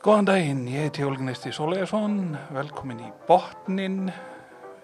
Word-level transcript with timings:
Góðan 0.00 0.24
daginn, 0.24 0.60
ég 0.64 0.86
heiti 0.86 1.02
Jólgnesti 1.02 1.50
Sólegarsson, 1.52 2.30
velkomin 2.56 3.02
í 3.04 3.10
botnin, 3.26 4.06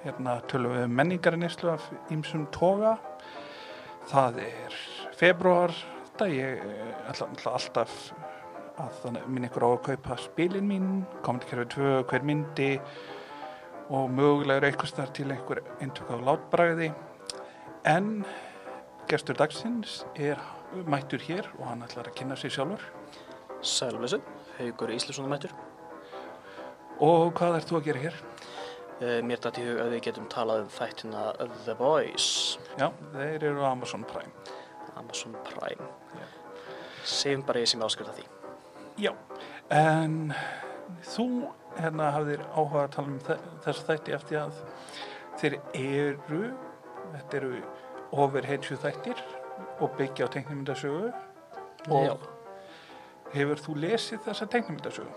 hérna 0.02 0.34
tölum 0.52 0.74
við 0.74 0.84
um 0.84 0.92
menningarnislu 0.98 1.70
af 1.72 1.86
ýmsum 2.12 2.42
toga. 2.52 2.90
Það 4.10 4.42
er 4.44 4.76
februar, 5.16 5.72
þetta 6.10 6.28
ég 6.34 6.60
eh, 6.66 6.92
ætla, 7.14 7.54
alltaf 7.54 7.96
að 8.76 9.16
minn 9.24 9.48
ykkur 9.48 9.64
á 9.64 9.68
að 9.70 9.80
kaupa 9.88 10.20
spilin 10.20 10.68
mín, 10.68 10.92
komandi 11.24 11.48
kerfið 11.48 11.72
tvö, 11.78 11.96
hver 12.12 12.28
myndi 12.28 12.70
og 13.88 14.12
mögulega 14.12 14.60
er 14.60 14.68
eitthvað 14.68 14.92
starf 14.92 15.16
til 15.16 15.30
einhver 15.32 15.64
eintök 15.80 16.12
á 16.12 16.16
látbræði. 16.28 16.90
En 17.88 18.18
gestur 19.08 19.40
dagsins 19.40 20.02
er 20.12 20.44
mættur 20.84 21.24
hér 21.24 21.48
og 21.56 21.70
hann 21.70 21.88
ætlar 21.88 22.12
að 22.12 22.20
kynna 22.20 22.36
sig 22.36 22.52
sjálfur. 22.52 22.84
Sælvessu, 23.64 24.20
Haugur 24.58 24.92
Íslusson 24.94 25.28
mættur. 25.30 25.52
Og 27.04 27.32
hvað 27.36 27.58
ert 27.58 27.68
þú 27.70 27.78
að 27.80 27.86
gera 27.90 28.02
hér? 28.06 28.20
Uh, 28.96 29.18
mér 29.28 29.40
dætti 29.44 29.64
hug 29.66 29.80
að 29.82 29.90
við 29.92 30.04
getum 30.06 30.28
talað 30.32 30.62
um 30.64 30.70
þættina 30.72 31.24
The 31.66 31.74
Boys, 31.76 32.28
Já, 32.80 32.86
þeir 33.12 33.42
eru 33.50 33.60
á 33.60 33.68
Amazon 33.74 34.06
Prime. 34.08 34.32
Amazon 34.96 35.34
Prime. 35.44 35.88
Já. 36.16 36.24
Segjum 37.04 37.42
bara 37.46 37.60
ég 37.60 37.68
sem 37.68 37.82
áskrifta 37.84 38.14
því. 38.16 38.24
Já, 39.04 39.12
en 39.76 40.32
þú 41.04 41.26
hérna 41.76 42.08
hafðir 42.14 42.40
áhuga 42.56 42.86
að 42.86 42.94
tala 42.96 43.12
um 43.12 43.18
þe- 43.26 43.38
þessa 43.66 43.84
þætti 43.90 44.14
eftir 44.16 44.38
að 44.40 44.62
þeir 45.42 45.58
eru, 45.82 46.40
þetta 47.12 47.36
eru 47.42 47.52
overheadsju 48.16 48.78
þættir 48.80 49.20
og 49.84 49.92
byggja 50.00 50.24
á 50.24 50.32
teiknumyndasögu 50.32 51.12
og 51.92 52.08
Já. 52.08 52.16
Hefur 53.34 53.62
þú 53.66 53.74
lesið 53.86 54.20
þessa 54.26 54.48
teiknumyndasögu? 54.52 55.08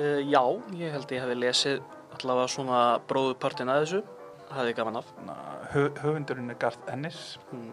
Uh, 0.00 0.20
já, 0.24 0.42
ég 0.78 0.94
held 0.94 1.12
ég 1.14 1.22
hefði 1.24 1.38
lesið 1.42 1.82
allavega 2.16 2.48
svona 2.54 2.80
bróðupartin 3.10 3.70
að 3.72 3.84
þessu. 3.84 4.02
Hafði 4.50 4.74
gaman 4.80 4.96
af. 4.98 5.10
Hö, 5.74 5.84
höfundurinn 6.02 6.50
er 6.50 6.58
Garth 6.58 6.88
Ennis 6.90 7.36
Hmm. 7.50 7.72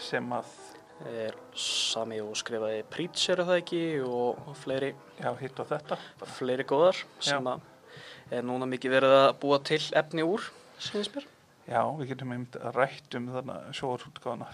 sem 0.00 0.30
að, 0.32 0.44
Er 1.06 1.34
sami 1.54 2.16
og 2.18 2.32
skrifaði 2.34 2.80
Preacher 2.90 3.38
er 3.38 3.44
það 3.46 3.58
ekki 3.60 3.80
og 4.02 4.48
fleiri, 4.58 4.88
já, 5.20 5.28
hitt 5.38 5.60
og 5.62 5.68
þetta. 5.70 5.96
fleiri 6.26 6.64
góðar 6.66 7.04
sem 7.22 7.44
að 7.46 7.60
er 8.32 8.42
núna 8.42 8.66
mikið 8.66 8.90
verið 8.96 9.14
að 9.14 9.28
búa 9.38 9.60
til 9.62 9.78
efni 9.94 10.24
úr, 10.26 10.42
syns 10.82 11.06
mér. 11.14 11.22
Já, 11.68 11.84
við 12.00 12.08
getum 12.08 12.32
einmitt 12.34 12.56
að 12.58 12.74
rætt 12.80 13.14
um 13.14 13.28
þarna 13.30 13.60
sjóðarútgáðana 13.78 14.48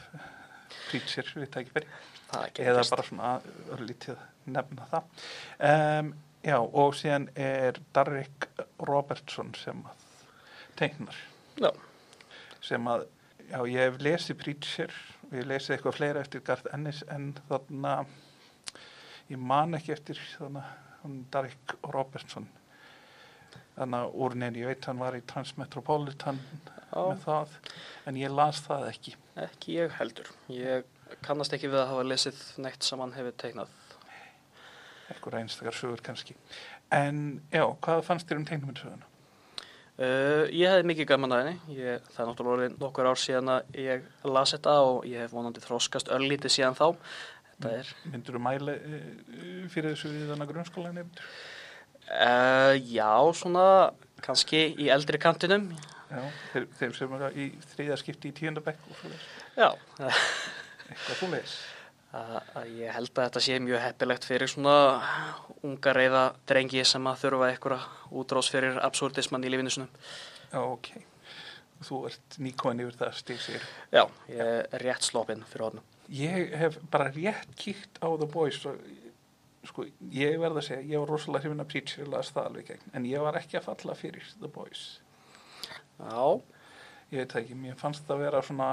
Preacher 0.91 1.25
við 1.35 1.49
tækifæri. 1.55 1.87
Eða 2.33 2.49
gerist. 2.57 2.91
bara 2.95 3.03
svona 3.07 3.33
örlítið 3.77 4.17
nefna 4.55 4.87
það 4.91 5.05
um, 5.71 6.13
já 6.45 6.57
og 6.61 6.95
síðan 6.99 7.29
er 7.41 7.79
Darrick 7.97 8.49
Robertson 8.85 9.53
sem 9.57 9.85
að 9.87 10.03
teiknar 10.81 11.17
Já. 11.61 11.71
sem 12.65 12.89
að 12.91 13.07
já 13.51 13.59
ég 13.71 13.79
hef 13.87 14.01
lesið 14.03 14.39
Preacher 14.43 14.93
og 15.29 15.37
ég 15.39 15.47
lesið 15.49 15.77
eitthvað 15.77 15.97
fleira 16.01 16.25
eftir 16.25 16.43
Garth 16.45 16.69
Ennis 16.75 17.05
en 17.13 17.31
þarna 17.49 17.95
ég 19.31 19.39
man 19.41 19.79
ekki 19.79 19.95
eftir 19.95 20.21
þarna 20.35 20.65
Darrick 21.33 21.77
Robertson 21.95 22.49
þannig 23.77 24.01
að 24.05 24.19
úr 24.25 24.35
neina 24.39 24.59
ég 24.61 24.71
veit 24.73 24.87
hann 24.91 25.01
var 25.03 25.17
í 25.19 25.23
Transmetropolitan 25.31 26.41
Já. 26.95 27.01
með 27.11 27.25
það 27.25 27.55
en 28.11 28.19
ég 28.21 28.35
las 28.35 28.61
það 28.67 28.89
ekki 28.93 29.17
Ekki 29.45 29.73
ég 29.81 29.95
heldur. 29.99 30.29
Ég 30.55 30.85
kannast 31.25 31.57
ekki 31.57 31.71
við 31.73 31.81
að 31.83 31.91
hafa 31.93 32.05
lesið 32.11 32.45
neitt 32.65 32.87
sem 32.87 33.01
hann 33.01 33.17
hefur 33.17 33.35
teiknað. 33.41 33.73
eitthvað 35.09 35.41
einstakar 35.43 35.77
sögur 35.77 36.01
kannski 36.05 36.35
en 36.95 37.19
já, 37.53 37.65
hvað 37.85 38.05
fannst 38.07 38.31
þér 38.31 38.41
um 38.41 38.47
teiknumyndasöguna? 38.49 39.11
Uh, 39.95 40.51
ég 40.51 40.73
hefði 40.73 40.87
mikið 40.91 41.07
gaman 41.07 41.33
að 41.37 41.41
henni. 41.45 41.77
Ég, 41.79 42.07
það 42.11 42.23
er 42.25 42.29
náttúrulega 42.31 42.71
nokkur 42.83 43.09
ár 43.13 43.21
síðan 43.23 43.51
að 43.53 43.77
ég 43.79 44.09
las 44.27 44.55
þetta 44.57 44.73
og 44.89 45.05
ég 45.07 45.23
hef 45.23 45.35
vonandi 45.37 45.63
þróskast 45.63 46.11
örlítið 46.15 46.55
síðan 46.57 46.79
þá. 46.79 46.89
Er, 47.71 47.91
Myndur 48.11 48.35
þú 48.35 48.41
mæla 48.43 48.75
uh, 48.75 49.05
fyrir 49.71 49.93
þessu 49.93 50.11
við 50.11 50.33
þannig 50.33 50.51
grunnskóla 50.51 50.91
nefndur? 50.97 51.29
uh, 52.11 52.75
já, 52.91 53.13
svona 53.39 53.67
kannski 54.25 54.67
í 54.83 54.91
eldri 54.91 55.21
kantinum. 55.23 55.71
Já, 56.11 56.27
þeir, 56.53 56.67
þeir 56.81 56.99
sem 56.99 57.15
eru 57.17 57.31
í 57.39 57.49
þriða 57.73 58.01
skipti 58.03 58.31
í 58.31 58.37
tíundabekk. 58.37 58.83
Já, 59.55 59.71
Eitthvað 60.91 61.19
svo 61.19 61.31
leis. 61.33 61.57
að, 62.15 62.37
að 62.61 62.69
ég 62.79 62.95
held 62.95 63.11
að 63.11 63.27
þetta 63.27 63.43
sé 63.47 63.57
mjög 63.63 63.83
heppilegt 63.83 64.29
fyrir 64.29 64.51
svona 64.51 64.75
unga 65.67 65.95
reyða 65.97 66.23
drengi 66.49 66.85
sem 66.87 67.11
að 67.11 67.25
þurfa 67.25 67.49
einhverja 67.51 67.81
útrás 68.23 68.51
fyrir 68.53 68.79
absurdismann 68.85 69.47
í 69.47 69.53
lífinu 69.53 69.73
sinum. 69.75 69.91
Já, 70.53 70.61
ok. 70.63 70.93
Þú 71.85 72.01
ert 72.09 72.37
nýkomin 72.41 72.85
yfir 72.85 72.99
það 73.01 73.17
stig 73.19 73.41
sér. 73.43 73.65
Já, 73.93 74.05
ég 74.31 74.45
er 74.45 74.85
rétt 74.85 75.05
sloppinn 75.05 75.43
fyrir 75.51 75.69
honum. 75.69 75.89
Ég 76.15 76.55
hef 76.61 76.79
bara 76.93 77.11
rétt 77.11 77.57
kíkt 77.59 77.99
á 77.99 78.09
The 78.21 78.29
Boys 78.31 78.61
og 78.69 78.79
sko, 79.65 79.87
ég 80.13 80.37
verð 80.41 80.61
að 80.61 80.67
segja, 80.69 80.87
ég 80.93 81.01
var 81.01 81.11
rosalega 81.11 81.47
hrifin 81.47 81.65
að 81.65 81.71
Preacher 81.73 82.09
las 82.13 82.31
það 82.35 82.49
alveg 82.51 82.67
gegn, 82.69 82.91
en 82.93 83.07
ég 83.09 83.23
var 83.25 83.39
ekki 83.41 83.59
að 83.59 83.71
falla 83.71 83.97
fyrir 83.97 84.27
The 84.37 84.51
Boys. 84.53 84.83
Já, 85.97 86.25
ég 87.11 87.23
veit 87.23 87.33
það 87.33 87.41
ekki, 87.41 87.57
mér 87.63 87.79
fannst 87.81 88.05
það 88.09 88.27
vera 88.27 88.43
svona 88.45 88.69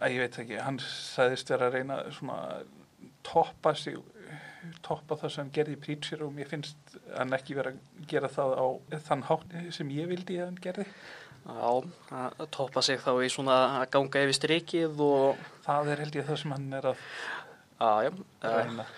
að 0.00 0.16
ég 0.16 0.24
veit 0.24 0.38
ekki, 0.42 0.60
hann 0.64 0.80
sagðist 0.82 1.52
vera 1.52 1.68
að 1.68 1.78
reyna 1.78 2.00
svona 2.16 2.40
toppa 3.26 3.74
sig 3.76 3.98
toppa 4.84 5.16
það 5.20 5.32
sem 5.34 5.50
gerði 5.54 5.76
Preacher 5.80 6.22
og 6.24 6.32
mér 6.36 6.48
finnst 6.50 6.94
hann 7.16 7.34
ekki 7.36 7.56
vera 7.56 7.72
að 7.72 8.06
gera 8.10 8.30
það 8.32 8.54
á 8.60 8.66
þann 9.08 9.26
hátt 9.28 9.54
sem 9.76 9.92
ég 9.94 10.08
vildi 10.10 10.38
að 10.40 10.48
hann 10.50 10.62
gerði. 10.64 10.86
Já, 11.40 11.68
að 12.12 12.42
toppa 12.52 12.82
sig 12.84 13.00
þá 13.00 13.12
í 13.24 13.30
svona 13.32 13.56
að 13.80 13.86
ganga 13.94 14.24
yfir 14.26 14.36
strikið 14.36 14.98
og 15.04 15.44
það 15.64 15.92
er 15.94 16.02
held 16.04 16.18
ég 16.18 16.26
það 16.28 16.40
sem 16.42 16.52
hann 16.52 16.66
er 16.76 16.90
að 16.90 17.04
já, 17.80 18.10
já, 18.10 18.10
reyna. 18.44 18.88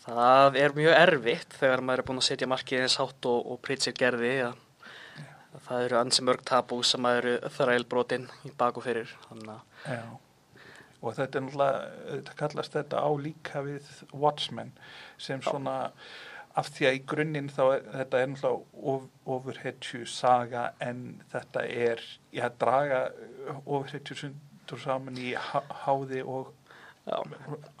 Það 0.00 0.58
er 0.60 0.76
mjög 0.76 0.98
erfitt 0.98 1.56
þegar 1.60 1.84
maður 1.86 2.02
er 2.02 2.08
búinn 2.08 2.20
að 2.20 2.28
setja 2.28 2.50
markið 2.50 2.84
eins 2.84 2.98
hátt 3.00 3.30
og, 3.30 3.40
og 3.54 3.60
Pritchard 3.64 4.00
gerði 4.00 4.34
að 4.50 4.60
það 5.70 5.86
eru 5.86 6.00
ansi 6.00 6.26
mörg 6.26 6.42
tabú 6.50 6.80
sem 6.86 7.02
maður 7.04 7.30
eru 7.30 7.52
þrælbrotin 7.56 8.26
í 8.48 8.52
baku 8.58 8.82
fyrir 8.84 9.14
að 9.30 9.46
og 11.00 11.14
þetta 11.16 11.38
er 11.38 11.44
náttúrulega 11.46 11.84
þetta 12.10 12.34
kallast 12.42 12.74
þetta 12.76 13.00
á 13.00 13.10
líka 13.16 13.62
við 13.64 13.86
Watchmen 14.12 14.74
sem 15.16 15.40
svona 15.44 15.76
af 16.58 16.68
því 16.74 16.88
að 16.88 16.96
í 16.98 17.02
grunninn 17.12 17.50
þá 17.52 17.62
er, 17.62 17.84
þetta 17.94 18.20
er 18.20 18.30
náttúrulega 18.32 18.92
of, 18.92 19.08
overheadsju 19.36 20.04
saga 20.10 20.64
en 20.82 21.04
þetta 21.32 21.64
er 21.64 22.02
já, 22.34 22.46
draga 22.60 23.02
overheadsju 23.64 24.18
sundur 24.24 24.82
saman 24.82 25.18
í 25.20 25.32
há, 25.38 25.62
háði 25.86 26.24
og 26.26 26.52
já, 27.06 27.16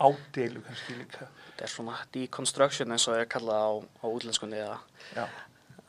ádeilu 0.00 0.64
kannski 0.64 0.98
líka. 1.02 1.28
Þetta 1.50 1.66
er 1.66 1.74
svona 1.74 1.98
deconstruction 2.14 2.94
eins 2.94 3.08
og 3.10 3.18
er 3.18 3.30
kallað 3.30 3.66
á, 3.66 3.70
á 4.00 4.06
útlenskunni 4.08 4.62
að, 4.64 5.26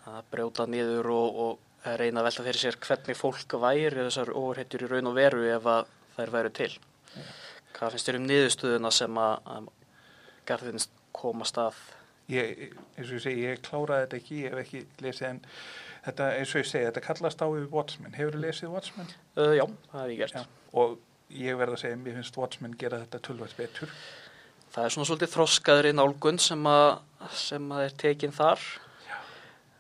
að 0.10 0.24
brjóta 0.34 0.68
niður 0.68 1.14
og, 1.16 1.44
og 1.46 1.71
reyna 2.02 2.22
að 2.22 2.28
velta 2.30 2.46
fyrir 2.46 2.62
sér 2.62 2.78
hvernig 2.86 3.18
fólk 3.18 3.56
væri 3.62 4.06
þessar 4.06 4.34
overhetjur 4.38 4.86
í 4.86 4.90
raun 4.92 5.12
og 5.12 5.18
veru 5.18 5.46
ef 5.50 5.70
að 5.70 5.94
þær 6.16 6.34
væru 6.36 6.54
til. 6.60 6.72
Hvað 7.76 7.96
finnst 7.96 8.10
þér 8.10 8.20
um 8.20 8.28
niðurstöðuna 8.30 8.92
sem 8.94 9.22
að, 9.22 9.52
að 9.56 9.70
Garðins 10.50 10.90
komast 11.16 11.58
að 11.62 11.78
ég, 12.32 12.74
eins 12.98 13.08
og 13.08 13.16
ég 13.18 13.24
segi, 13.26 13.46
ég 13.48 13.64
kláraði 13.66 14.06
þetta 14.06 14.20
ekki, 14.20 14.42
ég 14.42 14.54
hef 14.54 14.64
ekki 14.66 14.84
lesið 15.06 15.30
en 15.30 15.40
þetta, 16.08 16.32
eins 16.38 16.54
og 16.54 16.62
ég 16.62 16.70
segi, 16.70 16.88
þetta 16.90 17.06
kallast 17.08 17.46
á 17.46 17.48
við 17.50 17.70
Watchmen, 17.74 18.18
hefur 18.18 18.38
þú 18.38 18.44
lesið 18.46 18.76
Watchmen? 18.76 19.14
Uh, 19.38 19.54
já, 19.58 19.66
það 19.92 20.04
hef 20.04 20.14
ég 20.14 20.22
gert. 20.22 20.38
Já, 20.38 20.68
og 20.82 20.98
ég 21.42 21.62
verð 21.62 21.78
að 21.78 21.84
segja, 21.86 22.02
mér 22.04 22.20
finnst 22.20 22.40
Watchmen 22.42 22.78
gera 22.80 23.02
þetta 23.04 23.24
tölvægt 23.28 23.58
betur 23.60 23.96
Það 24.72 24.86
er 24.86 24.94
svona 24.94 25.08
svolítið 25.10 25.32
þroskaðri 25.34 25.90
nálgun 25.98 26.38
sem 26.40 26.68
að, 26.72 26.86
sem 27.36 27.66
að 27.76 27.82
er 27.84 27.96
tekin 28.00 28.32
þar. 28.32 28.62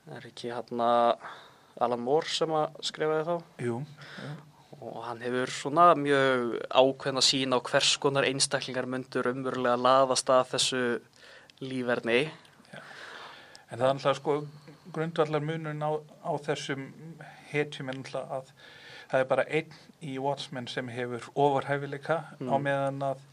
Það 0.04 0.18
er 0.18 0.26
ekki 0.28 0.50
hann 0.52 0.82
Alan 1.86 2.04
Moore 2.06 2.30
sem 2.30 2.54
að 2.56 2.80
skrifaði 2.88 3.26
þá 3.28 3.36
Jú, 3.66 3.78
jú. 4.22 4.32
og 4.82 4.98
hann 5.06 5.22
hefur 5.22 5.52
svona 5.54 5.88
mjög 6.00 6.56
ákveðna 6.72 7.22
sín 7.26 7.54
á 7.54 7.60
hvers 7.62 7.96
konar 8.02 8.26
einstaklingar 8.30 8.88
myndur 8.90 9.30
umverulega 9.32 9.78
laðast 9.78 10.30
að 10.34 10.50
þessu 10.56 10.82
líferni. 11.62 12.20
En 13.72 13.80
það 13.80 13.86
er 13.86 13.94
alltaf 13.94 14.18
sko 14.20 14.34
grundvallar 14.92 15.44
munurinn 15.46 15.84
á, 15.86 15.92
á 16.28 16.32
þessum 16.44 16.88
hetjum 17.52 17.92
er 17.94 18.00
alltaf 18.02 18.32
að 18.40 18.52
það 19.12 19.20
er 19.24 19.30
bara 19.30 19.46
einn 19.48 19.78
í 20.02 20.18
Watchmen 20.24 20.68
sem 20.72 20.88
hefur 20.92 21.30
ofurhæfileika 21.36 22.18
á 22.40 22.56
Mm. 22.56 22.64
meðan 22.66 23.02
að 23.12 23.24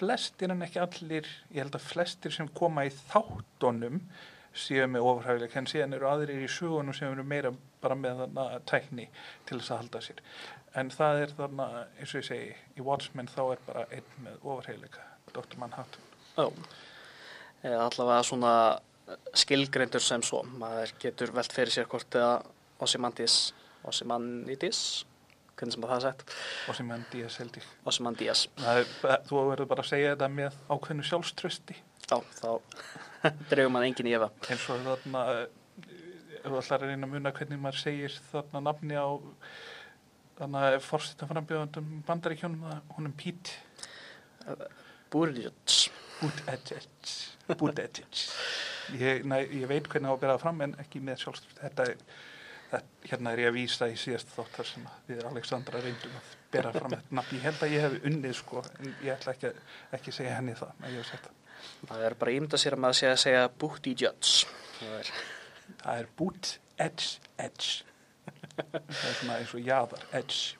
flestir 0.00 0.50
en 0.50 0.62
ekki 0.64 0.80
allir, 0.80 1.26
ég 1.52 1.60
held 1.62 1.74
að 1.76 1.86
flestir 1.92 2.32
sem 2.32 2.48
koma 2.48 2.86
í 2.88 2.90
þáttunum 3.12 4.00
séu 4.56 4.86
með 4.88 5.04
ofurhæfileika 5.04 5.58
en 5.60 5.66
síðan 5.70 5.94
eru 5.94 6.08
aðrir 6.08 6.40
í 6.46 6.48
sögunum 6.48 6.94
sem 6.96 7.12
eru 7.12 7.22
meira 7.22 7.52
bara 7.82 7.96
með 7.98 8.22
þarna 8.24 8.46
tækni 8.70 9.06
til 9.48 9.58
þess 9.60 9.72
að 9.74 9.82
halda 9.82 10.02
sér. 10.06 10.22
En 10.80 10.92
það 10.94 11.22
er 11.24 11.34
þarna, 11.38 11.66
eins 11.98 12.14
og 12.14 12.20
ég 12.20 12.28
segi, 12.28 12.52
í 12.78 12.84
Watchmen 12.86 13.30
þá 13.30 13.40
er 13.56 13.64
bara 13.66 13.84
einn 13.90 14.12
með 14.24 14.38
ofurhæfileika, 14.44 15.06
Dr. 15.34 15.58
Manhattan. 15.58 16.06
Já. 16.36 16.46
eða 17.66 17.82
allavega 17.88 18.22
svona 18.24 18.52
skilgreindur 19.36 20.00
sem 20.04 20.22
svo. 20.24 20.44
Maður 20.60 20.94
getur 21.02 21.32
velt 21.34 21.52
fyrir 21.52 21.74
sér 21.74 21.88
hvort 21.90 22.14
eða 22.16 22.36
Osimandis, 22.80 23.34
Osimandidis, 23.84 24.80
hvernig 25.58 25.74
sem 25.74 25.84
að 25.84 25.90
það 25.90 25.96
er 25.98 26.04
sett, 26.06 26.22
días 27.12 27.36
held 27.42 27.58
ég. 27.60 27.66
Er, 28.64 28.86
þú 29.28 29.42
verður 29.50 29.68
bara 29.74 29.84
að 29.84 29.90
segja 29.90 30.14
þetta 30.14 30.30
með 30.32 30.56
ákveðnu 30.72 31.04
sjálfströsti 31.10 31.76
Já, 32.10 32.16
þá 32.40 32.48
dreifum 33.50 33.74
maður 33.76 33.88
engin 33.90 34.08
í 34.10 34.14
efa. 34.16 34.30
eins 34.48 34.64
og 34.72 34.80
þarna 34.86 35.24
ef 36.44 36.56
ætlar 36.60 36.84
að 36.84 36.88
reyna 36.92 37.06
að 37.08 37.12
muna 37.14 37.32
hvernig 37.36 37.60
maður 37.60 37.82
segir 37.82 38.14
þarna 38.30 38.62
nafni 38.68 38.96
á 38.96 39.08
þarna 40.40 40.62
fórstættan 40.84 41.30
frambjöðundum 41.34 41.90
bandaríkjónum 42.08 42.62
það 42.64 42.94
honum 42.96 43.14
Pete. 43.20 43.56
Búrjuts. 45.10 45.90
Buttigieg 46.20 46.86
Buttigieg 47.58 48.24
ég, 49.00 49.24
ég 49.24 49.66
veit 49.70 49.86
hvernig 49.88 50.10
á 50.10 50.14
að 50.14 50.20
bera 50.22 50.34
það 50.36 50.42
fram 50.44 50.60
en 50.66 50.74
ekki 50.82 51.00
með 51.04 51.22
sjálfströsti 51.22 51.62
þetta 51.64 51.86
er 51.88 51.96
hérna 53.10 53.32
er 53.34 53.40
ég 53.42 53.48
að 53.50 53.56
vísa 53.56 53.88
í 53.90 53.96
síðast 53.98 54.30
þátt 54.34 54.52
þar 54.58 54.68
sem 54.70 54.84
að 54.86 55.08
við 55.10 55.22
Alexandra 55.30 55.80
reyndum 55.82 56.12
að 56.20 56.28
bera 56.54 56.72
fram 56.74 56.92
þetta 56.94 57.16
nafn. 57.18 57.36
Ég 57.38 57.46
held 57.48 57.64
að 57.66 57.72
ég 57.74 57.84
hef 57.86 57.96
unnið 58.10 58.36
sko 58.38 58.62
en 58.78 58.92
ég 59.02 59.12
ætla 59.16 59.34
ekki, 59.34 59.50
að- 59.50 59.96
ekki 59.98 60.12
að 60.12 60.16
segja 60.20 60.36
henni 60.36 60.54
það 60.60 60.72
að 60.84 60.92
ég 60.94 61.00
hef 61.00 61.10
sagt 61.10 61.26
það. 61.26 61.36
Það 61.90 62.04
er 62.10 62.14
bara 62.20 62.34
ímynda 62.36 62.60
sér 62.62 62.76
að 62.76 62.82
maður 62.84 63.10
að 63.10 63.22
segja 63.24 63.42
Búrjuts. 63.64 64.34
Það 64.78 64.94
er 65.00 65.12
Það 65.82 66.00
er 66.02 66.08
boot 66.18 66.54
edge 66.80 67.18
edge. 67.40 67.84
Það 68.56 68.80
er 68.90 69.18
svona 69.18 69.36
eins 69.38 69.54
og 69.56 69.66
jaðar 69.66 70.06
edge. 70.16 70.56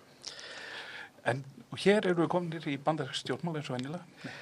En 1.29 1.43
hér 1.79 2.05
eru 2.05 2.23
við 2.23 2.31
kominir 2.33 2.69
í 2.71 2.79
bandarísk 2.81 3.23
stjórnmál 3.23 3.59
eins 3.61 3.71
og 3.71 3.77
venjulega. 3.77 4.33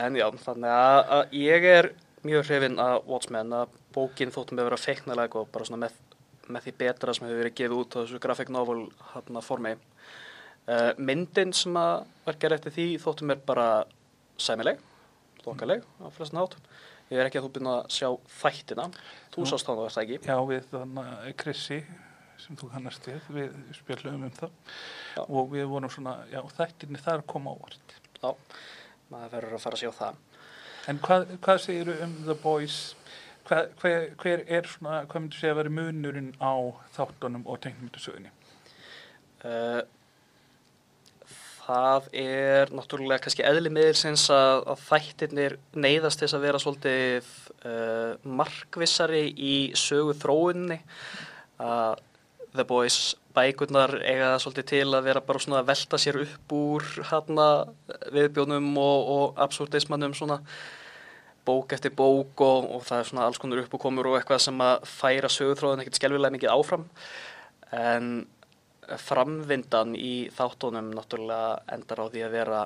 En 0.00 0.16
já, 0.18 0.26
þannig 0.44 0.70
að, 0.70 1.00
að 1.16 1.36
ég 1.40 1.66
er 1.66 1.90
mjög 2.26 2.46
hrifinn 2.46 2.80
að 2.82 2.96
Watchmen 3.08 3.54
að 3.56 3.76
bókin 3.94 4.32
þóttum 4.34 4.58
við 4.58 4.64
að 4.64 4.68
vera 4.68 4.80
feiknalega 4.80 5.40
og 5.40 5.48
bara 5.50 5.66
svona 5.66 5.86
með, 5.86 5.96
með 6.50 6.66
því 6.66 6.74
betra 6.82 7.14
sem 7.16 7.26
hefur 7.26 7.40
verið 7.42 7.56
gefið 7.60 7.78
út 7.78 7.96
á 7.96 7.98
þessu 8.02 8.20
graphic 8.22 8.52
novel 8.54 8.82
hérna 9.14 9.42
formi. 9.44 9.72
Uh, 10.70 10.92
myndin 11.00 11.54
sem 11.56 11.74
að 11.80 12.36
gerð 12.42 12.58
eftir 12.58 12.76
því 12.76 12.86
þóttum 13.02 13.32
er 13.34 13.40
bara 13.46 13.66
sæmileg, 14.40 14.78
lokaleg 15.46 15.82
á 15.98 16.06
flestin 16.14 16.42
hátt. 16.42 16.58
Ég 17.10 17.18
er 17.18 17.26
ekki 17.26 17.40
að 17.40 17.46
þú 17.48 17.52
byrja 17.56 17.72
að 17.74 17.88
sjá 17.96 18.08
þættina. 18.40 18.84
Þú 19.34 19.42
Jú. 19.42 19.48
sást 19.50 19.66
þá 19.66 19.72
það 19.80 20.00
ekki. 20.04 20.18
Já, 20.28 20.36
við 20.46 20.68
þannig 20.70 21.08
að 21.10 21.32
Krissi 21.42 21.78
sem 22.40 22.56
þú 22.56 22.68
kannast 22.72 23.08
við, 23.10 23.26
við 23.34 23.56
spjöllum 23.76 24.22
um 24.28 24.34
það 24.36 24.52
Já. 25.16 25.22
og 25.26 25.50
við 25.52 25.66
vorum 25.68 25.92
svona, 25.92 26.14
já, 26.32 26.40
þættinni 26.56 27.02
þar 27.02 27.24
koma 27.28 27.52
ávart. 27.56 27.96
Já, 28.22 28.30
maður 29.10 29.34
verður 29.36 29.56
að 29.58 29.64
fara 29.64 29.78
að 29.78 29.82
sjá 29.82 29.92
það. 29.98 30.20
En 30.88 31.00
hvað, 31.04 31.26
hvað 31.44 31.60
segir 31.66 31.92
um 32.06 32.14
The 32.24 32.36
Boys? 32.40 32.78
Hver, 33.50 33.70
hver, 33.82 34.06
hver 34.22 34.44
er 34.46 34.68
svona, 34.70 35.00
hvað 35.10 35.24
myndir 35.24 35.40
segja 35.40 35.54
að 35.56 35.60
vera 35.64 35.74
munurinn 35.74 36.30
á 36.38 36.54
þáttunum 36.94 37.46
og 37.50 37.58
tegnmyndasögunni? 37.64 38.30
Uh, 39.42 39.80
það 41.70 42.10
er 42.20 42.70
náttúrulega 42.74 43.22
kannski 43.24 43.46
eðli 43.46 43.70
miðilsins 43.72 44.26
að, 44.34 44.64
að 44.72 44.84
þættirnir 44.88 45.56
neyðast 45.78 46.22
þess 46.22 46.36
að 46.36 46.46
vera 46.46 46.60
svolítið 46.62 47.32
uh, 47.62 48.30
markvissari 48.40 49.24
í 49.30 49.56
sögu 49.78 50.16
þróunni 50.18 50.80
að 51.60 52.00
The 52.50 52.66
Boys 52.66 53.14
bækurnar 53.36 53.94
eiga 54.02 54.32
það 54.32 54.42
svolítið 54.42 54.68
til 54.72 54.88
að 54.88 55.06
vera 55.06 55.22
bara 55.22 55.42
svona 55.42 55.60
að 55.60 55.70
velta 55.70 56.00
sér 56.02 56.18
upp 56.24 56.54
úr 56.56 56.86
hana 57.12 57.46
viðbjónum 58.14 58.68
og, 58.82 59.10
og 59.14 59.40
absúrdismannum 59.44 60.16
svona. 60.18 60.40
Bók 61.46 61.72
eftir 61.72 61.94
bók 61.96 62.42
og, 62.44 62.66
og 62.74 62.82
það 62.88 62.98
er 62.98 63.08
svona 63.08 63.28
alls 63.28 63.38
konar 63.40 63.62
upp 63.62 63.76
og 63.78 63.82
komur 63.82 64.10
og 64.10 64.18
eitthvað 64.18 64.42
sem 64.44 64.60
að 64.66 64.82
færa 64.90 65.30
sögutróðin 65.30 65.84
ekkert 65.84 66.00
skelvilega 66.00 66.34
mikið 66.34 66.52
áfram. 66.52 66.84
En 67.70 68.10
framvindan 68.98 69.94
í 69.94 70.30
þáttunum 70.34 70.90
náttúrulega 70.96 71.60
endar 71.74 72.02
á 72.02 72.06
því 72.10 72.24
að 72.26 72.34
vera 72.34 72.60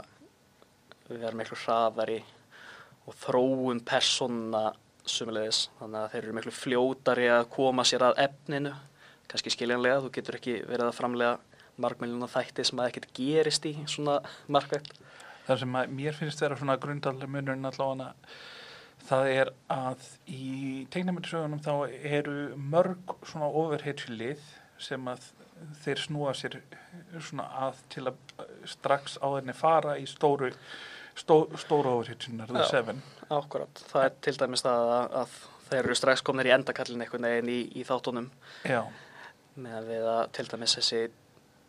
vera 1.10 1.36
miklu 1.36 1.58
hraðari 1.60 2.22
og 3.04 3.16
þróun 3.20 3.82
persónuna 3.84 4.72
sumulegis, 5.04 5.68
þannig 5.78 6.00
að 6.00 6.12
þeir 6.14 6.22
eru 6.22 6.36
miklu 6.38 6.54
fljótari 6.56 7.26
að 7.28 7.48
koma 7.52 7.84
sér 7.84 8.06
að 8.06 8.22
efninu 8.24 8.72
kannski 9.28 9.52
skiljanlega, 9.52 10.00
þú 10.04 10.12
getur 10.14 10.38
ekki 10.38 10.54
verið 10.64 10.88
að 10.88 10.96
framlega 10.96 11.34
margmiljónu 11.84 12.28
þætti 12.30 12.64
sem 12.64 12.80
að 12.80 12.90
ekkert 12.90 13.14
gerist 13.18 13.66
í 13.68 13.74
svona 13.90 14.20
markvægt 14.48 14.94
Það 15.44 15.58
sem 15.60 15.74
að 15.76 15.90
mér 15.92 16.16
finnst 16.16 16.40
vera 16.40 16.56
svona 16.56 16.78
grundallega 16.80 17.28
munurinn 17.28 17.68
allavega 17.68 18.14
það 19.04 19.26
er 19.28 19.50
að 19.72 20.04
í 20.32 20.86
tegnamöndisögunum 20.94 21.60
þá 21.64 21.72
eru 21.92 22.36
mörg 22.56 23.12
svona 23.28 23.50
overheitslið 23.52 24.40
sem 24.80 25.10
að 25.10 25.26
þeir 25.84 26.02
snúa 26.02 26.34
sér 26.36 26.58
svona 27.20 27.46
að 27.66 27.80
til 27.92 28.04
að 28.10 28.44
strax 28.68 29.18
á 29.20 29.26
þenni 29.36 29.56
fara 29.56 29.96
í 30.00 30.06
stóru 30.08 30.50
stó, 31.14 31.44
stóru 31.60 32.04
the 32.04 32.46
Já. 32.58 32.64
seven. 32.70 33.02
Akkurat, 33.30 33.84
það 33.90 34.04
er 34.04 34.14
til 34.20 34.36
dæmis 34.38 34.64
að, 34.66 34.92
að 35.22 35.36
þeir 35.68 35.82
eru 35.82 35.98
strax 35.98 36.22
komnir 36.26 36.50
í 36.50 36.54
endakallin 36.54 37.04
einhvern 37.04 37.28
veginn 37.28 37.52
í, 37.52 37.60
í 37.80 37.84
þáttunum. 37.86 38.30
Já, 38.64 38.82
með 39.54 39.76
að 39.78 39.92
við 39.92 40.08
að 40.14 40.24
til 40.38 40.48
dæmis 40.52 40.78
þessi 40.78 41.04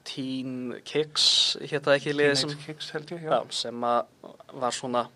Teen 0.05 0.55
Kicks 0.85 1.27
hétta 1.65 1.95
ekki 1.97 2.13
liðið 2.13 2.35
sem, 2.43 2.55
Kicks 2.61 2.91
ég, 2.93 3.23
já, 3.25 3.31
já, 3.31 3.39
sem 3.57 3.85
var 3.85 4.75
svona 4.75 5.07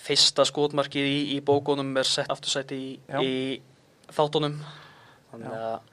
fyrsta 0.00 0.46
skotmarkið 0.46 1.08
í, 1.08 1.18
í 1.34 1.40
bókunum 1.44 1.90
er 1.98 2.08
sett 2.08 2.30
aftursæti 2.30 2.78
í, 2.78 2.92
í 3.20 3.32
þáttunum. 4.14 4.60
Þannig 5.30 5.56
að 5.58 5.89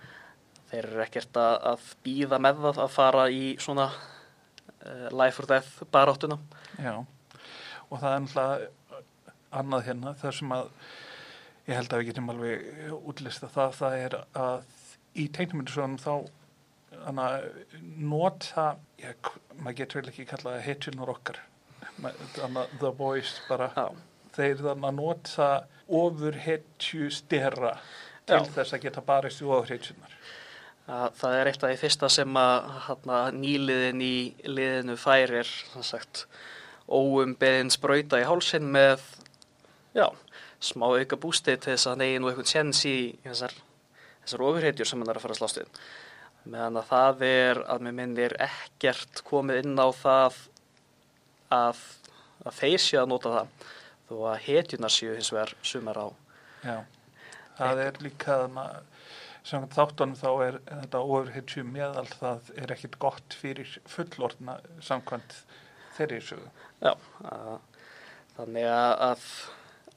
þeir 0.72 0.86
eru 0.86 1.04
ekkert 1.04 1.40
að, 1.40 1.58
að 1.72 1.90
býða 2.06 2.40
með 2.44 2.64
það 2.66 2.80
að 2.84 2.96
fara 2.96 3.26
í 3.32 3.44
svona 3.64 3.88
uh, 3.92 5.08
life 5.14 5.42
or 5.42 5.50
death 5.50 5.84
baráttuna. 5.94 6.40
Já. 6.82 6.96
Og 7.88 8.02
það 8.02 8.14
er 8.14 8.24
náttúrulega 8.24 9.04
annað 9.58 9.86
hérna 9.88 10.16
þar 10.20 10.36
sem 10.36 10.52
að 10.52 10.72
ég 11.68 11.78
held 11.78 11.94
að 11.94 12.02
við 12.02 12.10
getum 12.10 12.34
alveg 12.34 12.66
útlista 12.98 13.50
það, 13.52 13.78
það 13.78 13.96
er 14.02 14.18
að 14.42 14.74
í 15.18 15.28
tegnamöndisögunum 15.36 16.02
þá 16.04 16.14
þannig 16.98 17.24
að 17.24 17.48
nota 18.12 18.66
já, 19.00 19.14
maður 19.60 19.80
getur 19.80 20.02
vel 20.02 20.12
ekki 20.12 20.28
kallað 20.28 20.60
hetjunar 20.66 21.14
okkar. 21.14 21.40
Að 22.04 22.60
the 22.82 22.92
boys 22.94 23.38
bara. 23.48 23.72
Já, 23.76 23.88
þeir 24.36 24.62
þannig 24.62 24.90
að 24.92 25.00
nota 25.00 25.50
ofur 25.88 26.38
hetju 26.44 27.10
stera 27.14 27.78
til 28.28 28.42
Já. 28.44 28.52
þess 28.58 28.76
að 28.76 28.84
geta 28.84 29.04
barist 29.08 29.42
í 29.42 29.48
ofur 29.48 29.72
hetjunar 29.72 30.17
að 30.88 31.18
það 31.20 31.38
er 31.38 31.50
eitt 31.50 31.64
af 31.64 31.72
því 31.72 31.80
fyrsta 31.82 32.10
sem 32.12 32.40
að 32.40 32.70
hana, 32.88 33.20
nýliðin 33.36 34.04
í 34.04 34.16
liðinu 34.48 34.96
færir 35.00 35.50
óumbeðin 36.88 37.72
sprauta 37.74 38.22
í 38.22 38.28
hálsinn 38.28 38.70
með 38.72 39.04
já, 39.98 40.08
smá 40.64 40.88
auka 40.88 41.20
bústið 41.20 41.60
til 41.60 41.74
þess 41.74 41.92
að 41.92 42.02
negin 42.04 42.24
og 42.24 42.32
eitthvað 42.32 42.52
tjens 42.54 42.84
í 42.88 42.98
þessar, 43.26 43.56
þessar 44.24 44.46
ofurhetjur 44.48 44.90
sem 44.90 45.04
hann 45.04 45.12
er 45.12 45.20
að 45.20 45.26
fara 45.26 45.36
að 45.36 45.42
slást 45.42 45.60
við. 45.60 45.82
Meðan 46.48 46.80
að 46.80 46.92
það 46.94 47.24
er 47.28 47.64
að 47.68 47.84
með 47.84 47.98
minnir 48.00 48.38
ekkert 48.48 49.24
komið 49.28 49.66
inn 49.66 49.76
á 49.76 49.88
það 49.92 50.38
að, 51.52 51.82
að 52.48 52.62
þeir 52.62 52.84
séu 52.86 53.02
að 53.02 53.10
nota 53.12 53.34
það 53.34 53.72
þó 54.08 54.16
að 54.32 54.46
hetjunar 54.46 54.94
séu 54.94 55.18
hins 55.18 55.34
vegar 55.36 55.52
sumar 55.68 56.00
á. 56.00 56.08
Já, 56.64 56.78
það 57.60 57.82
er 57.84 58.00
líka 58.06 58.38
að 58.46 58.62
samkvæmt 59.48 59.78
þáttunum 59.78 60.18
þá 60.20 60.30
er 60.46 60.60
þetta 60.68 61.04
ofurhetju 61.04 61.64
meðal 61.68 62.08
það 62.12 62.50
er 62.60 62.74
ekkit 62.76 62.98
gott 63.02 63.38
fyrir 63.40 63.78
fullorðna 63.88 64.58
samkvæmt 64.84 65.38
þeirri 65.98 66.20
sögu. 66.24 66.50
Já, 66.84 66.94
að, 67.26 67.86
þannig 68.38 68.68
að, 68.74 69.30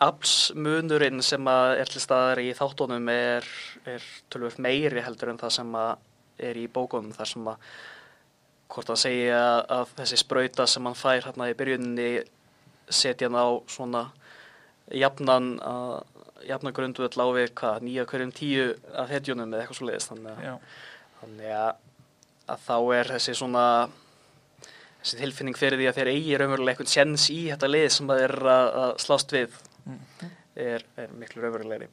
aflsmunurinn 0.00 1.20
sem 1.24 1.48
er 1.52 1.90
til 1.92 2.00
staðar 2.00 2.40
í 2.40 2.52
þáttunum 2.56 3.08
er, 3.12 3.48
er 3.84 4.04
tölvöld 4.32 4.60
meiri 4.62 5.02
heldur 5.04 5.34
en 5.34 5.40
það 5.40 5.56
sem 5.58 5.74
er 6.40 6.56
í 6.56 6.68
bókunum 6.72 7.12
þar 7.12 7.28
sem 7.28 7.50
að 7.52 7.66
hvort 8.70 8.92
að 8.94 9.00
segja 9.02 9.42
að 9.66 9.92
þessi 9.98 10.20
sprauta 10.22 10.66
sem 10.70 10.86
hann 10.86 10.96
fær 10.96 11.26
hérna 11.26 11.50
í 11.50 11.56
byrjunni 11.58 12.08
setja 12.88 13.28
hann 13.28 13.36
á 13.36 13.48
svona 13.68 14.06
jafnan 14.88 15.52
að 15.60 15.92
jafnan 16.48 16.72
grundvöld 16.76 17.16
á 17.20 17.26
við 17.36 17.50
hvað 17.60 17.82
nýja 17.86 18.04
hverjum 18.10 18.32
tíu 18.36 18.66
af 18.94 19.10
hetjunum 19.12 19.52
eða 19.54 19.62
eitthvað 19.64 19.78
svo 19.80 19.88
leiðist 19.90 20.12
þannig 20.12 20.44
að 20.50 20.60
Þannig 21.20 21.50
að, 21.52 21.72
að 22.48 22.62
þá 22.66 22.76
er 22.96 23.10
þessi 23.14 23.34
svona 23.36 23.64
þessi 25.00 25.18
tilfinning 25.20 25.56
fyrir 25.60 25.78
því 25.80 25.88
að 25.90 25.98
þeir 25.98 26.10
eigi 26.14 26.38
raunverulega 26.40 26.72
einhvern 26.74 26.92
sjens 26.94 27.26
í 27.32 27.40
þetta 27.50 27.68
lið 27.68 27.88
sem 27.92 28.08
það 28.08 28.22
er 28.24 28.34
að, 28.54 28.68
að 28.84 28.94
slást 29.04 29.34
við 29.36 29.58
Mhm. 29.80 30.30
er, 30.60 30.82
er 31.00 31.12
miklu 31.16 31.40
raunverulegri. 31.42 31.86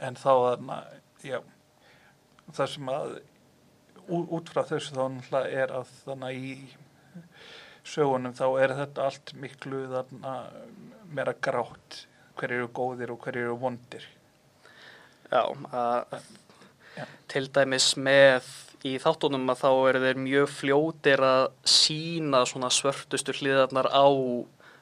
en 0.00 0.14
þá 0.16 0.30
þarna, 0.32 0.76
já 1.22 1.40
það 2.56 2.70
sem 2.74 2.86
að 2.88 3.10
ú- 4.08 4.28
út 4.38 4.48
frá 4.52 4.62
þessu 4.64 4.94
þá 4.96 5.02
náttúrulega 5.12 5.60
er 5.64 5.74
að 5.76 5.90
þannig 6.06 6.38
í 6.40 6.54
sögunum 7.84 8.32
þá 8.36 8.46
er 8.64 8.74
þetta 8.80 9.04
allt 9.10 9.34
miklu 9.42 9.82
þarna 9.92 10.32
meira 11.12 11.34
grátt 11.34 12.06
hver 12.38 12.56
eru 12.56 12.70
góðir 12.74 13.14
og 13.14 13.24
hver 13.24 13.40
eru 13.42 13.56
vondir 13.60 14.06
Já, 15.30 15.44
að, 15.70 16.16
Já. 16.96 17.04
til 17.30 17.46
dæmis 17.54 17.92
með 17.96 18.48
í 18.86 18.96
þáttunum 19.00 19.52
að 19.52 19.60
þá 19.60 19.70
eru 19.90 20.04
þeir 20.04 20.22
mjög 20.24 20.52
fljótir 20.54 21.22
að 21.24 21.42
sína 21.68 22.44
svona 22.48 22.70
svörtustu 22.72 23.34
hliðarnar 23.36 23.90
á 23.92 24.06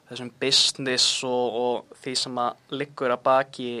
þessum 0.09 0.31
business 0.41 1.23
og, 1.27 1.57
og 1.63 1.97
því 2.01 2.13
sem 2.17 2.39
að 2.41 2.77
liggur 2.79 3.13
að 3.13 3.25
baki 3.27 3.71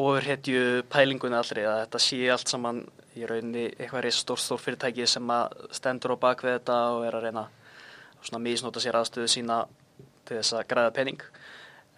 ofurhetju 0.00 0.82
pælingunni 0.90 1.38
allri 1.38 1.64
að 1.66 1.84
þetta 1.84 2.02
sé 2.02 2.20
allt 2.32 2.52
saman 2.52 2.82
í 3.18 3.26
rauninni 3.26 3.68
eitthvað 3.72 4.04
reist 4.06 4.24
stór 4.24 4.40
stór 4.40 4.60
fyrirtæki 4.62 5.06
sem 5.08 5.32
að 5.34 5.56
stendur 5.76 6.14
á 6.14 6.22
bak 6.22 6.44
við 6.44 6.58
þetta 6.58 6.76
og 6.94 7.06
er 7.06 7.16
að 7.16 7.26
reyna 7.26 7.46
svona 8.20 8.42
misnóta 8.44 8.82
sér 8.82 8.98
aðstöðu 9.00 9.30
sína 9.30 9.62
til 10.28 10.38
þess 10.38 10.56
að 10.58 10.68
græða 10.70 10.94
penning 10.98 11.24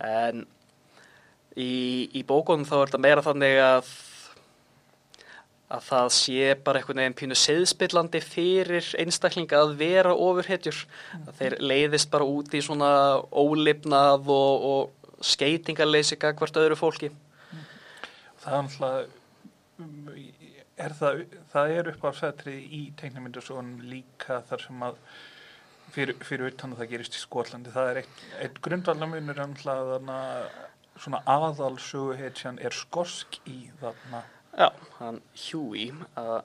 en 0.02 0.46
í, 1.56 2.08
í 2.12 2.22
bókunum 2.26 2.66
þá 2.68 2.74
er 2.78 2.90
þetta 2.90 3.02
meira 3.06 3.26
þannig 3.26 3.60
að 3.64 3.92
að 5.72 5.84
það 5.86 6.08
sé 6.12 6.48
bara 6.66 6.80
einhvern 6.82 7.00
veginn 7.00 7.16
pínu 7.16 7.36
seðspillandi 7.38 8.20
fyrir 8.20 8.88
einstaklinga 9.00 9.62
að 9.62 9.70
vera 9.80 10.12
ofurhetjur. 10.12 10.82
Að 11.22 11.38
þeir 11.38 11.56
leiðist 11.64 12.10
bara 12.12 12.26
út 12.28 12.52
í 12.52 12.60
svona 12.60 12.90
ólifnað 13.32 14.28
og, 14.34 14.66
og 14.68 15.24
skeitingarleysi 15.24 16.18
hvert 16.20 16.60
öðru 16.60 16.76
fólki. 16.76 17.08
Það 18.42 18.52
er 18.52 18.60
alltaf 18.60 19.22
er 20.82 20.94
það, 20.98 21.20
það 21.52 21.74
er 21.76 21.90
upp 21.92 22.06
á 22.08 22.10
sætri 22.16 22.56
í 22.64 22.82
teiknumyndasónum 22.98 23.84
líka 23.86 24.40
þar 24.48 24.64
sem 24.66 24.84
að 24.86 24.98
fyrir, 25.92 26.18
fyrir 26.24 26.52
utan 26.52 26.74
að 26.74 26.82
það 26.82 26.92
gerist 26.94 27.16
í 27.18 27.22
Skotlandi 27.22 27.72
það 27.74 27.90
er 27.90 28.00
eitt, 28.02 28.22
eitt 28.44 28.60
grundvaldamunur 28.64 29.42
alltaf 29.44 29.82
þarna 29.92 30.20
svona 31.00 31.22
aðalsöguhetjan 31.30 32.60
er 32.62 32.74
skosk 32.76 33.38
í 33.48 33.58
þarna. 33.80 34.22
Já, 34.52 34.68
hann 34.98 35.20
Huey 35.46 35.92
að 36.20 36.42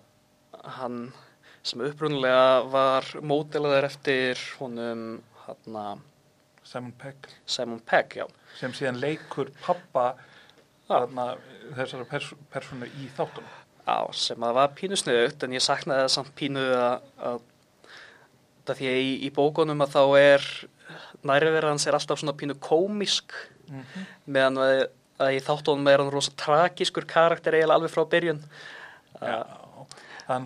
hann 0.78 1.00
sem 1.68 1.84
upprunlega 1.84 2.62
var 2.72 3.08
mótilaður 3.20 3.90
eftir 3.90 4.40
honum 4.60 5.20
hann 5.46 6.06
Simon 6.68 6.94
Pegg. 7.00 7.30
Simon 7.46 7.80
Pegg, 7.80 8.18
já. 8.20 8.26
Sem 8.60 8.74
síðan 8.76 9.00
leikur 9.00 9.52
pappa 9.64 10.14
þarna, 10.88 11.30
þessara 11.76 12.08
pers 12.10 12.34
personu 12.52 12.90
í 13.00 13.08
þáttunum. 13.16 13.54
Já, 13.88 14.00
sem 14.20 14.44
að 14.44 14.58
var 14.58 14.74
pínu 14.76 14.98
sniðugt 15.00 15.46
en 15.46 15.56
ég 15.56 15.64
saknaði 15.64 16.04
það 16.04 16.14
samt 16.18 16.34
pínu 16.36 16.64
að, 16.76 17.06
að 17.30 17.46
það 18.68 18.82
því 18.82 18.90
að 18.92 19.02
í, 19.02 19.12
í 19.28 19.30
bókunum 19.36 19.84
að 19.86 19.94
þá 19.96 20.04
er 20.20 20.48
nærverðan 21.28 21.76
hans 21.76 21.88
er 21.88 21.98
alltaf 21.98 22.22
svona 22.22 22.36
pínu 22.38 22.58
komisk 22.64 23.34
mm 23.68 23.82
-hmm. 23.82 24.08
meðan 24.26 24.62
að, 24.64 24.82
að 25.20 25.36
í 25.36 25.44
þáttunum 25.48 25.92
er 25.92 26.04
hann 26.04 26.14
rosa 26.14 26.32
tragískur 26.36 27.06
karakter 27.06 27.56
eiginlega 27.56 27.80
alveg 27.80 27.94
frá 27.94 28.06
byrjun. 28.06 28.42
Já, 29.22 29.44
alltaf 30.28 30.46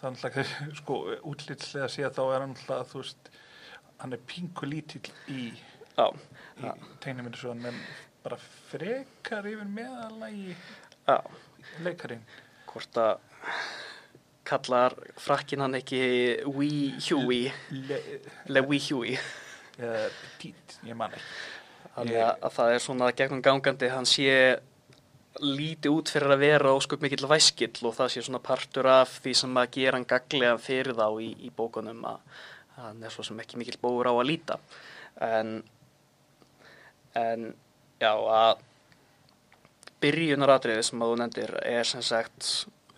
það 0.00 0.08
er 0.08 0.08
alltaf, 0.10 0.52
sko, 0.80 1.00
útlýtslega 1.22 1.84
að 1.84 1.94
sé 1.94 2.08
þá 2.08 2.22
er 2.26 2.40
hann 2.40 2.54
alltaf, 2.56 2.92
þú 2.92 3.02
veist 3.02 3.30
hann 4.00 4.16
er 4.16 4.22
pingu 4.26 4.66
lítill 4.66 5.12
í, 5.28 5.50
í 5.52 6.70
tegnumyndasögun 7.04 7.66
en 7.68 7.82
bara 8.24 8.38
frekar 8.70 9.48
yfir 9.48 9.68
meðalagi 9.68 10.56
já. 11.06 11.20
leikarinn. 11.84 12.24
Hvort 12.70 12.96
að 13.00 13.20
kallar 14.50 14.96
frakkin 15.20 15.62
hann 15.64 15.78
ekki 15.78 16.00
Wee 16.50 16.92
Huey? 17.06 17.46
Le, 17.88 18.00
Le 18.50 18.64
Wee 18.66 18.82
Huey. 18.88 19.16
Eða 19.78 20.04
Petit, 20.40 20.76
ég 20.86 20.98
man 20.98 21.14
ekki. 21.16 21.30
Þannig 21.94 22.20
að, 22.22 22.34
að 22.46 22.56
það 22.58 22.74
er 22.74 22.84
svona 22.84 23.14
gegnum 23.16 23.42
gangandi 23.44 23.90
hann 23.90 24.08
sé 24.08 24.34
lítið 25.40 25.94
út 25.94 26.10
fyrir 26.10 26.34
að 26.34 26.42
vera 26.42 26.72
óskup 26.74 27.02
mikill 27.04 27.28
væskill 27.30 27.86
og 27.86 27.94
það 27.96 28.12
sé 28.12 28.22
svona 28.26 28.42
partur 28.42 28.88
af 28.90 29.20
því 29.22 29.34
sem 29.40 29.60
að 29.60 29.70
gera 29.76 29.98
hann 29.98 30.08
gaglega 30.10 30.56
fyrir 30.60 30.96
þá 30.98 31.06
í, 31.22 31.30
í 31.46 31.50
bókunum 31.54 32.02
að 32.10 32.40
hann 32.80 33.04
er 33.04 33.14
svo 33.14 33.24
sem 33.26 33.38
ekki 33.42 33.60
mikill 33.60 33.78
bóður 33.80 34.10
á 34.10 34.14
að 34.14 34.26
líta. 34.30 34.58
En 35.22 35.60
en 37.18 37.52
já 38.00 38.12
að 38.12 38.60
byrjunaratriði 40.00 40.84
sem 40.86 41.02
að 41.02 41.10
þú 41.10 41.16
nefndir 41.20 41.56
er 41.66 41.88
sem 41.88 42.04
sagt 42.04 42.50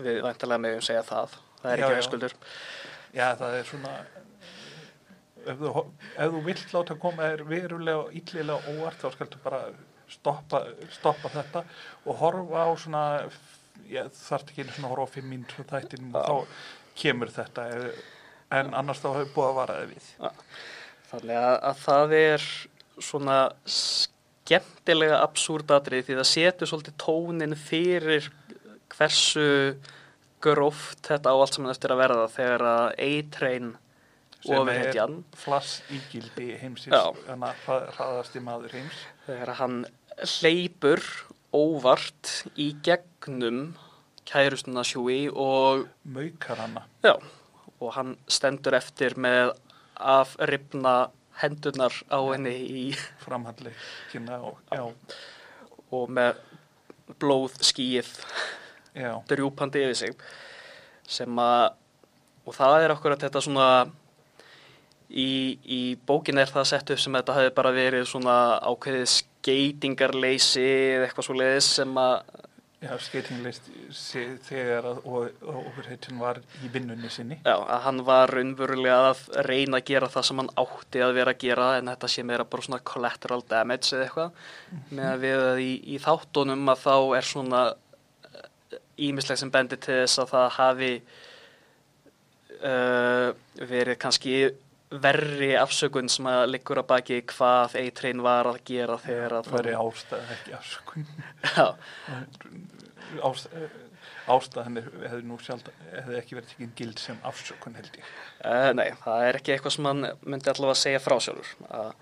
við 0.07 0.21
væntalega 0.27 0.65
meðum 0.67 0.85
segja 0.87 1.05
það 1.09 1.39
það 1.63 1.71
er 1.73 1.79
Já, 1.79 1.85
ekki 1.85 1.95
já. 1.95 2.01
höskuldur 2.03 2.37
Já, 3.13 3.27
það 3.41 3.57
er 3.59 3.67
svona 3.69 3.95
ef 5.43 5.59
þú, 5.63 5.73
ef 6.17 6.35
þú 6.35 6.43
vilt 6.47 6.77
láta 6.77 6.99
koma 7.03 7.31
þér 7.33 7.43
verulega 7.49 8.05
og 8.05 8.15
illilega 8.21 8.77
óvart 8.77 9.03
þá 9.03 9.09
skaltu 9.17 9.43
bara 9.45 9.63
stoppa, 10.13 10.63
stoppa 10.93 11.33
þetta 11.33 11.65
og 12.07 12.21
horfa 12.21 12.67
á 12.69 12.71
svona 12.79 13.05
ég 13.91 14.13
þarf 14.17 14.51
ekki 14.51 14.65
einu 14.65 14.77
svona 14.77 14.93
horfa 14.93 15.09
á 15.09 15.15
fimm 15.17 15.31
mínútur 15.33 15.69
þættinum 15.69 16.15
og 16.17 16.23
Já. 16.23 16.29
þá 16.29 17.03
kemur 17.03 17.33
þetta 17.33 17.67
en 18.53 18.75
annars 18.77 19.01
þá 19.03 19.11
hefur 19.17 19.35
búið 19.37 19.51
að 19.51 19.59
varaði 19.61 19.91
við 19.95 20.11
Þannig 21.13 21.37
að, 21.37 21.57
að 21.69 21.81
það 21.83 22.15
er 22.17 22.45
svona 23.05 23.39
skemmtilega 23.69 25.19
absúrdatrið 25.27 26.07
því 26.07 26.17
það 26.19 26.29
setur 26.31 26.71
svolítið 26.71 26.95
tónin 27.03 27.57
fyrir 27.59 28.29
hversu 28.97 29.47
gróft 30.43 31.07
þetta 31.07 31.33
á 31.33 31.37
allt 31.37 31.57
saman 31.57 31.73
eftir 31.73 31.95
að 31.95 32.03
verða 32.03 32.29
þegar 32.33 32.67
að 32.67 32.87
er 33.07 33.71
ofurhetjan 34.43 35.21
flass 35.39 35.83
ígildi 35.93 36.57
heimsins 36.59 36.97
að 36.97 37.21
það 37.63 37.85
hraðasti 37.97 38.43
maður 38.43 38.75
heims. 38.79 39.03
Þegar 39.27 39.55
hann 39.61 39.77
hleypur 40.39 41.03
óvart 41.55 42.33
í 42.61 42.73
gegnum 42.85 43.75
kærustuna 44.29 44.85
sjúi 44.87 45.27
og 45.31 45.87
maukar 46.03 46.63
hana. 46.63 46.87
Já, 47.05 47.15
og 47.79 47.95
hann 47.97 48.17
stendur 48.31 48.77
eftir 48.79 49.17
með 49.21 49.53
afrifna 49.95 51.13
hendurnar 51.43 51.95
á 52.11 52.21
henni 52.33 52.55
í, 52.55 52.83
framhandleikina 53.23 54.41
og 54.43 54.59
og 55.93 56.11
með 56.13 56.41
blóð 57.21 57.59
skýið 57.61 58.09
já, 58.09 58.62
drjúpandi 58.95 59.87
yfir 59.87 59.99
sig 59.99 60.27
sem 61.09 61.43
að 61.43 61.73
og 62.43 62.57
það 62.57 62.85
er 62.85 62.95
okkur 62.95 63.15
að 63.15 63.27
þetta 63.27 63.43
svona 63.45 63.67
í, 65.09 65.59
í 65.63 65.81
bókin 66.07 66.41
er 66.43 66.51
það 66.51 66.71
sett 66.73 66.95
upp 66.95 67.03
sem 67.03 67.19
þetta 67.19 67.37
hefði 67.39 67.57
bara 67.59 67.75
verið 67.77 68.09
svona 68.11 68.37
ákveðið 68.67 69.11
skeitingarleysi 69.17 70.65
eða 70.97 71.07
eitthvað 71.07 71.29
svo 71.29 71.37
leiðis 71.39 71.69
sem 71.79 72.01
að 72.03 72.17
já 72.83 72.97
skeitinglist 72.99 73.69
þegar 74.49 74.89
að 74.91 75.05
ofurhetjun 75.07 76.19
var 76.19 76.41
í 76.67 76.71
vinnunni 76.73 77.11
sinni. 77.15 77.37
Já, 77.47 77.55
að 77.55 77.85
hann 77.85 78.01
var 78.09 78.33
raunverulega 78.35 79.13
að 79.13 79.21
reyna 79.47 79.79
að 79.79 79.93
gera 79.93 80.09
það 80.11 80.27
sem 80.27 80.43
hann 80.43 80.51
átti 80.65 81.05
að 81.05 81.15
vera 81.21 81.35
að 81.37 81.45
gera 81.45 81.69
en 81.79 81.93
þetta 81.93 82.11
sé 82.11 82.25
meira 82.27 82.49
bara 82.51 82.67
svona 82.67 82.83
collateral 82.91 83.39
damage 83.47 83.93
eða 83.95 84.09
eitthvað. 84.09 84.43
Með 84.91 85.11
að 85.13 85.23
við 85.23 85.63
í, 85.63 85.71
í 85.95 86.01
þáttunum 86.03 86.75
að 86.75 86.83
þá 86.83 86.97
er 87.21 87.31
svona 87.31 87.63
ímislega 88.99 89.41
sem 89.41 89.53
bendir 89.53 89.81
til 89.83 90.03
þess 90.03 90.23
að 90.23 90.33
það 90.33 90.49
hafi 90.59 90.93
uh, 92.63 93.29
verið 93.71 93.99
kannski 94.03 94.37
verri 95.03 95.55
afsökun 95.57 96.11
sem 96.13 96.27
að 96.29 96.43
liggur 96.53 96.83
að 96.83 96.91
baki 96.91 97.23
hvað 97.33 97.79
A-Train 97.81 98.21
var 98.25 98.51
að 98.51 98.59
gera 98.69 98.99
þegar 99.01 99.39
að 99.39 99.49
veri 99.55 99.77
ástæð 99.79 100.35
ekki 100.37 100.57
afsökun. 100.59 101.07
Já, 101.57 101.67
ástæð, 103.29 103.79
ástæðan 104.33 104.81
hefði 104.83 105.23
nú 105.29 105.39
sjálf 105.43 105.71
hefði 105.91 106.19
ekki 106.21 106.39
verið 106.39 106.51
tekinn 106.53 106.75
gild 106.79 107.01
sem 107.03 107.23
afsökun 107.29 107.79
held 107.81 107.97
ég. 107.99 108.11
Uh, 108.45 108.71
nei, 108.77 108.91
það 109.05 109.29
er 109.29 109.41
ekki 109.41 109.55
eitthvað 109.57 109.77
sem 109.79 109.89
hann 109.89 110.11
myndi 110.21 110.53
allavega 110.53 110.77
að 110.77 110.83
segja 110.83 111.03
frá 111.03 111.17
sjálfur 111.25 111.55
að 111.71 111.95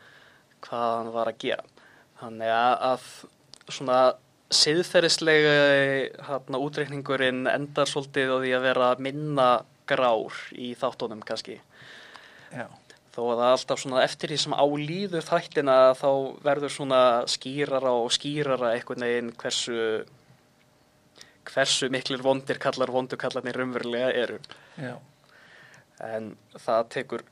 hvað 0.67 0.97
hann 0.97 1.15
var 1.15 1.31
að 1.31 1.41
gera. 1.47 1.87
Þannig 2.21 2.53
að, 2.57 2.75
að 2.91 3.71
svona 3.71 4.01
siðferðislega 4.51 5.57
hérna, 6.27 6.59
útreikningurinn 6.59 7.47
endar 7.51 7.89
svolítið 7.89 8.35
á 8.35 8.37
því 8.43 8.53
að 8.57 8.67
vera 8.67 8.93
minna 8.99 9.49
grár 9.91 10.39
í 10.55 10.73
þáttunum 10.79 11.23
kannski. 11.27 11.61
já, 12.51 12.67
Þó 13.11 13.21
að 13.33 13.45
alltaf 13.49 13.85
eftir 14.05 14.31
því 14.31 14.39
sem 14.39 14.55
álýður 14.55 15.27
þættina 15.27 15.77
þá 15.99 16.11
verður 16.47 16.75
svona 16.75 17.03
skýrara 17.31 17.91
og 17.99 18.13
skýrara 18.15 18.75
einhvern 18.77 19.07
veginn 19.07 19.33
hversu 19.39 20.05
hversu 21.51 21.89
miklir 21.91 22.23
vondir 22.23 22.61
kallar 22.63 22.93
vondukallarnir 22.95 23.57
raunverulega 23.59 24.13
eru. 24.15 24.39
Já, 24.79 24.95
en 26.07 26.35
það 26.55 26.87
tekur 26.95 27.25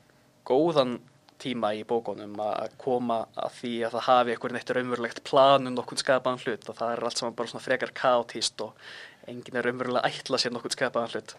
góðan 0.47 0.97
tíma 1.41 1.71
í 1.77 1.83
bókunum 1.87 2.37
að 2.43 2.73
koma 2.81 3.21
að 3.39 3.53
því 3.59 3.73
að 3.87 3.97
það 3.97 4.07
hafi 4.07 4.33
einhvern 4.35 4.59
eitt 4.59 4.73
raunverulegt 4.75 5.21
plan 5.27 5.69
um 5.69 5.75
nokkurn 5.77 6.01
skapaðan 6.01 6.41
hlut 6.43 6.71
og 6.71 6.79
það 6.79 6.95
er 6.95 7.03
allt 7.07 7.21
saman 7.21 7.37
bara 7.37 7.51
svona 7.51 7.65
frekar 7.65 7.93
kaotíst 7.95 8.63
og 8.65 8.89
enginn 9.29 9.59
er 9.59 9.69
raunverulega 9.69 10.09
ætla 10.09 10.39
sér 10.41 10.55
nokkurn 10.55 10.75
skapaðan 10.75 11.13
hlut. 11.13 11.35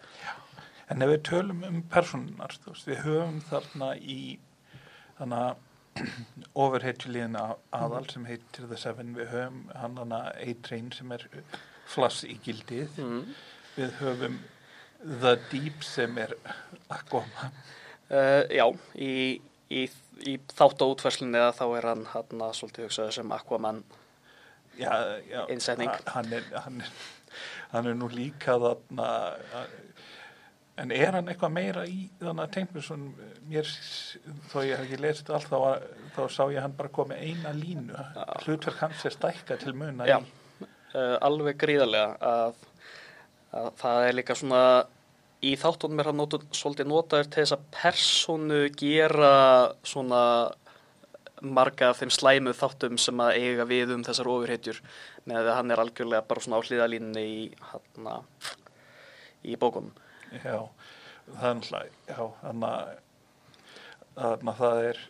En 0.91 1.05
ef 1.05 1.13
við 1.13 1.21
tölum 1.29 1.65
um 1.69 1.83
veist, 1.95 2.87
við 2.89 3.03
höfum 3.05 3.43
þarna 3.51 3.91
í 3.99 4.21
þannig 5.19 5.45
að 5.47 5.67
overheitjuliðin 6.65 7.37
aðal 7.37 8.07
sem 8.11 8.25
heitir 8.29 8.69
The 8.71 8.79
Seven, 8.79 9.13
við 9.19 9.33
höfum 9.35 9.61
hann 9.75 9.99
hana 10.01 10.21
A-Train 10.39 10.91
sem 10.95 11.13
er 11.15 11.27
flass 11.91 12.23
í 12.25 12.37
gildið, 12.45 12.97
mm. 13.03 13.21
við 13.77 13.95
höfum 14.01 14.41
The 15.01 15.37
Deep 15.51 15.85
sem 15.87 16.19
er 16.21 16.35
Aquaman. 16.93 17.55
Uh, 18.11 18.43
já, 18.51 18.65
í, 18.99 19.13
í, 19.71 19.85
í 20.27 20.37
þátt 20.57 20.83
og 20.85 20.95
útverslunni 20.97 21.43
þá 21.57 21.65
er 21.79 21.89
hann 21.93 22.05
hann 22.15 22.45
að 22.49 22.57
svolítið 22.59 22.89
hugsaðu 22.89 23.17
sem 23.21 23.33
Aquaman 23.37 23.83
Já, 24.81 24.91
já, 25.29 25.43
Innsetning. 25.53 25.91
ha- 25.91 26.13
Hann 26.15 26.33
er, 26.33 26.45
hann 26.65 26.81
er, 26.81 26.93
hann 27.73 27.87
er 27.91 27.97
nú 27.99 28.07
líka 28.09 28.55
þarna, 28.63 29.09
en 30.81 30.93
er 30.95 31.13
hann 31.19 31.29
eitthvað 31.29 31.53
meira 31.53 31.83
í 31.91 32.07
þannig 32.23 32.45
að 32.47 32.53
Tengmursson, 32.55 33.03
mér, 33.51 33.69
þó 34.53 34.57
ég 34.65 34.79
hef 34.79 34.87
ekki 34.87 35.01
lesið 35.03 35.33
allt, 35.37 35.51
þá, 35.51 35.59
þá 36.17 36.23
sá 36.33 36.41
ég 36.55 36.63
hann 36.65 36.77
bara 36.79 36.93
komið 36.97 37.21
eina 37.27 37.53
línu, 37.59 37.99
hlutverk 38.47 38.81
hans 38.87 39.05
er 39.11 39.17
stækka 39.19 39.59
til 39.61 39.75
muna 39.77 40.07
Já. 40.09 40.17
í, 40.23 40.69
uh, 40.95 41.19
alveg 41.29 41.59
gríðarlega 41.61 42.17
að, 42.31 42.65
að 43.61 43.69
það 43.83 44.07
er 44.09 44.17
líka 44.23 44.39
svona 44.39 44.63
í 45.47 45.55
þáttunum 45.59 46.03
er 46.03 46.11
hann 46.11 46.21
notu, 46.21 46.41
svolítið 46.53 46.91
notaður 46.91 47.31
til 47.31 47.45
þess 47.45 47.57
að 47.57 47.69
personu 47.75 48.61
gera 48.81 49.35
svona 49.87 50.23
marga 51.41 51.91
af 51.91 52.01
þeim 52.01 52.13
slæmu 52.13 52.53
þáttum 52.57 52.99
sem 53.01 53.21
að 53.25 53.39
eiga 53.41 53.67
við 53.69 53.95
um 53.95 54.03
þessar 54.05 54.29
ofurhetjur 54.29 54.81
með 55.29 55.49
að 55.49 55.57
hann 55.57 55.73
er 55.73 55.83
algjörlega 55.83 56.27
bara 56.29 56.45
svona 56.45 56.61
á 56.61 56.65
hliðalínni 56.67 57.25
í, 57.25 57.45
í 59.49 59.57
bókunum. 59.61 59.95
já, 60.45 60.59
er 61.41 62.03
þannig 62.43 62.69
að, 62.69 62.93
þannig 64.19 64.53
að 64.53 64.61
það 64.61 64.83
er 64.91 65.01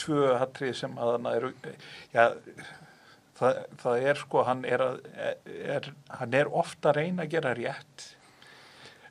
tvö 0.00 0.34
hatrið 0.40 0.74
sem 0.78 0.98
að 0.98 1.12
hann 1.14 1.30
eru, 1.32 1.52
já, 2.14 2.24
það, 3.38 3.62
það 3.82 4.08
er 4.10 4.20
sko, 4.20 4.44
hann 4.48 4.66
er, 4.68 4.84
að, 4.84 5.00
er, 5.76 5.90
hann 6.20 6.36
er 6.38 6.52
ofta 6.62 6.92
að 6.92 7.00
reyna 7.00 7.26
að 7.26 7.34
gera 7.36 7.54
rétt, 7.58 8.06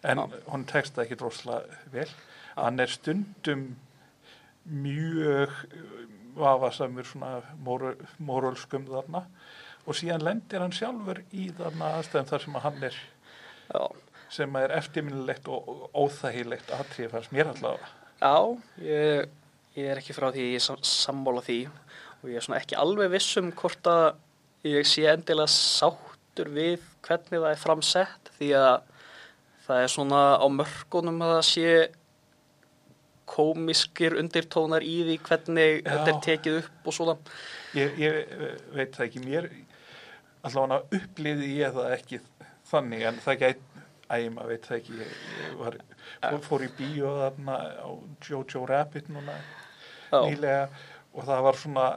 en 0.06 0.22
hún 0.52 0.66
tekst 0.70 0.96
það 0.96 1.06
ekki 1.08 1.18
droslega 1.20 1.80
vel. 1.94 2.08
Hann 2.56 2.80
er 2.80 2.92
stundum 2.94 3.66
mjög 4.66 5.52
vafasamur 6.36 7.06
svona 7.08 7.42
mórölskum 8.26 8.88
þarna 8.90 9.22
og 9.86 9.96
síðan 9.98 10.24
lendir 10.26 10.64
hann 10.64 10.74
sjálfur 10.76 11.22
í 11.36 11.50
þarna 11.56 11.92
aðstæðum 12.00 12.30
þar 12.32 12.44
sem 12.46 12.58
að 12.60 12.66
hann 12.68 12.88
er 12.90 12.98
Já, 13.66 13.82
sem 14.36 14.58
er 14.60 14.74
eftirminnilegt 14.78 15.48
og 15.50 15.70
óþægilegt 15.98 16.72
aðtrið 16.76 17.12
fannst 17.14 17.32
mér 17.34 17.52
allavega. 17.54 17.88
Já, 18.22 18.36
ég, 18.86 19.30
ég 19.78 19.88
er 19.94 20.02
ekki 20.02 20.16
frá 20.18 20.28
því 20.34 20.44
ég 20.52 20.60
er 20.60 20.66
sam- 20.66 20.84
sammála 20.86 21.42
því 21.46 21.60
og 21.70 22.28
ég 22.30 22.38
er 22.40 22.46
svona 22.46 22.60
ekki 22.62 22.78
alveg 22.82 23.14
viss 23.16 23.32
um 23.42 23.52
hvort 23.58 23.90
að 23.90 24.06
ég 24.66 24.86
sé 24.90 25.06
endilega 25.12 25.50
sáttur 25.54 26.50
við 26.54 26.82
hvernig 27.06 27.42
það 27.42 27.50
er 27.54 27.62
framsett 27.64 28.32
því 28.40 28.52
að 28.60 28.76
það 29.66 29.84
er 29.84 29.94
svona 29.94 30.24
á 30.38 30.46
mörgunum 30.52 31.22
að 31.26 31.36
það 31.36 31.46
sé 31.50 31.70
komiskir 33.26 34.16
undirtónar 34.20 34.86
í 34.86 34.98
því 35.08 35.16
hvernig 35.26 35.80
Já. 35.80 35.88
þetta 35.90 36.12
er 36.12 36.20
tekið 36.28 36.58
upp 36.62 36.90
og 36.90 36.96
svona. 36.96 37.16
Ég, 37.76 37.96
ég 38.00 38.36
veit 38.76 38.94
það 38.96 39.08
ekki, 39.08 39.24
mér 39.26 39.50
allavega 40.46 41.00
upplýði 41.00 41.52
ég 41.58 41.76
það 41.76 41.96
ekki 41.96 42.20
þannig 42.70 43.06
en 43.10 43.22
það 43.26 43.40
gæt, 43.42 43.64
æ, 44.10 44.18
maður 44.34 44.52
veit 44.54 44.68
það 44.70 44.78
ekki, 44.78 44.98
ég, 45.02 45.56
var, 45.62 45.78
fór, 46.46 46.66
í 46.66 46.72
bíó 46.78 47.14
þarna 47.24 47.58
á 47.82 47.90
Jojo 48.26 48.66
Rabbit 48.70 49.10
núna 49.14 49.38
nýlega 50.14 50.68
og 51.16 51.26
það 51.26 51.46
var 51.48 51.60
svona, 51.60 51.88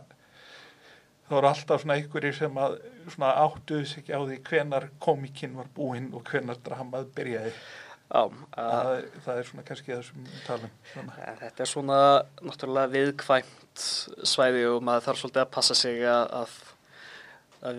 það 1.28 1.34
voru 1.36 1.48
alltaf 1.52 1.82
svona 1.82 1.96
einhverjir 1.98 2.34
sem 2.38 2.56
að 2.64 2.78
svona 3.12 3.32
áttuðu 3.44 3.84
sig 3.86 4.02
ekki 4.02 4.16
á 4.16 4.20
því 4.24 4.38
hvenar 4.48 4.88
komikinn 5.04 5.56
var 5.58 5.68
búinn 5.76 6.08
og 6.16 6.24
hvenar 6.32 6.58
dramað 6.64 7.10
byrjaði. 7.16 7.52
já 8.08 8.18
að, 8.18 8.32
Það, 8.56 8.90
er- 8.96 9.08
það 9.26 9.38
er 9.42 9.48
svona 9.50 9.62
kannski 9.68 9.92
það 9.92 10.02
sem 10.08 10.24
við 10.24 10.40
talum. 10.46 10.70
Svona. 10.94 11.16
Þetta 11.42 11.60
er 11.64 11.70
svona 11.74 11.98
náttúrulega 12.48 12.92
viðkvæmt 12.94 13.84
svæði 14.32 14.62
og 14.72 14.82
maður 14.88 15.04
þarf 15.08 15.20
svolítið 15.22 15.42
að 15.44 15.50
passa 15.58 15.74
sig 15.76 16.00
að, 16.08 16.32
að, 16.40 16.54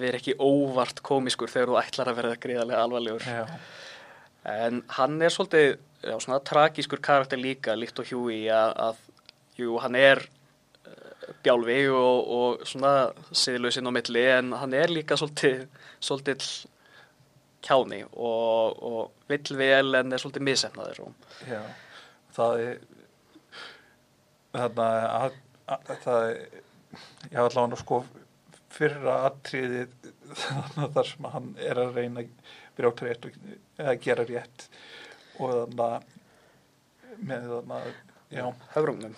vera 0.04 0.20
ekki 0.22 0.36
óvart 0.38 1.02
komiskur 1.02 1.50
þegar 1.50 1.72
þú 1.74 1.80
ætlar 1.82 2.12
að 2.12 2.20
verða 2.22 2.40
gríðarlega 2.46 2.84
alvarlegur. 2.86 3.26
Já, 3.26 3.46
En 4.50 4.84
hann 4.96 5.18
er 5.22 5.34
svolítið 5.34 5.74
já, 6.06 6.14
svona 6.24 6.40
tragískur 6.48 7.02
karakter 7.04 7.38
líka 7.42 7.74
líkt 7.76 8.00
og 8.00 8.08
Huey 8.14 8.46
að, 8.54 8.72
að 8.86 9.02
jú, 9.60 9.74
hann 9.84 9.96
er 10.00 10.22
bjálfi 11.44 11.80
og, 11.94 12.32
og 12.40 12.68
svona 12.68 12.94
siðlausinn 13.32 13.90
á 13.90 13.92
milli 13.96 14.26
en 14.34 14.54
hann 14.60 14.76
er 14.78 14.92
líka 14.94 15.18
svolítið, 15.20 15.66
svolítið 16.04 16.48
kjáni 17.66 18.04
og, 18.12 18.80
og 18.84 19.30
vill 19.32 19.58
vel 19.60 20.00
en 20.00 20.16
er 20.16 20.22
svolítið 20.22 20.48
misefnaður 20.48 21.04
og 21.08 21.30
Já, 21.50 21.62
það 22.36 22.64
er 22.66 22.82
þarna 24.56 24.90
að, 25.20 25.38
að, 25.70 25.94
það 26.06 26.26
er 26.30 26.42
ég 27.30 27.38
var 27.38 27.50
allavega 27.50 27.80
sko 27.82 28.00
fyrra 28.74 29.18
þarna 29.50 30.88
þar 30.96 31.10
sem 31.12 31.28
hann 31.34 31.52
er 31.66 31.82
að 31.82 31.98
reyna 31.98 32.24
að 32.24 32.56
brjóta 32.78 33.08
rétt 33.08 33.28
og 33.28 33.38
eða 33.80 33.96
gera 34.06 34.26
rétt 34.30 34.68
og 35.40 35.54
þarna 35.54 35.90
með 37.20 37.48
þarna 37.54 37.80
já, 38.32 38.46
höfrungnum. 38.76 39.16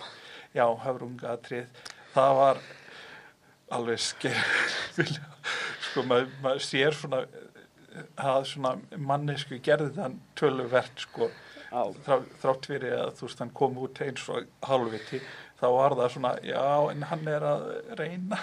já, 0.56 0.66
höfrunga 0.86 1.36
atrið 1.36 1.84
það 2.16 2.34
var 2.40 2.64
alveg 3.78 4.04
skerfilega 4.04 5.30
sko 5.86 6.04
maður, 6.08 6.34
maður 6.44 6.66
sér 6.66 6.98
svona 6.98 7.24
að 8.22 8.44
svona 8.48 8.76
mannesku 8.96 9.60
gerði 9.64 9.92
þann 9.98 10.20
töluvert 10.40 11.06
sko 11.06 11.28
þrá, 11.72 12.22
þrátt 12.42 12.68
fyrir 12.68 12.98
að 12.98 13.14
þú 13.20 13.28
veist 13.28 13.44
hann 13.44 13.54
kom 13.56 13.80
út 13.84 14.02
eins 14.04 14.28
og 14.32 14.48
halvviti 14.68 15.22
þá 15.62 15.68
var 15.76 15.96
það 16.00 16.16
svona, 16.16 16.32
já 16.44 16.66
en 16.92 17.06
hann 17.12 17.30
er 17.30 17.46
að 17.46 17.68
reyna. 18.00 18.40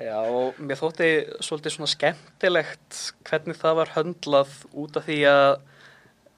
Já, 0.00 0.16
og 0.24 0.56
mér 0.62 0.78
þótti 0.80 1.08
svolítið 1.44 1.74
svona 1.74 1.92
skemmtilegt 1.92 3.00
hvernig 3.28 3.58
það 3.60 3.78
var 3.82 3.92
höndlað 3.98 4.54
út 4.80 4.96
af 4.96 5.04
því 5.04 5.18
að 5.28 5.48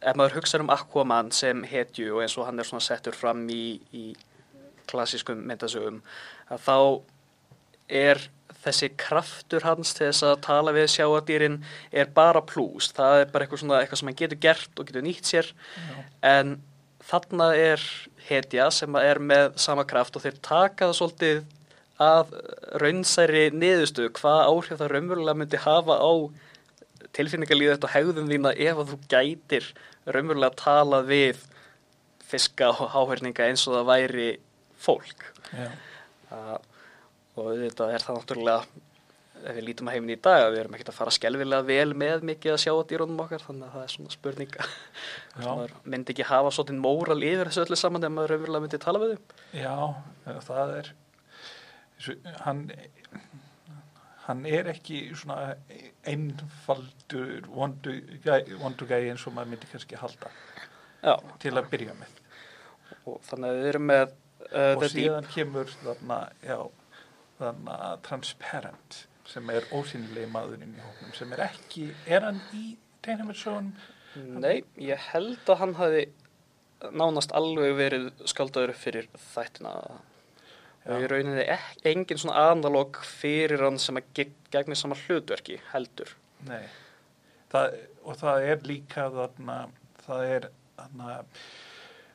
ef 0.04 0.16
maður 0.18 0.38
hugsa 0.40 0.60
um 0.60 0.72
Aquaman 0.74 1.30
sem 1.32 1.62
hetju 1.68 2.16
og 2.16 2.24
eins 2.24 2.34
og 2.34 2.48
hann 2.48 2.58
er 2.58 2.66
svona 2.66 2.84
settur 2.84 3.14
fram 3.14 3.44
í, 3.52 3.78
í 3.94 4.08
klassískum 4.90 5.42
myndasögum 5.48 6.00
að 6.52 6.64
þá 6.66 6.78
er 8.04 8.22
þessi 8.64 8.90
kraftur 8.96 9.64
hans 9.66 9.92
til 9.96 10.08
þess 10.08 10.24
að 10.24 10.38
tala 10.46 10.72
við 10.74 10.86
sjáadýrin 10.94 11.58
er 11.92 12.08
bara 12.16 12.40
plús, 12.44 12.90
það 12.96 13.20
er 13.20 13.32
bara 13.32 13.44
eitthvað 13.44 13.60
svona 13.60 13.80
eitthvað 13.82 14.00
sem 14.00 14.10
hann 14.10 14.20
getur 14.20 14.40
gert 14.40 14.80
og 14.80 14.88
getur 14.88 15.04
nýtt 15.04 15.28
sér. 15.28 15.50
En 16.24 16.56
þarna 17.04 17.50
er 17.58 17.84
hetja 18.28 18.70
sem 18.72 18.96
er 18.96 19.20
með 19.20 19.58
sama 19.60 19.84
kraft 19.88 20.16
og 20.16 20.24
þeir 20.24 20.40
taka 20.40 20.88
það 20.88 20.96
svolítið 21.00 21.42
að 22.04 22.32
raunsæri 22.82 23.44
niðurstöðu 23.54 24.14
hvað 24.16 24.40
áhrif 24.48 24.80
það 24.80 24.92
raunverulega 24.94 25.38
myndi 25.38 25.60
hafa 25.62 25.98
á 26.00 26.12
tilfinningalíðet 27.14 27.84
og 27.86 27.92
hegðum 27.92 28.30
þína 28.32 28.54
ef 28.56 28.80
að 28.80 28.94
þú 28.94 28.98
gætir 29.12 29.68
raunverulega 30.08 30.58
talað 30.58 31.12
við 31.12 31.44
fiska 32.24 32.72
og 32.72 32.90
háhörninga 32.96 33.46
eins 33.46 33.66
og 33.68 33.76
það 33.76 33.90
væri 33.92 34.28
fólk. 34.84 35.28
Uh, 35.54 36.56
og 37.40 37.54
þetta 37.60 37.90
er 37.92 38.04
það 38.04 38.18
náttúrulega 38.20 38.82
ef 39.44 39.56
við 39.58 39.66
lítum 39.66 39.88
að 39.90 39.96
heimin 39.96 40.14
í 40.14 40.20
dag 40.24 40.40
að 40.40 40.54
við 40.54 40.60
erum 40.62 40.76
ekkert 40.76 40.90
að 40.92 40.98
fara 40.98 41.12
skelvilega 41.12 41.66
vel 41.68 41.94
með 42.00 42.24
mikið 42.30 42.54
að 42.54 42.60
sjá 42.62 42.72
að 42.72 42.84
dýrónum 42.92 43.22
okkar 43.24 43.44
þannig 43.44 43.66
að 43.66 43.74
það 43.74 43.84
er 43.84 43.92
svona 43.94 44.14
spurninga 44.14 44.64
já, 44.64 45.48
maður 45.48 45.74
myndi 45.92 46.14
ekki 46.14 46.28
hafa 46.30 46.52
svolítið 46.54 46.80
móral 46.84 47.18
yfir 47.18 47.50
þessu 47.50 47.64
öllu 47.66 47.78
saman 47.80 48.06
ef 48.06 48.14
maður 48.14 48.34
raunverulega 48.34 48.64
myndi 48.64 48.80
tala 48.84 49.02
við 49.02 49.14
þau. 49.14 49.34
Já 49.58 49.76
það 50.48 50.74
er 50.78 50.92
hann 52.46 52.62
hann 54.24 54.44
er 54.48 54.70
ekki 54.72 55.00
svona 55.12 55.54
einfaldur 56.08 57.48
vondugæi 57.52 59.10
eins 59.10 59.26
og 59.28 59.36
maður 59.36 59.52
myndi 59.52 59.72
kannski 59.72 60.00
halda 60.00 60.32
Já, 61.04 61.18
til 61.36 61.52
að 61.52 61.66
byrja 61.68 61.94
með. 61.98 62.12
Og 63.04 63.18
þannig 63.26 63.50
að 63.50 63.58
við 63.58 63.66
erum 63.74 63.90
með 63.90 64.12
uh, 64.50 64.74
og 64.74 64.85
The 64.85 64.88
Deep 64.88 64.94
síðan 64.94 65.28
kemur 65.35 65.74
þarna, 65.83 66.20
já, 66.44 66.59
þarna 67.40 67.78
transparent 68.07 69.04
sem 69.28 69.50
er 69.54 69.66
ósynilegi 69.72 70.28
maðurinn 70.33 70.74
í 70.76 70.83
hóknum 70.85 71.14
sem 71.16 71.33
er 71.33 71.46
ekki, 71.46 71.88
er 72.07 72.26
hann 72.26 72.40
í 72.57 72.74
tegnumetsögunum? 73.04 73.72
Nei, 74.38 74.62
ég 74.78 75.00
held 75.11 75.48
að 75.50 75.61
hann 75.62 75.74
hafi 75.78 76.04
nánast 76.94 77.33
alveg 77.35 77.72
verið 77.78 78.11
skáldaður 78.28 78.74
upp 78.74 78.80
fyrir 78.83 79.09
þættina 79.33 79.72
og 79.88 80.02
Já. 80.85 81.07
rauninni 81.09 81.44
engin 81.88 82.20
svona 82.20 82.50
analog 82.52 82.98
fyrir 83.09 83.64
hann 83.64 83.80
sem 83.80 83.96
að 83.96 84.11
geg, 84.18 84.35
gegnir 84.52 84.78
sama 84.78 84.98
hlutverki 85.07 85.57
heldur 85.72 86.12
Nei, 86.44 86.66
það, 87.52 87.78
og 88.04 88.18
það 88.20 88.48
er 88.50 88.66
líka 88.68 89.07
þarna, 89.14 89.59
það 90.04 90.26
er 90.35 90.48
þannig 90.76 91.14
að 91.14 91.46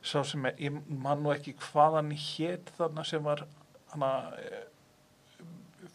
sá 0.02 0.24
sem 0.24 0.46
er, 0.46 0.56
ég 0.62 0.76
man 0.90 1.24
nú 1.24 1.32
ekki 1.34 1.54
hvað 1.60 1.98
hann 2.00 2.12
hétt 2.16 2.72
þarna 2.78 3.04
sem 3.06 3.24
var 3.24 3.46
hann 3.92 4.06
að 4.06 4.38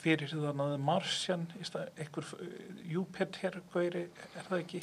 fyrir 0.01 0.29
í 1.61 1.65
stað, 1.65 1.89
einhver 2.01 2.27
Júpiter 2.91 3.57
er 3.61 4.45
það 4.49 4.59
ekki 4.61 4.81
í 4.81 4.83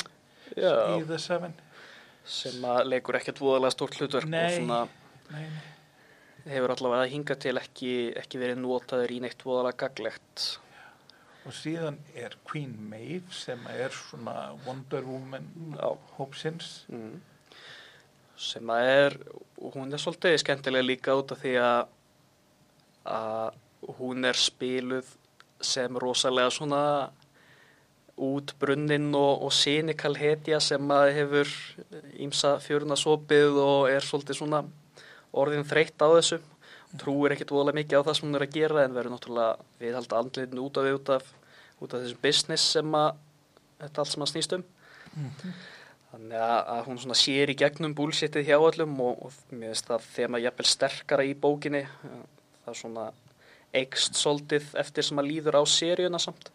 Já, 0.57 0.71
The 1.07 1.19
Seven 1.21 1.53
sem 2.25 2.63
að 2.65 2.85
leikur 2.91 3.17
ekkert 3.17 3.39
voðalega 3.41 3.73
stórt 3.75 3.97
hlutverk 3.99 4.27
og 4.27 4.33
Nei. 4.33 4.57
svona 4.57 4.79
nei, 5.31 5.45
nei. 5.49 6.51
hefur 6.53 6.73
allavega 6.75 7.07
hinga 7.11 7.37
til 7.41 7.55
ekki, 7.61 7.93
ekki 8.21 8.41
verið 8.41 8.61
notaður 8.61 9.13
í 9.15 9.19
neitt 9.23 9.41
voðalega 9.45 9.77
gaglegt. 9.87 10.45
og 11.45 11.53
síðan 11.57 11.97
er 12.13 12.35
Queen 12.45 12.75
Maeve 12.89 13.33
sem 13.33 13.61
er 13.73 13.89
svona 13.89 14.51
Wonder 14.67 15.05
Woman 15.07 15.47
Já. 15.77 15.91
hópsins 16.17 16.85
Mm. 16.89 17.21
Sem 18.41 18.69
að 18.73 18.87
er, 18.89 19.15
hún 19.75 19.93
er 19.93 20.01
svolítið 20.01 20.39
skemmtilega 20.41 20.87
líka 20.87 21.15
út 21.17 21.33
af 21.35 21.41
því 21.43 21.55
að, 21.61 21.81
að 23.05 23.97
hún 23.99 24.25
er 24.25 24.39
spiluð 24.39 25.09
sem 25.61 25.97
rosalega 26.01 26.49
svona 26.53 26.83
útbrunnin 28.21 29.09
og, 29.17 29.45
og 29.45 29.53
sinikal 29.53 30.15
hetja 30.17 30.59
sem 30.61 30.93
að 30.93 31.11
hefur 31.19 31.51
ímsa 32.21 32.55
fjöruna 32.61 32.97
sopið 32.99 33.59
og 33.61 33.89
er 33.91 34.05
svolítið 34.05 34.41
svona 34.41 34.63
orðin 35.31 35.67
þreytt 35.67 36.01
á 36.01 36.09
þessu. 36.17 36.41
Trúir 37.01 37.35
ekkert 37.35 37.53
voðalega 37.55 37.79
mikið 37.79 38.01
á 38.03 38.05
það 38.07 38.17
sem 38.17 38.27
hún 38.27 38.39
er 38.39 38.45
að 38.45 38.55
gera 38.57 38.83
en 38.83 38.95
verður 38.97 39.15
náttúrulega 39.15 39.69
viðhalda 39.79 40.21
andlitin 40.21 40.63
út 40.65 40.79
af 40.81 40.87
við 40.87 40.97
út 40.97 41.11
af, 41.15 41.29
út 41.79 41.93
af 41.93 42.03
þessum 42.03 42.23
business 42.25 42.73
sem 42.75 42.97
að 42.99 43.11
þetta 43.85 44.03
allt 44.03 44.11
sem 44.11 44.25
að 44.25 44.33
snýst 44.33 44.57
um 44.57 44.65
þannig 46.11 46.37
að, 46.43 46.59
að 46.75 46.85
hún 46.89 47.01
svona 47.01 47.17
sér 47.17 47.51
í 47.53 47.57
gegnum 47.61 47.95
búlsittið 47.97 48.47
hjá 48.49 48.57
öllum 48.59 48.95
og, 49.05 49.25
og 49.27 49.55
mér 49.55 49.71
finnst 49.71 49.87
það 49.89 50.07
þegar 50.15 50.31
maður 50.35 50.45
jafnvel 50.47 50.69
sterkara 50.71 51.27
í 51.27 51.35
bókinni. 51.45 51.83
Það 52.65 52.79
svona 52.81 53.05
eikst 53.81 54.17
svolítið 54.19 54.73
eftir 54.81 55.07
sem 55.07 55.21
að 55.21 55.29
líður 55.31 55.59
á 55.59 55.63
seríuna 55.71 56.19
samt. 56.19 56.51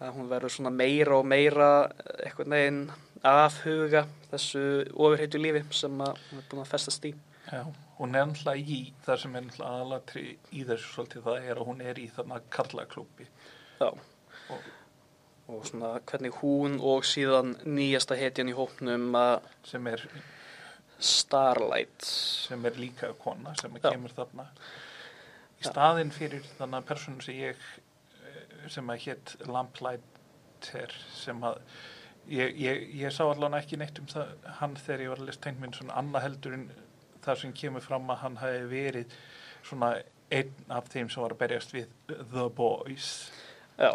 Að 0.00 0.14
hún 0.16 0.30
verður 0.30 0.54
svona 0.54 0.72
meira 0.72 1.18
og 1.18 1.26
meira 1.28 1.68
eh, 1.90 2.24
eitthvað 2.28 2.52
neginn 2.54 2.80
afhuga 3.28 4.06
þessu 4.30 4.62
ofurheitu 4.94 5.40
lífi 5.42 5.64
sem 5.74 6.00
að 6.04 6.20
hún 6.30 6.40
er 6.40 6.48
búin 6.48 6.62
að 6.64 6.70
festast 6.72 7.04
í. 7.08 7.12
Já, 7.48 7.62
hún 7.98 8.16
er 8.16 8.26
náttúrulega 8.28 8.72
í 8.76 8.80
það 9.04 9.20
sem 9.24 9.36
er 9.36 9.44
náttúrulega 9.46 9.82
aðlatri 9.82 10.24
í 10.52 10.64
þessu 10.68 10.90
svolítið 10.94 11.28
það 11.28 11.46
er 11.50 11.60
að 11.60 11.68
hún 11.70 11.84
er 11.84 12.00
í 12.00 12.08
þarna 12.16 12.40
karlaklúpi 12.52 13.28
Já. 13.80 13.88
Og- 13.88 14.66
Og 15.48 15.64
svona 15.64 15.94
hvernig 16.04 16.34
hún 16.42 16.76
og 16.84 17.06
síðan 17.08 17.54
nýjasta 17.64 18.18
hetjan 18.20 18.50
í 18.50 18.56
hópnum 18.56 19.14
að 19.16 19.46
sem 19.64 19.86
er, 19.88 20.02
Starlight. 20.98 22.02
sem 22.04 22.64
er 22.66 22.76
líka 22.76 23.12
kona 23.22 23.54
sem 23.60 23.76
Já. 23.78 23.90
kemur 23.92 24.12
þarna 24.16 24.48
í 25.58 25.62
Já. 25.64 25.70
staðinn 25.70 26.10
fyrir 26.12 26.44
þannig 26.58 26.84
personu 26.88 27.22
sem 27.24 27.38
ég 27.38 27.56
eh, 28.26 28.68
sem 28.68 28.90
að 28.90 29.00
hétt 29.06 29.36
Lamplighter 29.46 30.92
sem 31.14 31.40
að 31.46 31.60
ég, 32.28 32.52
ég, 32.58 32.84
ég 33.00 33.14
sá 33.14 33.24
allan 33.30 33.56
ekki 33.56 33.78
neitt 33.80 33.98
um 34.02 34.10
það, 34.10 34.34
hann 34.60 34.76
þegar 34.76 35.04
ég 35.06 35.12
var 35.14 35.22
að 35.22 35.30
lesa 35.30 35.44
tegnminn 35.46 35.74
svona 35.78 35.96
annað 36.02 36.26
heldur 36.26 36.58
en 36.58 36.68
það 37.24 37.40
sem 37.42 37.56
kemur 37.62 37.84
fram 37.88 38.10
að 38.12 38.22
hann 38.26 38.40
hafi 38.42 38.64
verið 38.74 39.18
svona 39.64 39.94
einn 40.34 40.52
af 40.68 40.90
þeim 40.92 41.08
sem 41.08 41.22
var 41.24 41.32
að 41.32 41.40
berjast 41.46 41.72
við 41.72 41.88
The 42.34 42.48
Boys 42.58 43.12
Já, 43.78 43.94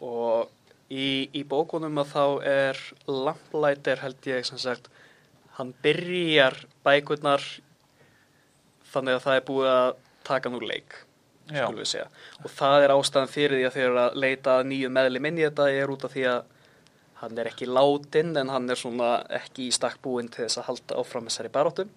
og 0.00 0.48
í, 0.90 1.30
í 1.32 1.42
bókunum 1.48 2.00
að 2.02 2.12
þá 2.12 2.24
er 2.50 2.82
Lamplighter 3.08 4.02
held 4.04 4.28
ég 4.28 4.46
sem 4.48 4.60
sagt, 4.60 4.90
hann 5.58 5.72
byrjar 5.84 6.58
bækurnar 6.86 7.44
þannig 8.92 9.18
að 9.18 9.26
það 9.26 9.40
er 9.40 9.44
búið 9.48 9.70
að 9.72 9.90
taka 10.24 10.52
nú 10.52 10.62
leik, 10.64 10.96
Já, 11.50 11.66
skulum 11.66 11.82
við 11.82 11.90
segja. 11.90 12.08
Og 12.40 12.52
það 12.56 12.82
er 12.84 12.94
ástæðan 12.94 13.32
fyrir 13.34 13.58
því 13.58 13.66
að 13.68 13.76
þeir 13.76 13.86
eru 13.88 14.00
að 14.04 14.18
leita 14.24 14.56
nýju 14.64 14.90
meðli 14.96 15.20
minni 15.20 15.44
þetta 15.44 15.68
er 15.72 15.92
út 15.92 16.06
af 16.06 16.14
því 16.14 16.24
að 16.30 16.40
hann 17.20 17.38
er 17.40 17.50
ekki 17.50 17.68
látin 17.68 18.32
en 18.40 18.50
hann 18.52 18.72
er 18.72 18.80
svona 18.80 19.10
ekki 19.32 19.68
í 19.68 19.74
stakk 19.74 20.00
búinn 20.04 20.30
til 20.32 20.46
þess 20.46 20.60
að 20.60 20.68
halda 20.70 20.98
áfram 21.00 21.28
þessari 21.28 21.52
baróttum. 21.52 21.92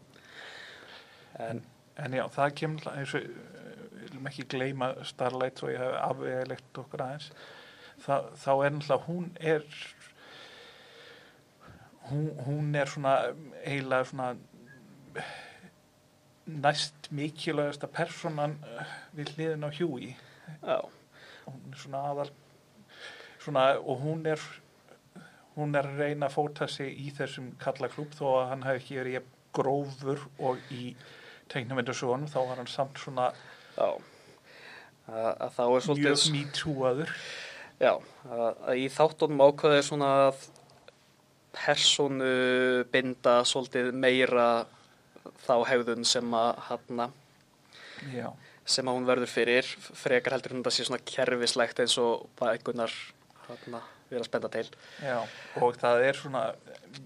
En 1.39 1.63
en 2.01 2.17
já, 2.17 2.25
það 2.33 2.55
kemur 2.61 2.89
við 2.97 3.29
viljum 4.01 4.27
ekki 4.29 4.45
gleyma 4.51 4.91
Starlight 5.07 5.63
og 5.65 5.71
ég 5.73 5.81
hef 5.81 5.95
afvegalegt 6.03 6.81
okkur 6.83 7.03
aðeins 7.05 7.29
Þa, 8.03 8.17
þá 8.37 8.51
er 8.53 8.73
náttúrulega 8.75 9.05
hún 9.07 9.31
er 9.39 9.63
hún, 12.09 12.27
hún 12.45 12.75
er 12.75 12.91
svona 12.91 13.15
eiginlega 13.63 14.03
svona 14.11 14.29
næst 16.47 17.09
mikilvægasta 17.11 17.89
personan 17.91 18.55
eh, 18.63 18.93
við 19.17 19.33
hliðin 19.35 19.67
á 19.67 19.69
já, 19.73 20.77
hún 21.47 21.73
er 21.73 21.81
svona 21.81 22.03
aðal 22.11 22.29
svona, 23.43 23.65
og 23.79 23.99
hún 24.05 24.25
er 24.25 24.41
hún 25.57 25.75
er 25.75 25.89
að 25.89 26.03
reyna 26.03 26.29
að 26.29 26.35
fóta 26.37 26.67
sig 26.69 26.93
í 27.01 27.09
þessum 27.17 27.49
kallaklúb 27.61 28.13
þó 28.15 28.25
að 28.37 28.49
hann 28.51 28.67
hafi 28.67 28.81
ekki 28.83 28.99
verið 29.01 29.31
grófur 29.57 30.27
og 30.37 30.71
í 30.71 30.91
teiknumendasónum 31.51 32.29
þá 32.29 32.39
var 32.43 32.61
hann 32.61 32.69
samt 32.69 33.01
svona 33.01 33.31
já. 33.75 33.89
Að, 35.07 35.31
að 35.31 35.51
þá 35.55 35.63
er 35.65 35.85
svolítið... 35.85 36.09
mjög 36.11 36.25
mítúaður 36.35 37.13
Já, 37.77 37.93
að, 38.25 38.47
að 38.65 38.79
í 38.81 38.85
þáttunum 38.89 39.43
ákveðið 39.45 39.83
svona 39.85 40.07
að 40.27 40.39
personu 41.57 42.31
binda 42.93 43.37
svolítið 43.47 43.91
meira 43.97 44.47
þá 45.45 45.53
hegðun 45.69 46.05
sem 46.07 46.33
að 46.37 46.49
hana, 46.69 47.07
já, 48.13 48.31
sem 48.65 48.87
að 48.87 48.97
hún 48.97 49.07
verður 49.09 49.31
fyrir 49.31 49.69
frekar 49.77 50.35
heldur 50.35 50.55
hún 50.55 50.65
að 50.65 50.75
sé 50.77 50.87
svona 50.87 51.03
kerfislegt 51.05 51.81
eins 51.83 51.97
og 52.01 52.27
bækunar 52.39 52.93
hana, 53.47 53.81
vera 54.09 54.23
að 54.23 54.29
spenda 54.29 54.51
til. 54.53 54.67
já, 55.03 55.17
og 55.61 55.79
það 55.81 56.05
er 56.09 56.21
svona 56.21 56.43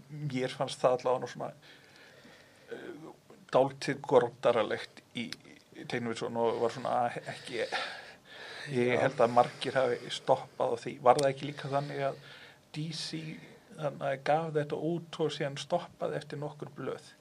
mér 0.10 0.55
fannst 0.55 0.81
það 0.84 0.97
allavega 0.99 1.31
svona 1.34 1.51
uh, 1.51 3.10
dálítið 3.51 4.03
gordaralegt 4.07 5.03
í, 5.15 5.27
í 5.27 5.84
teiknumendasón 5.84 6.39
og 6.39 6.62
var 6.63 6.75
svona 6.75 6.95
ekki 7.36 7.65
ég 8.69 9.00
held 9.02 9.24
að 9.24 9.34
margir 9.36 9.78
hafi 9.78 10.12
stoppað 10.13 10.76
á 10.76 10.82
því. 10.84 10.93
Var 11.08 11.21
það 11.21 11.32
ekki 11.32 11.50
líka 11.50 11.71
þannig 11.71 12.04
að 12.10 12.21
DC 12.76 13.21
þannig 13.82 14.06
að 14.08 14.24
gaf 14.30 14.54
þetta 14.58 14.80
út 14.91 15.19
og 15.24 15.34
síðan 15.36 15.60
stoppað 15.62 16.15
eftir 16.19 16.41
nokkur 16.41 16.71
blöð? 16.78 17.12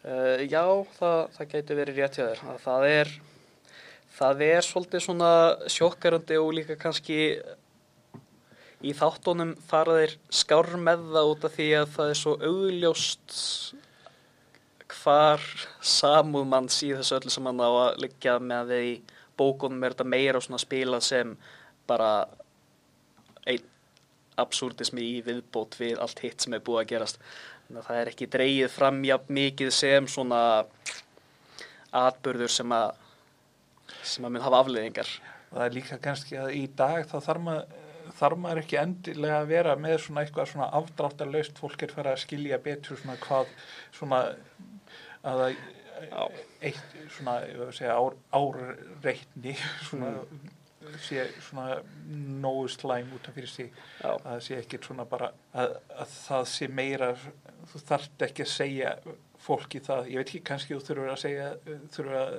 Uh, 0.00 0.40
já, 0.48 0.64
það, 0.96 1.18
það 1.36 1.50
gæti 1.54 1.78
verið 1.78 2.00
rétt 2.00 2.18
hjá 2.18 2.24
þér. 2.24 2.44
Að 2.54 2.62
Það 2.64 2.86
er, 2.90 3.14
það 4.18 4.44
er 4.48 4.66
svolítið 4.66 5.04
svona 5.06 5.32
sjokkarandi 5.76 6.40
og 6.40 6.54
líka 6.56 6.78
kannski 6.80 7.20
í 8.80 8.94
þáttunum 8.96 9.52
fara 9.68 9.98
þeir 10.00 10.16
skár 10.32 10.72
með 10.80 11.04
það 11.12 11.30
út 11.34 11.46
af 11.46 11.56
því 11.56 11.68
að 11.76 11.94
það 11.96 12.12
er 12.12 12.20
svo 12.22 12.34
augljóst 12.40 13.38
hvar 14.90 15.44
samúð 15.84 16.46
manns 16.48 16.80
í 16.84 16.90
þessu 16.96 17.18
öllu 17.18 17.32
sem 17.32 17.48
hann 17.48 17.60
á 17.60 17.70
að 17.70 18.00
liggja 18.04 18.38
með 18.42 18.72
því 18.72 18.92
bókunum 19.40 19.82
er 19.84 19.96
þetta 19.96 20.12
meira 20.12 20.44
svona 20.44 20.60
spilað 20.62 21.06
sem 21.08 21.34
bara 21.90 22.10
einn 23.48 23.66
absúrdismi 24.40 25.04
í 25.04 25.20
viðbót 25.24 25.76
við 25.80 25.98
allt 26.00 26.22
hitt 26.24 26.44
sem 26.44 26.54
er 26.56 26.64
búið 26.64 26.82
að 26.84 26.90
gerast. 26.94 27.20
Þannig 27.66 27.82
að 27.82 27.88
það 27.88 28.00
er 28.00 28.10
ekki 28.12 28.30
dreigið 28.34 28.72
fram 28.74 29.02
jafn 29.06 29.36
mikið 29.36 29.72
sem 29.74 30.08
svona 30.10 30.40
atburður 32.00 32.52
sem 32.54 32.72
að 32.74 32.92
sem 34.06 34.24
að 34.24 34.34
mun 34.34 34.44
hafa 34.44 34.62
afleðingar. 34.64 35.10
það 35.50 35.64
er 35.64 35.74
líka 35.74 35.98
kannski 35.98 36.36
að 36.38 36.52
í 36.54 36.66
dag 36.78 37.06
þá 37.10 37.16
þarf 37.26 37.42
maður 37.46 37.78
þarf 38.20 38.40
maður 38.42 38.60
ekki 38.62 38.78
endilega 38.80 39.40
að 39.40 39.50
vera 39.50 39.74
með 39.78 39.96
svona 40.04 40.24
eitthvað 40.24 40.48
svona 40.50 40.70
afdráttarlaust 40.78 41.60
fólk 41.62 41.82
er 41.84 41.92
fara 41.94 42.14
að 42.14 42.22
skilja 42.24 42.58
betur 42.62 42.98
svona 43.00 43.16
hvað 43.22 43.52
svona 43.96 44.22
að 45.22 45.44
það. 45.44 45.60
Eitt 46.60 46.96
svona, 47.16 47.36
segja, 47.76 47.98
ár, 47.98 48.16
árreitni 48.36 49.56
svona 49.88 50.14
sé 50.98 51.26
svona 51.40 51.82
nógu 52.40 52.68
slæm 52.68 53.12
út 53.14 53.28
af 53.28 53.34
fyrir 53.34 53.48
sig. 53.48 53.72
Já, 54.00 54.14
að 54.14 54.24
það 54.24 54.40
sé 54.46 54.56
ekkert 54.56 54.88
svona 54.88 55.04
bara 55.04 55.32
að, 55.52 55.76
að 55.92 56.14
það 56.14 56.46
sé 56.54 56.68
meira 56.68 57.10
þú 57.70 57.82
þarft 57.90 58.24
ekki 58.26 58.46
að 58.46 58.52
segja 58.54 58.94
fólki 59.40 59.80
það, 59.84 60.10
ég 60.10 60.20
veit 60.20 60.28
ekki, 60.28 60.42
kannski 60.50 60.74
þú 60.74 60.82
þurfur 60.88 61.12
að 61.12 61.22
segja 61.24 61.50
þurfur 61.66 62.18
að 62.20 62.34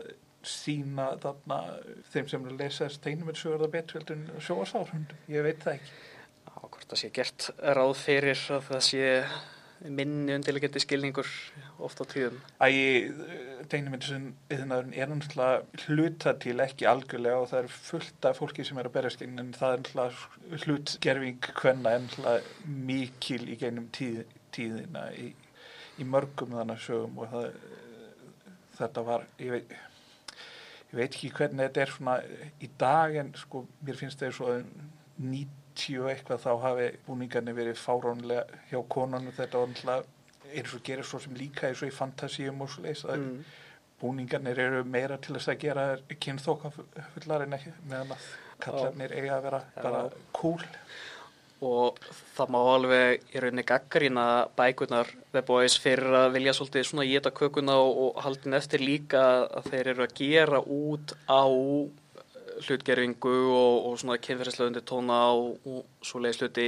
sína 0.51 1.07
þarna 1.21 1.59
þeim 2.11 2.29
sem 2.29 2.45
er 2.45 2.53
að 2.53 2.63
lesa 2.63 2.87
þessi 2.87 3.01
tegnum 3.05 3.29
er 3.29 3.37
er 3.37 3.61
það 3.61 3.73
betur 3.75 4.13
en 4.15 4.23
sjóasárhundum, 4.41 5.25
ég 5.29 5.45
veit 5.45 5.61
það 5.61 5.77
ekki. 5.77 5.97
Á 6.49 6.59
hvort 6.65 6.87
það 6.89 7.01
sé 7.01 7.11
gert 7.13 7.49
ráð 7.61 7.93
fyrir 8.01 8.45
að 8.57 8.69
það 8.71 8.85
sé 8.89 9.03
minni 9.89 10.35
undirlegjandi 10.35 10.81
skilningur 10.83 11.27
oft 11.81 12.01
á 12.01 12.05
tíðum. 12.05 12.37
Æ, 12.61 12.69
tegnumindisum 13.71 14.27
yðnaðurinn 14.53 14.93
er 14.93 15.09
náttúrulega 15.09 15.85
hluta 15.87 16.33
til 16.43 16.57
ekki 16.61 16.87
algjörlega 16.89 17.39
og 17.41 17.49
það 17.49 17.63
er 17.63 17.71
fullt 17.89 18.27
af 18.29 18.41
fólki 18.41 18.65
sem 18.67 18.77
er 18.77 18.89
að 18.89 18.95
berjast 18.97 19.23
gegn 19.23 19.41
en 19.41 19.53
það 19.57 19.73
er 19.73 19.81
náttúrulega 19.81 20.65
hlutgerfing 20.65 21.49
hvenna 21.61 21.95
er 21.95 22.03
náttúrulega 22.05 22.73
mikil 22.91 23.41
í 23.47 23.57
gegnum 23.61 23.87
tíð, 23.95 24.21
tíðina 24.53 25.07
í, 25.17 25.31
í 25.97 26.07
mörgum 26.07 26.53
þannig 26.59 26.83
sögum 26.85 27.23
og 27.23 27.33
það, 27.33 27.47
þetta 28.81 29.05
var, 29.07 29.25
ég 29.41 29.55
veit, 29.57 29.73
ég 30.91 30.99
veit 30.99 31.09
ekki 31.09 31.33
hvernig 31.39 31.69
þetta 31.71 31.85
er 31.87 31.95
svona 31.95 32.19
í 32.61 32.69
dag 32.85 33.17
en 33.23 33.33
sko 33.39 33.65
mér 33.81 33.97
finnst 33.97 34.21
það 34.21 34.29
er 34.29 34.37
svo 34.37 34.59
nýtt 35.21 35.57
70 35.81 36.09
eitthvað 36.11 36.43
þá 36.45 36.51
hafi 36.65 36.87
búningarnir 37.07 37.57
verið 37.57 37.79
fáránlega 37.81 38.61
hjá 38.71 38.79
konunum. 38.95 39.33
Þetta 39.37 39.61
var 39.61 39.71
náttúrulega 39.71 40.19
eins 40.51 40.75
og 40.75 40.83
gerir 40.85 41.07
svo 41.07 41.19
sem 41.23 41.35
líka 41.37 41.69
eins 41.69 41.81
og 41.83 41.91
í 41.91 41.95
fantasíum 41.95 42.63
og 42.63 42.71
svo 42.71 42.85
leiðs 42.85 43.05
að 43.07 43.21
mm. 43.21 43.37
búningarnir 44.01 44.59
eru 44.65 44.81
meira 44.83 45.19
til 45.21 45.37
þess 45.37 45.53
að 45.53 45.61
gera 45.63 45.85
kynþókafullar 46.25 47.45
en 47.45 47.57
ekki 47.59 47.73
meðan 47.87 48.15
að 48.17 48.27
kallarnir 48.61 49.15
eiga 49.15 49.37
að 49.37 49.47
vera 49.47 49.63
bara 49.77 50.03
cool. 50.37 50.67
Og 51.61 51.97
það 52.33 52.53
má 52.55 52.57
alveg 52.59 53.35
í 53.35 53.41
rauninni 53.43 53.63
gaggarína 53.69 54.25
bækunar 54.57 55.09
The 55.33 55.43
Boys 55.45 55.75
fyrir 55.81 56.15
að 56.23 56.31
vilja 56.39 56.55
svolítið 56.57 56.87
svona 56.89 57.05
geta 57.05 57.31
kökuna 57.37 57.75
og, 57.77 57.99
og 58.05 58.21
haldin 58.25 58.57
eftir 58.57 58.81
líka 58.81 59.25
að 59.45 59.69
þeir 59.69 59.91
eru 59.93 60.07
að 60.07 60.15
gera 60.17 60.61
út 60.65 61.13
á 61.29 61.45
hlutgerfingu 62.65 63.35
og, 63.51 63.75
og 63.89 63.99
svona 63.99 64.17
kynferðislega 64.21 64.83
tóna 64.87 65.19
og, 65.35 65.67
og 65.67 66.05
svo 66.05 66.21
leiðis 66.21 66.41
hluti 66.41 66.67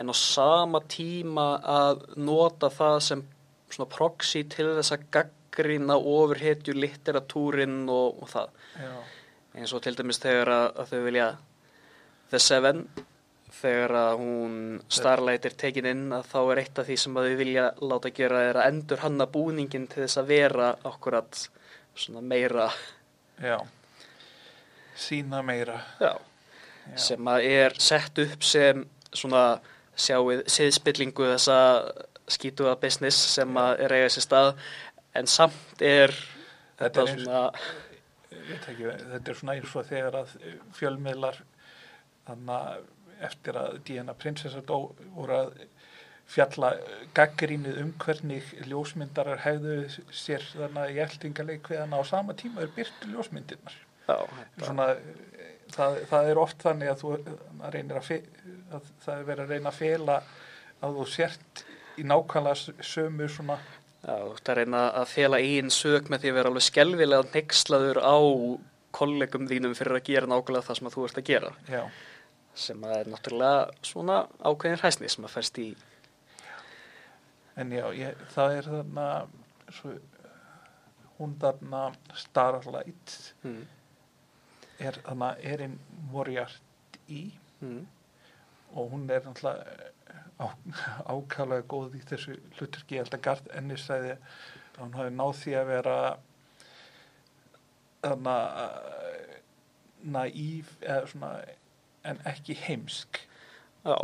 en 0.00 0.12
á 0.12 0.14
sama 0.18 0.82
tíma 0.90 1.48
að 1.60 2.04
nota 2.16 2.70
það 2.72 2.98
sem 3.08 3.24
svona 3.70 3.90
proxy 3.90 4.44
til 4.50 4.70
þess 4.76 4.94
að 4.96 5.08
gaggarína 5.14 5.96
ofurhetju 5.98 6.76
litteratúrin 6.76 7.82
og, 7.88 8.22
og 8.22 8.30
það. 8.30 8.54
Já, 8.78 8.94
eins 9.58 9.74
og 9.74 9.82
til 9.84 9.96
dæmis 9.98 10.22
þegar 10.22 10.52
að, 10.54 10.68
að 10.82 10.92
þau 10.92 11.02
vilja 11.08 11.28
The 12.30 12.40
Seven 12.42 12.86
þegar 13.54 13.94
að 14.00 14.16
hún 14.18 14.56
Starlight 14.90 15.46
er 15.46 15.54
tekin 15.58 15.86
inn 15.86 16.08
að 16.14 16.26
þá 16.32 16.38
er 16.42 16.60
eitt 16.64 16.80
af 16.80 16.88
því 16.88 16.96
sem 17.00 17.18
að 17.18 17.28
þau 17.28 17.38
vilja 17.38 17.68
láta 17.84 18.10
gera 18.14 18.42
er 18.48 18.58
að 18.58 18.68
endur 18.72 19.02
hanna 19.04 19.28
búningin 19.30 19.86
til 19.90 20.02
þess 20.02 20.20
að 20.20 20.30
vera 20.32 20.72
akkurat 20.90 21.46
svona 21.94 22.22
meira 22.24 22.68
já 23.38 23.58
sína 24.96 25.42
meira. 25.42 25.80
Já, 26.00 26.14
já. 26.14 26.98
sem 27.08 27.30
að 27.30 27.46
er 27.50 27.78
sett 27.82 28.18
upp 28.24 28.44
sem 28.46 28.84
svona 29.14 29.44
sjáið 29.94 30.44
siðspillingu 30.50 31.30
þessa 31.34 31.58
skítuga 32.30 32.74
business 32.80 33.18
sem 33.34 33.58
að 33.60 33.84
er 33.84 33.94
eiga 33.98 34.12
sér 34.12 34.26
stað 34.26 34.54
en 35.14 35.28
samt 35.30 35.82
er 35.84 36.14
Þetta 36.74 36.88
þetta 36.88 37.02
er 37.02 37.20
svona 37.20 37.42
ekki, 38.54 38.88
þetta 39.12 39.30
er 39.30 39.38
svona 39.38 39.54
eins 39.54 39.74
og 39.78 39.86
þegar 39.88 40.16
að 40.18 40.32
fjölmiðlar 40.74 41.38
þannig 42.26 42.56
að 42.56 43.24
eftir 43.28 43.58
að 43.60 43.78
Diana 43.86 44.16
prinsessa 44.18 44.62
dó 44.66 44.76
voru 45.14 45.36
að 45.36 45.52
fjalla 46.34 46.72
gaggrínið 47.16 47.78
um 47.82 47.92
hvernig 48.00 48.50
ljósmyndarar 48.66 49.42
hefðu 49.44 49.76
sér 50.10 50.44
þannig 50.50 50.80
að 50.82 50.94
ég 50.96 51.02
eldingaleik 51.04 51.70
við 51.70 51.82
hana. 51.82 52.00
Á 52.00 52.04
sama 52.08 52.34
tíma 52.38 52.64
er 52.64 52.72
byrtu 52.74 53.12
ljósmyndirnar 53.12 53.76
já, 54.08 54.16
svona, 54.64 54.88
það, 55.74 56.00
það 56.10 56.30
er 56.30 56.40
oft 56.42 56.66
þannig 56.66 56.92
að 56.92 57.04
þú 57.04 57.14
að 57.14 57.70
reynir 57.76 58.00
að, 58.00 58.10
að 58.74 58.90
það 59.04 59.14
er 59.14 59.30
verið 59.30 59.44
að 59.44 59.54
reyna 59.54 59.72
að 59.72 59.80
fela 59.80 60.18
að 60.84 60.98
þú 60.98 61.08
sért 61.14 61.64
í 61.94 62.06
nákvæmlega 62.10 62.84
sömu 62.84 63.30
svona 63.30 63.58
Já, 64.04 64.18
þú 64.20 64.32
ert 64.34 64.48
að 64.52 64.58
reyna 64.58 64.80
að 65.00 65.06
fela 65.08 65.40
einn 65.40 65.70
sög 65.72 66.10
með 66.12 66.24
því 66.24 66.30
að 66.30 66.34
vera 66.36 66.50
alveg 66.52 66.64
skelvilega 66.66 67.28
nexlaður 67.32 68.00
á 68.04 68.16
kollegum 68.94 69.46
þínum 69.48 69.76
fyrir 69.78 69.96
að 69.96 70.10
gera 70.10 70.28
nákvæmlega 70.28 70.66
það 70.66 70.78
sem 70.78 70.90
að 70.90 70.96
þú 70.96 71.04
ert 71.06 71.20
að 71.20 71.30
gera. 71.30 71.52
Já, 71.72 71.80
sem 72.66 72.84
að 72.84 72.96
er 72.98 73.08
náttúrulega 73.10 73.86
svona 73.88 74.18
ákveðin 74.44 74.82
hræsni 74.82 75.08
sem 75.10 75.24
að 75.24 75.36
færst 75.38 75.60
í 75.62 75.68
En 77.54 77.70
já, 77.70 77.84
ég, 77.94 78.18
það 78.34 78.56
er 78.58 78.66
þarna 78.66 79.06
svo, 79.76 79.92
hún 81.20 81.34
þarna 81.38 81.82
Starlight. 82.18 83.14
Mm. 83.46 83.60
Er 84.78 84.98
þarna 85.04 85.34
Erin 85.42 85.78
Moriarty 86.10 87.24
Mm. 87.60 87.86
og 88.74 88.90
hún 88.90 89.10
er 89.10 89.20
náttúrulega 89.24 89.64
á, 90.40 90.46
ákvæmlega 91.06 91.64
góð 91.70 91.94
í 91.96 92.00
þessu 92.04 92.34
hluturki, 92.58 92.96
ég 92.96 93.04
held 93.04 93.14
að 93.14 93.22
Garth 93.24 93.56
Ennis 93.56 93.84
sagði 93.86 94.16
að 94.16 94.80
hún 94.82 94.96
hafi 94.98 95.12
náð 95.14 95.32
því 95.40 95.54
að 95.60 95.70
vera 95.70 95.94
þarna 98.02 98.34
uh, 98.64 99.36
naív 100.16 100.74
eða 100.82 101.06
svona 101.12 101.30
en 102.04 102.20
ekki 102.28 102.56
heimsk. 102.66 103.22
Já, 103.84 103.96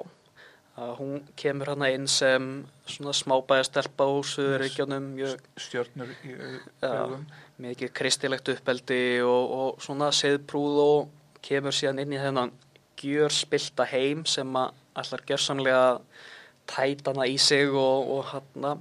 að 0.78 0.92
hún 1.00 1.22
kemur 1.36 1.72
hana 1.74 1.88
inn 1.92 2.06
sem 2.08 2.48
svona 2.86 3.12
smábæðastelpa 3.16 4.06
úr 4.06 4.26
Suðuríkjónum, 4.30 5.08
mjög 5.16 5.40
stjörnur 5.60 6.12
í 6.24 6.34
au- 6.36 6.60
Já. 6.82 6.92
augum 7.02 7.26
mikið 7.60 7.92
kristilegt 7.92 8.48
uppeldi 8.48 9.20
og, 9.26 9.50
og 9.50 9.82
svona 9.84 10.08
seðprúð 10.14 10.78
og 10.84 11.08
kemur 11.44 11.74
síðan 11.76 12.00
inn 12.04 12.14
í 12.16 12.20
þennan 12.22 12.52
gjör 13.00 13.32
spilta 13.32 13.84
heim 13.88 14.24
sem 14.28 14.56
að 14.56 14.72
allar 15.00 15.22
gjörsamlega 15.28 16.00
tæta 16.70 17.12
hana 17.12 17.26
í 17.28 17.36
sig 17.40 17.68
og, 17.72 18.10
og 18.16 18.24
hana 18.32 18.76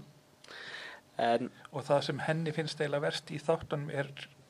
en 1.19 1.49
og 1.71 1.83
það 1.85 2.05
sem 2.07 2.21
henni 2.25 2.53
finnst 2.55 2.79
eiginlega 2.79 3.03
verst 3.09 3.31
í 3.35 3.39
þáttunum 3.43 3.89
er 3.91 4.09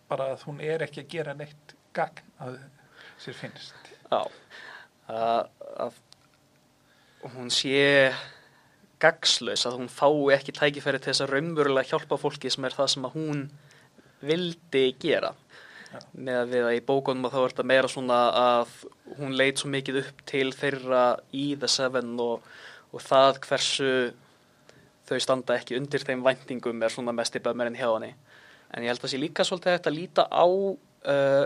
bara 0.10 0.32
að 0.34 0.46
hún 0.48 0.62
er 0.64 0.84
ekki 0.86 1.04
að 1.04 1.10
gera 1.16 1.34
neitt 1.38 1.74
gagn 1.98 2.22
að 2.42 2.60
sér 3.20 3.38
finnst 3.38 3.90
já 4.12 4.22
að, 5.10 5.50
að 5.82 5.98
hún 7.24 7.50
sé 7.52 8.14
gagslaus, 9.00 9.66
að 9.68 9.78
hún 9.80 9.92
fái 9.92 10.36
ekki 10.36 10.56
tækifæri 10.56 11.00
til 11.00 11.12
þess 11.12 11.24
að 11.24 11.36
raunverulega 11.36 11.94
hjálpa 11.94 12.20
fólki 12.20 12.52
sem 12.52 12.66
er 12.68 12.76
það 12.76 12.90
sem 12.94 13.08
að 13.08 13.16
hún 13.16 13.44
vildi 14.20 14.86
gera 15.00 15.34
Já. 15.90 16.00
með 16.14 16.40
að 16.42 16.50
við 16.54 16.66
að 16.68 16.78
í 16.78 16.82
bókunum 16.86 17.28
að 17.28 17.36
þá 17.36 17.40
er 17.42 17.54
þetta 17.54 17.68
meira 17.72 17.92
svona 17.92 18.18
að 18.40 18.74
hún 19.18 19.38
leit 19.40 19.62
svo 19.62 19.72
mikið 19.74 20.02
upp 20.04 20.26
til 20.30 20.50
þeirra 20.54 21.04
í 21.34 21.46
The 21.60 21.70
Seven 21.72 22.12
og, 22.22 22.44
og 22.92 23.06
það 23.06 23.40
hversu 23.48 23.94
þau 25.10 25.22
standa 25.24 25.58
ekki 25.58 25.80
undir 25.80 26.06
þeim 26.06 26.26
væntingum 26.26 26.84
er 26.86 26.94
svona 26.94 27.16
mest 27.16 27.40
í 27.40 27.44
bömmerinn 27.44 27.80
hjá 27.80 27.88
henni 27.88 28.12
en 28.70 28.86
ég 28.86 28.92
held 28.92 29.02
að 29.02 29.14
sé 29.14 29.22
líka 29.22 29.46
svolítið 29.48 29.90
að 29.90 29.96
líta 29.96 30.28
á 30.30 30.46
uh, 30.46 31.46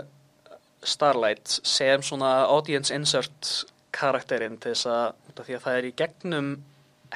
Starlight 0.84 1.48
sem 1.64 2.02
svona 2.04 2.42
audience 2.52 2.92
insert 2.92 3.64
karakterinn 3.94 4.58
til 4.60 4.74
þess 4.74 4.90
að, 4.90 5.06
að 5.34 5.52
það 5.54 5.78
er 5.78 5.88
í 5.88 5.94
gegnum 5.98 6.50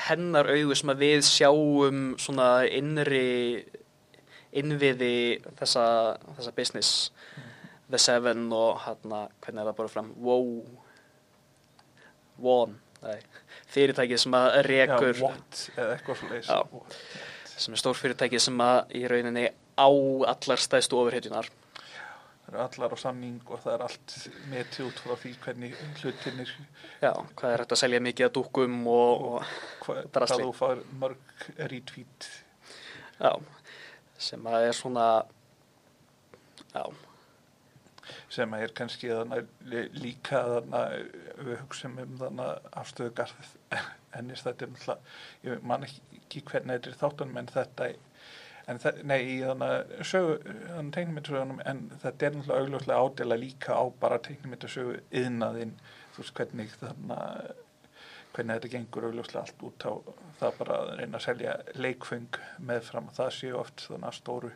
hennar 0.09 0.49
augu 0.53 0.77
sem 0.79 0.93
að 0.93 1.03
við 1.03 1.21
sjáum 1.27 2.03
svona 2.21 2.49
innri 2.71 3.65
innviði 4.57 5.41
þessa, 5.59 5.87
þessa 6.39 6.55
business. 6.57 6.93
The 7.89 8.01
Seven 8.01 8.51
og 8.53 8.83
hérna, 8.85 9.23
hvernig 9.41 9.63
er 9.63 9.71
það 9.71 9.77
bara 9.79 9.93
fram? 9.93 10.11
Wow. 10.21 10.51
One. 12.39 12.77
Fyrirtækið 13.73 14.21
sem 14.25 14.35
að 14.37 14.59
rekur 14.67 15.15
Já, 15.15 15.23
what, 15.23 15.63
eða 15.77 15.95
eitthvað 15.95 16.25
leys 16.33 16.49
Já. 16.51 16.59
sem 17.55 17.75
er 17.77 17.81
stór 17.81 17.97
fyrirtækið 17.99 18.43
sem 18.43 18.63
að 18.65 18.97
í 18.99 19.05
rauninni 19.11 19.45
á 19.79 19.89
allar 20.33 20.63
stæðstu 20.63 20.99
ofurhetjunar 20.99 21.49
það 22.49 22.55
eru 22.55 22.63
allar 22.65 22.95
á 22.97 22.99
samning 23.05 23.41
og 23.53 23.61
það 23.65 23.75
er 23.75 23.83
allt 23.87 24.15
metið 24.53 24.87
út 24.89 25.01
frá 25.05 25.15
því 25.21 25.33
hvernig 25.45 25.75
hlutinir 26.01 26.53
Já, 27.03 27.13
hvað 27.37 27.53
er 27.55 27.63
hægt 27.65 27.75
að 27.77 27.81
selja 27.83 28.01
mikið 28.09 28.29
að 28.29 28.35
dúkum 28.39 28.79
og, 28.89 29.27
og 29.33 29.51
hvað, 29.85 30.01
Drasli. 30.17 30.39
hvað 30.39 30.47
þú 30.47 30.55
fær 30.63 30.81
mörg 31.03 31.45
retweet 31.75 32.29
já, 33.21 33.33
sem 34.29 34.49
að 34.49 34.67
er 34.71 34.79
svona 34.79 35.07
já, 36.73 36.85
sem 38.33 38.55
er 38.59 38.73
kannski 38.77 39.11
þarna 39.13 39.43
lí- 39.69 39.89
líka 40.01 40.41
þarna 40.49 40.83
við 41.45 41.55
hugsaum 41.63 41.99
um 42.07 42.17
þarna 42.21 42.49
afstöðu 42.81 43.13
garð 43.21 43.55
ennist 44.19 44.47
þetta 44.49 44.65
er 44.65 44.73
náttúrulega 44.73 45.51
ég 45.53 45.65
man 45.69 45.85
ekki 45.85 46.43
hvernig 46.49 46.79
þetta 46.81 46.93
er 46.95 47.01
þáttunum 47.03 47.41
en 47.43 47.51
þetta 47.53 47.91
en 47.93 48.07
það, 48.83 48.99
nei, 49.09 49.19
í 49.25 49.37
þannig 49.41 50.03
sögu, 50.11 50.35
þannig 50.67 50.93
teiknumyndasögunum 50.97 51.63
en 51.71 51.81
þetta 52.03 52.27
er 52.27 52.37
náttúrulega 52.37 52.59
augljóslega 52.65 53.07
ádela 53.07 53.41
líka 53.41 53.79
á 53.81 53.85
bara 54.03 54.21
teiknumyndasögu 54.27 54.99
yðnaðinn, 55.23 55.73
þú 56.13 56.23
veist 56.23 56.37
hvernig 56.37 56.77
þannig 56.83 57.65
hvernig 58.37 58.59
þetta 58.59 58.73
gengur 58.75 59.09
augljóslega 59.09 59.45
allt 59.45 59.65
út 59.67 59.89
á 59.89 59.93
það 60.39 60.59
bara 60.61 60.79
að 60.83 60.95
reyna 61.01 61.19
að 61.19 61.25
selja 61.25 61.55
leikfeng 61.81 62.41
meðfram 62.69 63.09
það 63.17 63.33
séu 63.39 63.57
oft 63.59 63.87
þannig 63.89 64.11
að 64.11 64.19
stóru. 64.21 64.53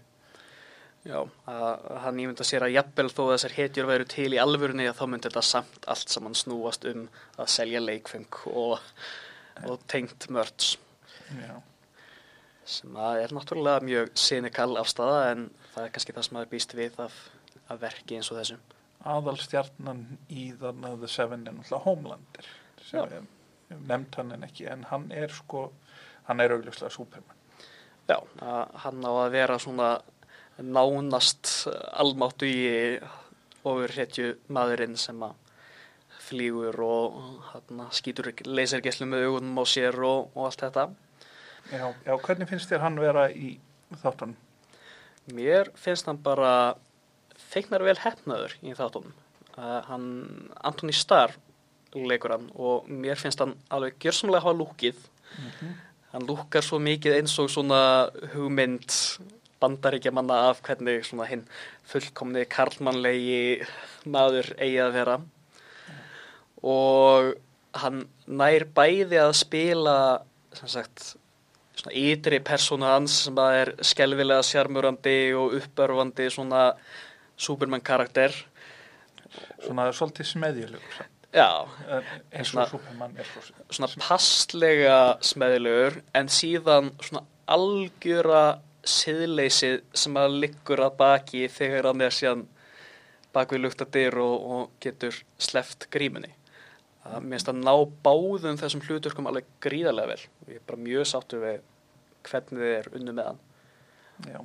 Já 1.02 1.16
að, 1.18 1.32
að 1.50 1.98
hann 2.04 2.20
ímynda 2.22 2.44
sér 2.46 2.68
að 2.68 2.76
jafnvel 2.76 3.08
þó 3.10 3.22
að 3.24 3.32
þessar 3.32 3.56
hetjur 3.56 3.88
væru 3.88 4.06
til 4.12 4.28
í 4.36 4.38
alvörunni 4.38 4.86
að 4.86 5.00
þá 5.00 5.04
myndi 5.08 5.30
þetta 5.30 5.42
samt 5.48 5.88
allt 5.90 6.14
saman 6.14 6.38
snúast 6.38 6.86
um 6.92 7.08
að 7.42 7.50
selja 7.56 7.82
leikfeng 7.82 8.38
og, 8.52 8.76
og 9.66 9.82
tengt 9.90 10.28
mörds 10.30 10.76
Já, 11.32 11.56
sem 12.64 12.96
er 12.96 13.34
náttúrulega 13.34 13.84
mjög 13.86 14.12
cynical 14.18 14.76
afstæða 14.80 15.20
en 15.32 15.44
það 15.74 15.84
er 15.84 15.94
kannski 15.94 16.14
það 16.16 16.26
sem 16.26 16.36
maður 16.36 16.52
býst 16.52 16.74
við 16.78 16.98
af, 17.02 17.18
af 17.68 17.82
verki 17.82 18.18
eins 18.18 18.30
og 18.32 18.38
þessu. 18.40 18.58
Aðalstjarnan 19.12 20.02
í 20.30 20.48
þannig 20.60 20.98
The 21.02 21.10
Seven 21.10 21.46
er 21.46 21.56
náttúrulega 21.56 21.84
Homelander 21.86 22.50
sem 22.86 23.08
við 23.10 23.78
nefnt 23.88 24.18
hann 24.20 24.34
en 24.36 24.46
ekki 24.46 24.68
en 24.70 24.86
hann 24.90 25.08
er 25.16 25.32
sko 25.32 25.70
hann 26.28 26.40
er 26.40 26.54
augljóslega 26.54 26.92
Superman. 26.94 27.38
Já, 28.08 28.18
hann 28.84 29.04
á 29.06 29.10
að 29.10 29.34
vera 29.34 29.58
svona 29.62 29.92
nánast 30.58 31.68
almáttu 31.96 32.46
í 32.46 32.98
ofurhetju 33.62 34.34
maðurinn 34.52 34.98
sem 34.98 35.22
að 35.22 35.38
flýgur 36.22 36.78
og 36.84 37.16
hann 37.52 37.86
skýtur 37.94 38.30
leysergeslu 38.46 39.06
með 39.08 39.28
augunum 39.28 39.62
á 39.62 39.64
sér 39.66 39.98
og, 40.06 40.30
og 40.34 40.48
allt 40.48 40.64
þetta. 40.66 40.86
Já, 41.70 41.92
já, 42.06 42.16
hvernig 42.24 42.50
finnst 42.50 42.72
þér 42.72 42.82
hann 42.86 42.98
vera 43.00 43.28
í 43.30 43.54
þáttunum? 44.02 44.34
Mér 45.32 45.70
finnst 45.78 46.08
hann 46.10 46.18
bara 46.24 46.74
feiknar 47.52 47.84
vel 47.86 47.96
hefnaður 48.02 48.56
í 48.64 48.74
þáttunum. 48.76 49.14
Uh, 49.52 49.78
hann, 49.86 50.06
Antoni 50.64 50.96
Starr 50.96 51.36
leikur 51.92 52.32
hann 52.34 52.48
og 52.56 52.88
mér 52.88 53.20
finnst 53.20 53.42
hann 53.44 53.54
alveg 53.70 53.98
gjörsamlega 54.00 54.46
hafa 54.46 54.58
lúkið. 54.58 55.08
Mm 55.38 55.74
Hann 56.12 56.26
lúkar 56.28 56.60
svo 56.60 56.76
mikið 56.76 57.14
eins 57.16 57.38
og 57.40 57.46
svona 57.48 58.10
hugmynd 58.34 58.92
bandaríkja 59.62 60.10
manna 60.12 60.50
af 60.50 60.58
hvernig 60.66 61.06
svona 61.08 61.24
hinn 61.30 61.46
fullkomni 61.88 62.42
karlmannlegi 62.52 63.62
maður 64.12 64.50
eigi 64.58 64.82
að 64.84 64.96
vera 64.98 65.14
og 66.72 67.30
hann 67.80 68.02
nær 68.28 68.66
bæði 68.76 69.22
að 69.22 69.32
spila 69.40 69.96
sem 70.52 70.68
sagt 70.74 71.14
svona 71.76 71.96
ytri 71.96 72.40
persónu 72.44 72.86
hans 72.86 73.22
sem 73.26 73.38
að 73.40 73.58
er 73.60 73.72
skelvilega 73.92 74.44
sjarmurandi 74.46 75.16
og 75.38 75.56
uppörfandi 75.60 76.28
svona 76.30 76.72
Superman 77.36 77.80
karakter. 77.80 78.34
Svona 79.62 79.88
svolítið 79.96 80.28
smeðjulegur 80.34 81.02
já, 81.32 81.68
En 81.88 82.04
eins 82.32 82.48
Svona- 82.48 82.62
og 82.62 82.68
Superman 82.68 83.16
er 83.16 83.24
svo 83.24 83.40
svona 83.70 83.88
passlega 83.98 85.18
smeðilegur 85.20 86.02
en 86.14 86.28
síðan 86.28 86.92
svona 87.00 87.24
algjöra 87.48 88.60
siðleysið 88.84 89.82
sem 89.94 90.14
að 90.14 90.38
liggur 90.44 90.80
að 90.80 90.96
baki 90.96 91.48
þegar 91.48 91.86
hann 91.86 92.00
er 92.00 92.10
síðan 92.10 92.46
bak 93.32 93.52
við 93.52 93.64
luktadir 93.64 94.18
og, 94.18 94.50
og 94.52 94.70
getur 94.80 95.14
sleft 95.38 95.88
grímunni. 95.90 96.34
Það 97.02 97.28
minnst 97.32 97.50
að 97.50 97.60
ná 97.66 97.74
báðum 98.04 98.58
þessum 98.60 98.82
hluturkum 98.86 99.28
alveg 99.30 99.48
gríðarlega 99.64 100.12
vel 100.14 100.52
ég 100.52 100.60
er 100.60 100.66
bara 100.68 100.84
mjög 100.86 101.08
sáttur 101.10 101.42
við 101.42 101.60
hvernig 102.28 102.62
þið 102.62 102.74
er 102.76 102.90
unnu 102.98 103.14
með 103.16 103.30
hann. 103.30 103.40
Já, 104.30 104.40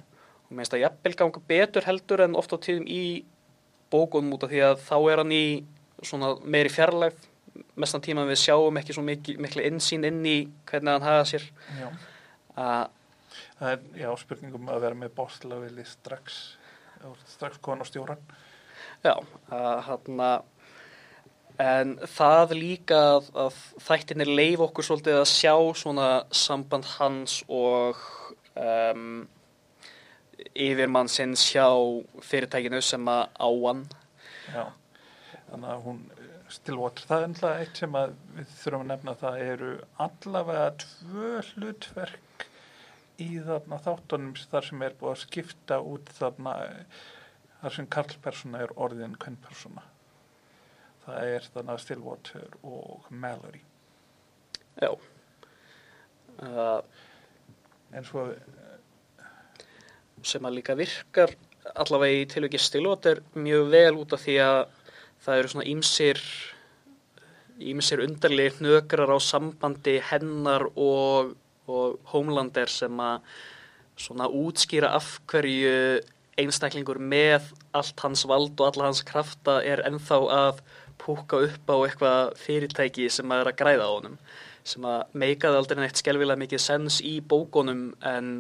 Og 0.48 0.54
minnst 0.56 0.74
að 0.74 0.86
jafnvel 0.86 1.16
ganga 1.20 1.42
betur 1.48 1.86
heldur 1.86 2.24
en 2.24 2.38
oft 2.40 2.54
á 2.56 2.58
tíðum 2.64 2.88
í 2.88 3.02
bókunum 3.92 4.36
út 4.38 4.46
af 4.48 4.52
því 4.54 4.62
að 4.64 4.78
þá 4.88 4.96
er 5.12 5.22
hann 5.22 5.34
í 5.36 5.48
svona 6.02 6.34
meiri 6.48 6.72
fjarlægð 6.72 7.26
mestan 7.78 8.04
tíma 8.06 8.26
við 8.28 8.40
sjáum 8.42 8.78
ekki 8.80 8.96
svo 8.96 9.04
mikil, 9.06 9.38
miklu 9.42 9.66
insýn 9.68 10.06
inn 10.08 10.22
í 10.26 10.38
hvernig 10.70 10.94
hann 10.96 11.06
hafa 11.08 11.26
sér 11.30 11.48
já. 11.78 11.90
að 12.56 12.94
Það 13.58 13.72
er, 13.72 13.82
já, 13.98 14.08
spurningum 14.22 14.70
að 14.70 14.84
vera 14.86 14.98
með 14.98 15.14
bóstlagvili 15.18 15.84
strax, 15.86 16.38
strax 17.30 17.58
á 17.58 17.86
stjóran. 17.90 18.22
já, 19.04 19.14
að 19.50 19.80
hann 19.88 20.22
en 21.62 21.96
það 22.06 22.54
líka 22.58 23.00
að, 23.16 23.32
að 23.46 23.62
þættinir 23.88 24.30
leif 24.30 24.62
okkur 24.68 24.86
svolítið 24.86 25.22
að 25.22 25.32
sjá 25.32 25.56
svona 25.82 26.10
samband 26.30 26.86
hans 26.98 27.40
og 27.48 27.98
um, 28.54 29.26
yfirmann 30.54 31.10
sinn 31.10 31.34
hjá 31.38 31.66
fyrirtækinu 32.26 32.82
sem 32.86 33.10
að 33.10 33.24
á 33.42 33.50
hann. 33.50 33.84
Já, 34.54 34.64
þannig 35.50 35.74
að 35.74 35.84
hún 35.88 36.06
Stillwater, 36.48 37.04
það 37.04 37.18
er 37.18 37.26
ennlega 37.28 37.64
eitt 37.64 37.80
sem 37.82 37.96
við 37.98 38.52
þurfum 38.62 38.84
að 38.86 38.92
nefna 38.94 39.14
það 39.20 39.42
eru 39.44 39.72
allavega 40.06 40.68
tvö 40.80 41.32
hlutverk 41.50 42.46
í 43.20 43.28
þarna 43.44 43.82
þáttunum 43.84 44.38
þar 44.54 44.68
sem 44.70 44.86
er 44.88 44.96
búið 45.02 45.12
að 45.12 45.22
skipta 45.26 45.82
út 45.84 46.14
þarna 46.16 46.56
þar 47.58 47.76
sem 47.76 47.90
karlpersona 47.98 48.64
er 48.64 48.74
orðin 48.80 49.18
kvennpersona 49.20 49.84
það 51.08 51.34
er 51.34 51.50
þarna 51.54 51.78
Stillwater 51.82 52.58
og 52.68 53.08
Mallory. 53.10 53.64
Já. 54.78 54.92
Uh, 56.38 56.82
en 57.96 58.06
svo 58.06 58.28
sem 60.28 60.46
að 60.46 60.60
líka 60.60 60.76
virkar 60.78 61.34
allavega 61.78 62.22
í 62.22 62.28
tilviki 62.30 62.60
stilóter 62.62 63.22
mjög 63.38 63.72
vel 63.72 63.96
út 64.02 64.14
af 64.16 64.24
því 64.24 64.38
að 64.44 64.60
það 65.24 65.40
eru 65.40 65.52
svona 65.54 65.68
ímsir 65.72 66.22
ímsir 67.58 68.04
undarlegir 68.06 68.60
hnökrar 68.60 69.12
á 69.14 69.18
sambandi 69.24 69.98
hennar 70.12 70.68
og, 70.76 71.34
og 71.66 71.98
Homelander 72.12 72.70
sem 72.70 73.02
að 73.02 73.24
svona 73.98 74.28
útskýra 74.30 74.92
af 74.94 75.16
hverju 75.30 76.04
einstaklingur 76.38 77.00
með 77.02 77.48
allt 77.78 78.04
hans 78.06 78.28
vald 78.30 78.60
og 78.60 78.68
alla 78.70 78.92
hans 78.92 79.02
krafta 79.06 79.58
er 79.66 79.82
ennþá 79.88 80.20
að 80.36 80.62
púka 81.02 81.40
upp 81.46 81.72
á 81.72 81.76
eitthvað 81.78 82.36
fyrirtæki 82.42 83.08
sem 83.14 83.32
að 83.32 83.44
er 83.44 83.52
að 83.52 83.60
græða 83.62 83.88
á 83.88 83.92
honum 83.94 84.20
sem 84.68 84.86
að 84.88 85.16
meikaði 85.24 85.60
aldrei 85.62 85.80
neitt 85.82 86.02
skelvilega 86.02 86.42
mikið 86.42 86.64
sens 86.64 87.00
í 87.06 87.18
bókunum 87.24 87.90
en 88.06 88.32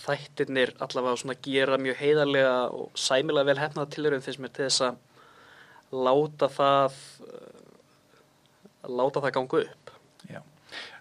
þættirnir 0.00 0.74
allavega 0.82 1.20
svona 1.20 1.38
gera 1.44 1.78
mjög 1.78 2.00
heiðarlega 2.00 2.56
og 2.74 2.90
sæmilega 2.98 3.50
vel 3.50 3.62
hefnað 3.62 3.92
tilurinn 3.94 4.24
finnst 4.24 4.42
mér 4.42 4.54
til 4.56 4.66
þess 4.66 4.86
að 4.88 6.02
láta 6.06 6.48
það 6.54 6.98
uh, 7.26 8.90
láta 8.90 9.22
það 9.22 9.36
ganga 9.36 9.64
upp 9.66 9.90
Já, 10.28 10.40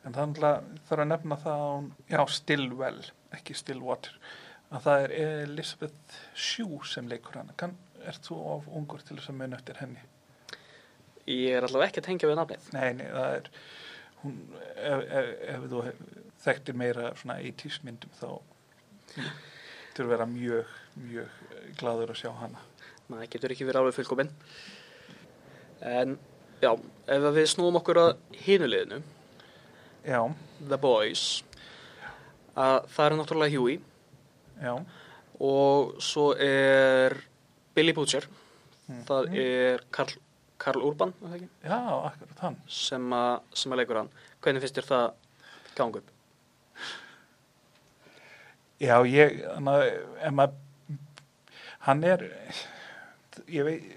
en 0.06 0.16
þannig 0.16 0.46
að 0.46 0.70
þarf 0.88 1.04
að 1.04 1.10
nefna 1.12 1.38
það 1.44 1.64
að 1.64 1.74
hún, 1.74 1.90
já, 2.10 2.22
Stillwell, 2.34 3.02
ekki 3.36 3.58
Stillwater, 3.58 4.16
að 4.70 4.86
það 4.86 5.04
er 5.06 5.16
Elizabeth 5.44 6.20
Shue 6.34 6.80
sem 6.88 7.10
leikur 7.12 7.40
hana. 7.40 7.56
Kann, 7.60 7.76
ert 8.08 8.24
þú 8.26 8.40
of 8.56 8.70
ungur 8.80 9.04
til 9.04 9.20
þess 9.20 9.34
að 9.34 9.40
muna 9.42 9.60
eftir 9.60 9.82
henni? 9.82 10.06
Ég 11.30 11.58
er 11.58 11.68
allavega 11.68 11.92
ekki 11.92 12.02
að 12.04 12.08
tengja 12.10 12.30
við 12.30 12.40
nafnið. 12.40 12.70
Nei, 12.76 12.88
nei, 13.00 13.06
það 13.14 13.36
er, 13.38 13.52
hún, 14.24 14.40
ef, 14.76 15.04
ef, 15.20 15.30
ef 15.54 15.68
þú 15.74 15.84
þekktir 16.46 16.80
meira 16.80 17.12
svona 17.20 17.38
80s 17.44 17.80
myndum 17.86 18.16
þá 18.20 18.28
þurfa 19.94 20.06
að 20.06 20.12
vera 20.14 20.28
mjög, 20.30 20.74
mjög 21.04 21.40
gladur 21.80 22.14
að 22.14 22.22
sjá 22.22 22.32
hana. 22.40 22.66
maður 23.10 23.32
getur 23.34 23.54
ekki 23.56 23.68
verið 23.68 23.82
alveg 23.82 23.98
fullkominn. 23.98 24.34
En 25.90 26.18
já, 26.62 26.72
ef 27.10 27.30
við 27.36 27.48
snúum 27.50 27.80
okkur 27.80 27.98
að 28.04 28.12
hinuleginu 28.46 29.00
Já, 30.08 30.22
The 30.64 30.78
Boys 30.80 31.44
að 32.60 32.86
það 32.94 33.06
er 33.06 33.16
náttúrulega 33.20 33.60
Huey. 33.60 33.80
Já, 34.60 34.74
og 35.40 36.00
svo 36.04 36.32
er 36.36 37.16
Billy 37.76 37.94
Butcher. 37.96 38.28
Mhm. 38.90 39.04
það 39.08 39.36
er 39.38 39.84
Karl, 39.92 40.16
Karl 40.60 40.84
Urban 40.84 41.14
já, 41.64 41.80
akkurat 41.80 42.42
hann. 42.44 42.58
sem 42.68 43.14
að, 43.16 43.34
sem 43.56 43.74
að 43.74 43.82
leikur 43.82 44.02
hann 44.02 44.12
hvernig 44.44 44.64
finnst 44.64 44.80
þér 44.80 44.90
það 44.90 45.06
ganga 45.78 46.02
upp? 46.02 46.16
Já, 48.80 48.96
ég, 49.12 49.42
maður, 49.60 50.54
hann 51.84 52.04
er, 52.08 52.24
ég 53.52 53.68
veit, 53.68 53.90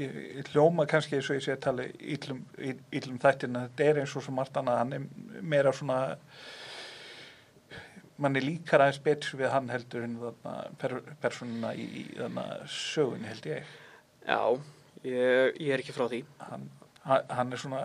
ég, 0.00 0.16
hljóma 0.50 0.86
kannski 0.90 1.18
eins 1.18 1.30
og 1.30 1.38
ég 1.38 1.44
sé 1.44 1.54
að 1.54 1.62
tala 1.68 1.86
íllum, 2.00 2.42
íllum 2.90 3.20
þættin 3.22 3.60
að 3.60 3.68
þetta 3.68 3.86
er 3.86 4.02
eins 4.02 4.16
og 4.18 4.26
svo 4.26 4.34
margt 4.34 4.58
annað, 4.58 4.80
hann 4.82 4.96
er 4.98 5.40
meira 5.54 5.74
svona, 5.78 6.00
mann 8.18 8.38
er 8.38 8.46
líkar 8.48 8.82
aðeins 8.82 9.02
betur 9.06 9.38
við 9.44 9.54
hann 9.54 9.70
heldur 9.70 10.08
en 10.08 10.18
þarna 10.24 10.56
per, 10.82 10.98
personuna 11.22 11.72
í, 11.78 11.86
í 12.02 12.04
þarna 12.18 12.46
sögun 12.66 13.30
held 13.30 13.50
ég. 13.52 13.74
Já, 14.26 14.42
ég, 15.06 15.58
ég 15.60 15.72
er 15.74 15.82
ekki 15.82 15.94
frá 15.96 16.06
því. 16.10 16.22
Hann, 16.48 16.70
hann 17.06 17.52
er 17.52 17.60
svona 17.60 17.82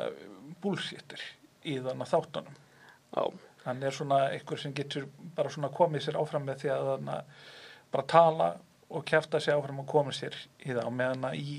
búlsýttur 0.63 1.23
í 1.67 1.77
þarna 1.83 2.07
þáttunum. 2.09 2.61
Já, 3.15 3.23
hann 3.65 3.83
er 3.83 3.95
svona 3.95 4.21
einhver 4.31 4.61
sem 4.61 4.75
getur 4.75 5.07
bara 5.35 5.51
svona 5.53 5.71
komið 5.73 6.07
sér 6.07 6.19
áfram 6.21 6.47
með 6.47 6.63
því 6.63 6.73
að 6.75 6.91
hann 6.93 7.11
bara 7.91 8.07
tala 8.11 8.49
og 8.87 9.03
kjæfta 9.07 9.41
sér 9.43 9.57
áfram 9.57 9.81
og 9.83 9.89
komið 9.91 10.17
sér 10.21 10.39
í 10.63 10.71
það. 10.71 10.85
Og 10.85 10.95
meðan 10.95 11.27
að 11.29 11.41
í 11.41 11.57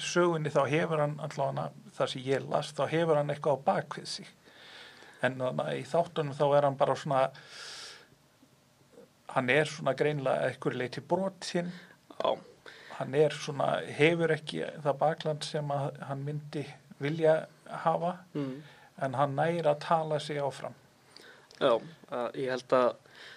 sögunni 0.00 0.52
þá 0.52 0.62
hefur 0.70 1.04
hann 1.04 1.18
allavega 1.22 1.68
það 1.98 2.12
sem 2.14 2.26
ég 2.26 2.48
las 2.48 2.72
þá 2.76 2.84
hefur 2.92 3.20
hann 3.20 3.32
eitthvað 3.34 3.60
á 3.60 3.66
bakvið 3.68 4.10
sig. 4.16 4.32
En 5.24 5.38
þannig 5.40 5.68
að 5.68 5.78
í 5.80 5.86
þáttunum 5.88 6.36
þá 6.36 6.44
er 6.48 6.68
hann 6.68 6.80
bara 6.80 6.96
svona 7.00 7.22
hann 9.34 9.50
er 9.50 9.70
svona 9.70 9.94
greinlega 9.98 10.48
eitthvað 10.48 10.78
leiti 10.80 11.02
brotinn. 11.04 11.70
Já, 12.14 12.34
hann 12.98 13.14
er 13.18 13.34
svona 13.34 13.68
hefur 13.98 14.34
ekki 14.34 14.62
það 14.84 14.98
bakland 15.00 15.46
sem 15.46 15.70
að 15.74 16.00
hann 16.08 16.24
myndi 16.26 16.64
vilja 17.02 17.44
hafa 17.84 18.16
mm. 18.34 18.54
en 19.02 19.16
hann 19.18 19.36
næri 19.38 19.64
að 19.66 19.80
tala 19.86 20.20
sig 20.22 20.40
áfram 20.42 20.76
já 21.60 21.72
að 22.10 22.38
ég 22.42 22.52
held 22.54 22.76
að 22.76 22.92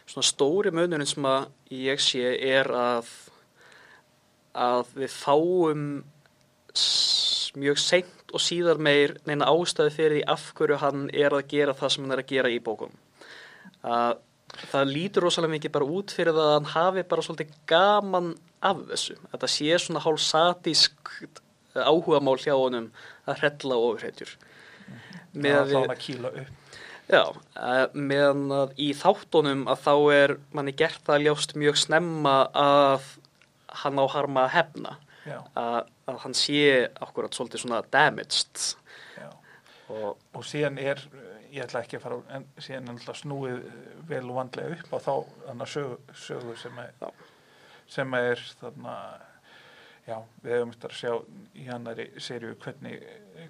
svona 0.07 0.29
stóri 0.31 0.73
munurinn 0.73 1.09
sem 1.09 1.25
að 1.29 1.47
ég 1.73 2.03
sé 2.03 2.35
er 2.49 2.69
að 2.73 3.09
að 4.57 4.93
við 4.97 5.13
fáum 5.13 5.83
mjög 7.57 7.81
seint 7.81 8.33
og 8.35 8.43
síðar 8.43 8.79
meir 8.81 9.15
neina 9.25 9.47
ástæði 9.49 9.93
fyrir 9.95 10.17
því 10.17 10.23
af 10.33 10.47
hverju 10.57 10.79
hann 10.81 11.09
er 11.13 11.33
að 11.33 11.49
gera 11.53 11.75
það 11.77 11.93
sem 11.93 12.05
hann 12.05 12.15
er 12.15 12.23
að 12.23 12.31
gera 12.33 12.53
í 12.53 12.59
bókum 12.63 12.95
að 13.87 14.23
það 14.71 14.91
lítur 14.93 15.25
rosalega 15.27 15.55
mikið 15.55 15.73
bara 15.77 15.89
út 15.97 16.13
fyrir 16.15 16.35
það 16.35 16.49
að 16.49 16.55
hann 16.57 16.69
hafi 16.73 17.05
bara 17.11 17.25
svolítið 17.25 17.55
gaman 17.69 18.29
af 18.65 18.85
þessu. 18.91 19.17
Þetta 19.31 19.49
sé 19.53 19.81
svona 19.81 20.03
hálf 20.05 20.23
satísk 20.23 21.11
áhuga 21.77 22.21
mál 22.23 22.37
hjá 22.41 22.55
honum 22.57 22.91
að 23.27 23.43
hrella 23.43 23.77
ofurheitjur. 23.77 24.37
það 25.33 25.51
er 25.51 25.67
þá 25.67 25.77
hann 25.77 25.93
að 25.93 26.01
kýla 26.05 26.31
upp 26.41 26.63
Já, 27.07 27.23
eh, 27.55 27.85
meðan 27.95 28.49
að 28.51 28.73
í 28.83 28.89
þáttunum 28.97 29.63
að 29.71 29.83
þá 29.85 29.93
er 30.11 30.33
manni 30.51 30.73
gert 30.75 31.05
það 31.07 31.23
ljóst 31.23 31.53
mjög 31.55 31.77
snemma 31.79 32.33
að 32.51 33.05
hann 33.83 34.01
á 34.03 34.05
harma 34.11 34.43
að 34.43 34.55
hefna 34.57 34.97
að, 35.55 35.87
að 36.07 36.19
hann 36.25 36.35
sé 36.35 36.59
akkurat 36.99 37.35
svolítið 37.35 37.63
svona 37.63 37.79
damaged 37.91 38.59
já. 39.15 39.29
og 39.87 40.17
og 40.35 40.43
síðan 40.47 40.81
er, 40.83 40.99
ég 41.51 41.63
ætla 41.63 41.85
ekki 41.85 41.99
að 41.99 42.03
fara 42.09 42.19
en 42.35 42.47
síðan 42.59 42.91
er 42.91 42.97
alltaf 42.97 43.21
snúið 43.21 43.63
vel 44.11 44.23
og 44.25 44.39
vandlega 44.41 44.75
upp 44.75 44.91
á 44.91 44.97
þá 45.07 45.13
þannig 45.47 45.73
sögu, 45.77 45.97
sögu 46.27 46.59
sem 46.59 46.83
er 46.83 46.91
Já. 46.99 47.09
Sem 47.91 48.17
er 48.19 48.41
þarna 48.59 48.95
já, 50.07 50.17
við 50.43 50.53
hefum 50.55 50.73
eftir 50.75 50.93
að 50.93 50.99
sjá 51.01 51.13
í 51.55 51.67
hannari 51.67 52.09
serju 52.23 52.55
hvernig, 52.63 52.99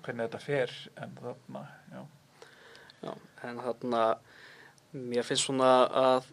hvernig 0.06 0.28
þetta 0.28 0.44
fer 0.44 0.78
en 1.02 1.18
þarna, 1.22 1.66
já, 1.94 2.06
Já, 2.98 3.14
en 3.46 3.60
þarna 3.62 4.02
mér 4.98 5.26
finnst 5.28 5.46
svona 5.46 5.70
að 6.02 6.32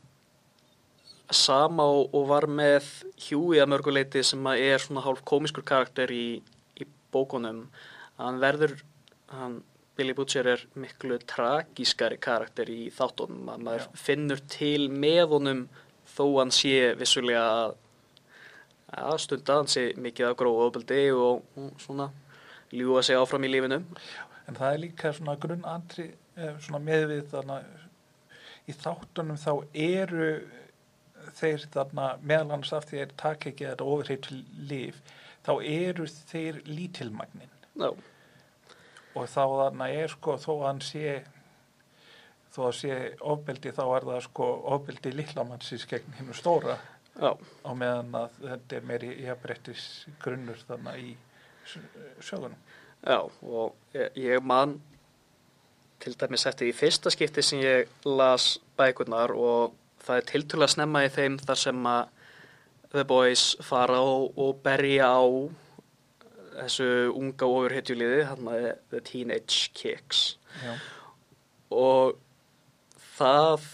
sama 1.34 1.84
og, 1.90 2.14
og 2.16 2.26
var 2.30 2.46
með 2.48 2.86
Huey 3.26 3.60
að 3.62 3.70
mörguleiti 3.72 4.22
sem 4.24 4.48
að 4.48 4.64
er 4.64 4.82
svona 4.82 5.04
hálf 5.04 5.22
komiskur 5.28 5.64
karakter 5.66 6.12
í, 6.12 6.40
í 6.78 6.88
bókunum. 7.12 7.66
Að 8.16 8.28
hann 8.28 8.42
verður 8.42 8.76
hann, 9.32 9.56
Billy 9.94 10.14
Butcher 10.16 10.48
er 10.54 10.64
miklu 10.80 11.20
tragískari 11.22 12.18
karakter 12.22 12.70
í 12.72 12.88
þáttunum. 12.94 13.48
Að 13.52 13.64
maður 13.68 13.86
Já. 13.86 14.02
finnur 14.06 14.44
til 14.50 14.88
með 14.90 15.24
honum 15.36 15.64
þó 16.14 16.24
hann 16.40 16.52
sé 16.54 16.94
vissulega 16.98 17.44
að, 17.64 17.76
að 18.98 19.18
stunda 19.24 19.58
hann 19.60 19.70
sé 19.70 19.88
mikið 20.00 20.30
af 20.30 20.36
gróðu 20.40 20.68
ofbeldi 20.68 21.00
og, 21.14 21.42
og 21.58 21.80
svona 21.82 22.10
ljúa 22.74 23.02
sig 23.02 23.18
áfram 23.18 23.46
í 23.46 23.50
lífinu. 23.52 23.80
En 24.48 24.58
það 24.58 24.70
er 24.70 24.82
líka 24.82 25.12
svona 25.14 25.38
grunnandri 25.40 26.10
svona 26.34 26.82
meðvið 26.82 27.26
þarna 27.32 27.58
í 28.68 28.74
þáttunum 28.74 29.38
þá 29.40 29.52
eru 29.72 30.30
þeir 31.38 31.66
þarna 31.72 32.08
meðal 32.22 32.48
annars 32.50 32.72
af 32.76 32.88
því 32.88 33.04
að 33.04 33.14
taka 33.20 33.50
ekki 33.50 33.68
þetta 33.68 33.86
ofurheit 33.92 34.30
líf 34.70 34.98
þá 35.44 35.52
eru 35.60 36.08
þeir 36.32 36.60
lítilmagnin. 36.68 37.52
Já, 37.74 37.90
og 39.14 39.30
þá 39.30 39.42
þarna 39.42 39.88
er 39.92 40.12
sko 40.12 40.36
þó 40.40 40.50
að 40.54 40.66
hann 40.66 40.82
sé 40.84 41.14
þó 42.54 42.60
að 42.68 42.74
sé 42.78 42.98
ofbeldi 43.34 43.72
þá 43.74 43.84
er 43.84 44.08
það 44.08 44.20
sko 44.28 44.50
ofbeldi 44.76 45.14
lillamannsins 45.14 45.86
gegn 45.90 46.18
hinn 46.18 46.34
stóra. 46.36 46.76
já, 46.76 47.03
á 47.20 47.70
meðan 47.76 48.16
að 48.18 48.40
þetta 48.40 48.76
er 48.78 48.88
meiri 48.88 49.12
jafnbrettis 49.22 49.84
grunnur 50.22 50.58
þarna 50.66 50.96
í 50.98 51.14
sögunum. 52.20 52.58
Já, 53.04 53.20
og 53.42 53.74
ég, 53.94 54.16
ég 54.18 54.44
man 54.44 54.78
til 56.02 56.14
dæmis 56.20 56.46
eftir 56.48 56.70
í 56.70 56.76
fyrsta 56.76 57.12
skipti 57.12 57.44
sem 57.44 57.62
ég 57.62 57.90
las 58.08 58.56
bækurnar 58.78 59.32
og 59.36 59.76
það 60.04 60.20
er 60.20 60.28
tiltölulega 60.30 60.74
snemma 60.74 61.04
í 61.06 61.12
þeim 61.12 61.38
þar 61.40 61.60
sem 61.60 61.86
að 61.88 62.10
The 62.94 63.04
Boys 63.08 63.44
fara 63.64 64.00
og, 64.00 64.34
og 64.38 64.58
berja 64.64 65.08
á 65.10 65.24
þessu 66.54 66.88
unga 67.10 67.46
ofurhetjuliði, 67.50 68.20
hann 68.28 68.50
að 68.50 68.66
The 68.92 69.00
Teenage 69.06 69.72
Kicks. 69.74 70.36
Já, 70.62 70.74
og 71.74 72.20
það 73.16 73.66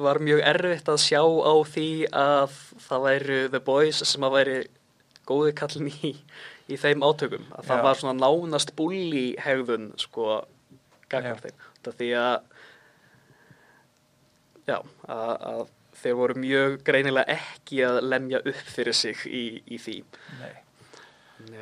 var 0.00 0.18
mjög 0.22 0.40
erfitt 0.42 0.88
að 0.90 1.02
sjá 1.04 1.20
á 1.22 1.54
því 1.70 1.88
að 2.10 2.56
það 2.86 3.04
væru 3.04 3.38
The 3.52 3.60
Boys 3.64 4.00
sem 4.08 4.26
að 4.26 4.34
væri 4.38 4.56
góði 5.28 5.54
kallin 5.56 5.92
í, 5.92 6.10
í 6.68 6.78
þeim 6.80 7.04
átökum. 7.06 7.46
Að 7.54 7.70
það 7.70 7.80
Já. 7.80 7.84
var 7.86 8.00
svona 8.00 8.16
nánast 8.18 8.74
bulli 8.78 9.28
hegðun 9.40 9.92
sko 10.00 10.42
gagnar 11.12 11.38
Já. 11.38 11.46
þeim. 11.46 11.64
Það 11.84 11.98
því 12.00 12.10
að 12.18 12.36
já, 14.64 14.78
að, 15.06 15.32
að 15.52 15.64
þeir 16.00 16.18
voru 16.18 16.36
mjög 16.42 16.76
greinilega 16.86 17.38
ekki 17.38 17.82
að 17.86 18.00
lemja 18.08 18.40
upp 18.42 18.70
fyrir 18.74 18.96
sig 18.96 19.26
í, 19.28 19.44
í 19.68 19.80
því. 19.80 19.98
Nei, 20.40 20.54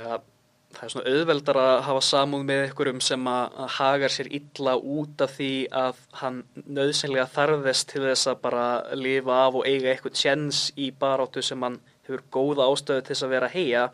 að 0.06 0.28
það 0.72 0.84
er 0.86 0.92
svona 0.94 1.12
auðveldar 1.12 1.58
að 1.62 1.72
hafa 1.86 2.04
samúð 2.06 2.44
með 2.48 2.62
einhverjum 2.66 3.02
sem 3.04 3.26
að 3.30 3.58
hagar 3.76 4.14
sér 4.14 4.30
illa 4.38 4.76
út 4.76 5.24
af 5.24 5.34
því 5.36 5.50
að 5.82 6.00
hann 6.20 6.38
nöðsynlega 6.78 7.26
þarðist 7.34 7.88
til 7.92 8.04
þess 8.06 8.30
að 8.32 8.40
bara 8.46 8.66
lifa 8.98 9.40
af 9.46 9.58
og 9.60 9.68
eiga 9.68 9.92
eitthvað 9.92 10.16
tjens 10.20 10.62
í 10.76 10.88
baráttu 11.04 11.44
sem 11.44 11.62
hann 11.62 11.78
hefur 12.06 12.24
góða 12.34 12.70
ástöðu 12.70 13.04
til 13.04 13.14
þess 13.14 13.26
að 13.28 13.34
vera 13.36 13.52
heia 13.52 13.84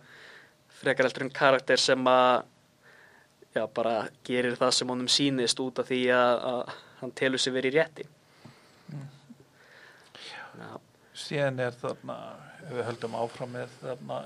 frekar 0.78 1.08
heldur 1.08 1.26
en 1.26 1.34
karakter 1.34 1.82
sem 1.82 2.10
að 2.10 2.44
já, 3.54 3.64
bara 3.74 3.96
gerir 4.26 4.56
það 4.58 4.74
sem 4.76 4.92
honum 4.92 5.10
sýnist 5.10 5.62
út 5.62 5.82
af 5.82 5.90
því 5.90 6.02
að, 6.14 6.44
að 6.52 6.76
hann 7.00 7.14
telur 7.18 7.42
sig 7.42 7.54
verið 7.54 7.78
rétti. 7.78 8.06
Já, 10.58 10.70
síðan 11.14 11.60
er 11.62 11.76
þarna 11.78 12.18
við 12.68 12.84
höldum 12.88 13.16
áfram 13.18 13.54
með 13.54 13.74
þarna 13.82 14.22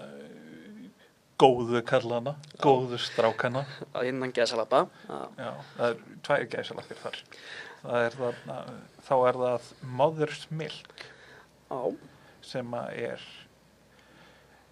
góðu 1.40 1.82
kallana 1.86 2.36
góðu 2.62 2.98
strákana. 3.02 3.64
Að 3.92 4.10
innan 4.12 4.34
gæsalappa. 4.34 4.86
Já, 5.08 5.52
það 5.76 5.86
er 5.88 6.02
tvær 6.26 6.48
gæsalaktir 6.56 7.00
þar. 7.02 7.20
Það 7.82 8.06
er 8.06 8.18
þarna 8.18 8.58
þá 9.02 9.14
er 9.28 9.40
það 9.44 9.70
Mother's 10.00 10.44
Milk 10.50 11.06
já, 11.72 11.80
sem 12.46 12.76
að 12.78 13.00
er 13.08 13.24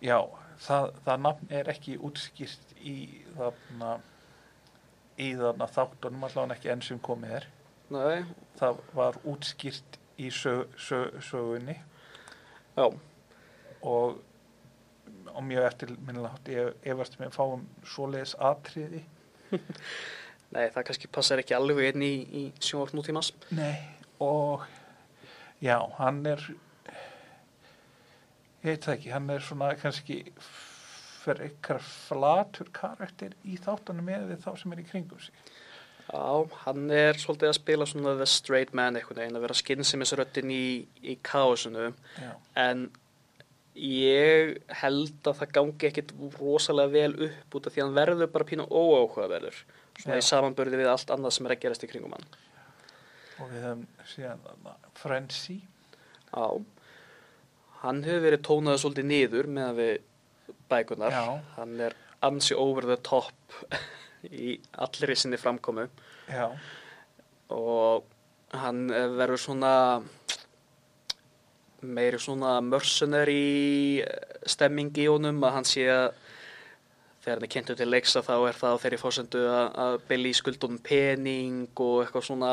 já, 0.05 0.19
það, 0.63 0.93
það 1.07 1.25
nafn 1.27 1.55
er 1.61 1.73
ekki 1.73 1.97
útskýrt 1.99 2.77
í 2.81 2.97
þarna 3.37 3.97
í 5.21 5.33
þarna 5.37 5.69
þáttunum 5.69 6.27
allavega 6.29 6.57
ekki 6.57 6.73
enn 6.73 6.85
sem 6.85 7.01
komið 7.05 7.37
er. 7.41 7.49
Nei, 7.91 8.23
það 8.61 8.81
var 8.97 9.19
útskýrt 9.29 9.99
í 10.21 10.31
sög, 10.33 10.71
sög, 10.81 11.17
sögunni. 11.27 11.77
Já, 12.77 12.87
og, 12.87 14.21
og 15.35 15.45
mjög 15.47 15.69
eftirminnilega 15.69 16.55
ég 16.55 16.91
efast 16.93 17.19
með 17.21 17.37
fáum 17.37 17.67
svoleiðis 17.87 18.35
atriði. 18.51 19.05
Nei, 20.55 20.67
það 20.75 20.85
kannski 20.89 21.11
passar 21.15 21.43
ekki 21.43 21.55
alveg 21.55 21.93
inn 21.93 22.03
í, 22.03 22.15
í 22.27 22.43
sjónvart 22.59 22.97
nútímas 22.99 23.31
Nei, 23.55 23.77
og 24.23 24.65
já, 25.63 25.77
hann 26.01 26.25
er 26.27 26.43
ég 28.61 28.73
veit 28.73 28.85
það 28.85 28.95
ekki, 28.97 29.13
hann 29.15 29.31
er 29.31 29.47
svona 29.47 29.71
kannski 29.79 30.19
fyrir 31.21 31.51
ykkar 31.53 31.83
flatur 31.85 32.71
karakter 32.75 33.35
í 33.45 33.59
þáttunum 33.61 34.07
með 34.09 34.35
þá 34.43 34.51
sem 34.59 34.75
er 34.75 34.83
í 34.83 34.87
kringum 34.89 35.21
sig. 35.23 35.35
Já, 36.11 36.49
hann 36.65 36.89
er 36.91 37.19
svolítið 37.21 37.53
að 37.53 37.59
spila 37.61 37.87
svona 37.87 38.17
the 38.19 38.27
straight 38.27 38.73
man 38.75 38.99
einhvern 38.99 39.21
veginn, 39.23 39.37
að 39.39 39.45
vera 39.47 39.59
skinsimisröttin 39.61 40.51
í, 40.51 40.65
í 41.07 41.17
Já, 41.23 42.33
en 42.59 42.89
ég 43.75 44.57
held 44.83 45.29
að 45.31 45.37
það 45.41 45.53
gangi 45.57 45.87
ekkit 45.91 46.13
rosalega 46.41 46.93
vel 46.95 47.13
upp 47.29 47.55
út 47.59 47.67
af 47.69 47.75
því 47.75 47.83
að 47.83 47.87
hann 47.87 47.99
verður 48.01 48.31
bara 48.35 48.49
pínu 48.49 48.67
óáhugaverður, 48.67 49.61
svona 50.01 50.19
Já. 50.19 50.23
í 50.23 50.27
samanbörði 50.27 50.81
við 50.81 50.91
allt 50.91 51.13
annað 51.15 51.37
sem 51.37 51.47
er 51.47 51.55
að 51.55 51.63
gerast 51.65 51.87
í 51.87 51.91
kringum 51.93 52.17
hann. 52.17 52.27
og 53.41 53.49
við 53.55 53.63
höfum 53.65 53.87
síðan 54.11 54.43
Frenzy, 55.01 55.61
Já, 56.35 56.47
hann 57.85 58.03
hefur 58.05 58.25
verið 58.27 58.43
tónaður 58.47 58.83
svolítið 58.85 59.09
niður 59.11 59.49
með 59.49 59.79
við 59.81 59.95
bækunar, 60.71 61.15
Já. 61.15 61.41
hann 61.57 61.81
er 61.81 61.97
ansi 62.27 62.55
over 62.59 62.85
the 62.91 62.99
top 63.07 63.33
í 64.27 64.59
allri 64.77 65.17
sinni 65.17 65.39
framkomu. 65.41 65.87
já, 66.29 66.51
og 67.55 68.05
hann 68.53 68.89
verður 68.91 69.39
svona 69.41 69.73
meiri 71.83 72.21
svona 72.21 72.59
mercenary 72.65 74.01
eh, 74.05 74.37
stemming 74.49 74.93
í 74.99 75.09
honum 75.11 75.41
að 75.45 75.57
hann 75.57 75.69
sé 75.69 75.87
að 75.93 76.11
þegar 77.21 77.37
hann 77.37 77.47
er 77.47 77.53
kynntur 77.55 77.79
til 77.79 77.89
leiksa 77.91 78.23
þá 78.25 78.35
er 78.49 78.59
það 78.59 78.79
þeirri 78.85 79.01
fórsendu 79.01 79.43
að, 79.53 79.97
Billy 80.09 80.33
skuldum 80.37 80.79
pening 80.85 81.69
og 81.77 82.05
eitthvað 82.05 82.29
svona 82.31 82.53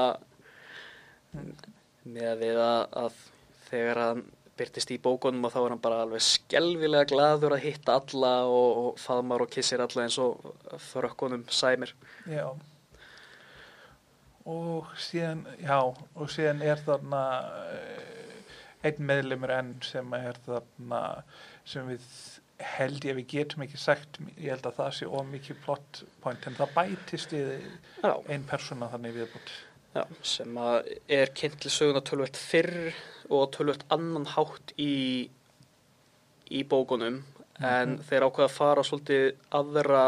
með 2.08 2.28
að 2.32 2.42
við 2.44 2.60
að, 2.64 2.82
að 3.04 3.22
þegar 3.70 4.02
hann 4.04 4.26
byrtist 4.58 4.92
í 4.92 4.98
bókunum 5.02 5.46
og 5.48 5.54
þá 5.54 5.60
er 5.62 5.74
hann 5.74 5.84
bara 5.84 6.00
alveg 6.04 6.24
skelvilega 6.26 7.10
gladur 7.12 7.56
að 7.56 7.68
hitta 7.68 8.00
alla 8.00 8.34
og, 8.50 8.80
og 8.82 9.02
faðmar 9.02 9.46
og 9.46 9.52
kissir 9.54 9.84
alla 9.84 10.08
eins 10.08 10.18
og 10.22 10.42
þrökkunum 10.90 11.46
sæmir 11.54 11.94
já. 12.26 12.50
Og 14.48 14.88
síðan, 15.04 15.44
já, 15.60 15.82
og 16.16 16.30
síðan 16.32 16.62
er 16.64 16.80
þarna 16.80 17.24
eh, 17.76 18.17
einn 18.86 19.00
meðlumur 19.10 19.50
enn 19.58 19.72
sem 19.82 20.14
er 20.14 20.38
þarna 20.46 21.24
sem 21.66 21.88
við 21.90 22.04
held 22.78 23.06
ég 23.06 23.14
að 23.14 23.18
við 23.20 23.28
getum 23.34 23.64
ekki 23.68 23.78
sagt, 23.78 24.18
ég 24.38 24.50
held 24.54 24.66
að 24.66 24.78
það 24.80 24.92
sé 24.98 25.06
of 25.06 25.26
mikið 25.30 25.60
plot 25.66 26.04
point 26.24 26.48
en 26.50 26.56
það 26.58 26.72
bætist 26.76 27.34
við 27.36 27.52
Já, 28.04 28.14
ein 28.34 28.44
persóna 28.50 28.90
þannig 28.90 29.14
viðbútt. 29.20 29.52
Já, 29.96 30.04
sem 30.26 30.58
að 30.62 30.90
er 31.10 31.32
kynnt 31.38 31.60
til 31.64 31.72
söguna 31.74 32.02
tölvöld 32.06 32.38
fyrr 32.38 32.94
og 33.30 33.52
tölvöld 33.56 33.86
annan 33.94 34.26
hátt 34.34 34.74
í, 34.78 35.30
í 36.52 36.64
bókunum 36.70 37.24
en 37.60 37.96
Mhm. 37.98 38.04
þeir 38.10 38.26
ákveða 38.28 38.46
að 38.50 38.58
fara 38.58 38.84
svolítið 38.86 39.36
aðra, 39.52 40.04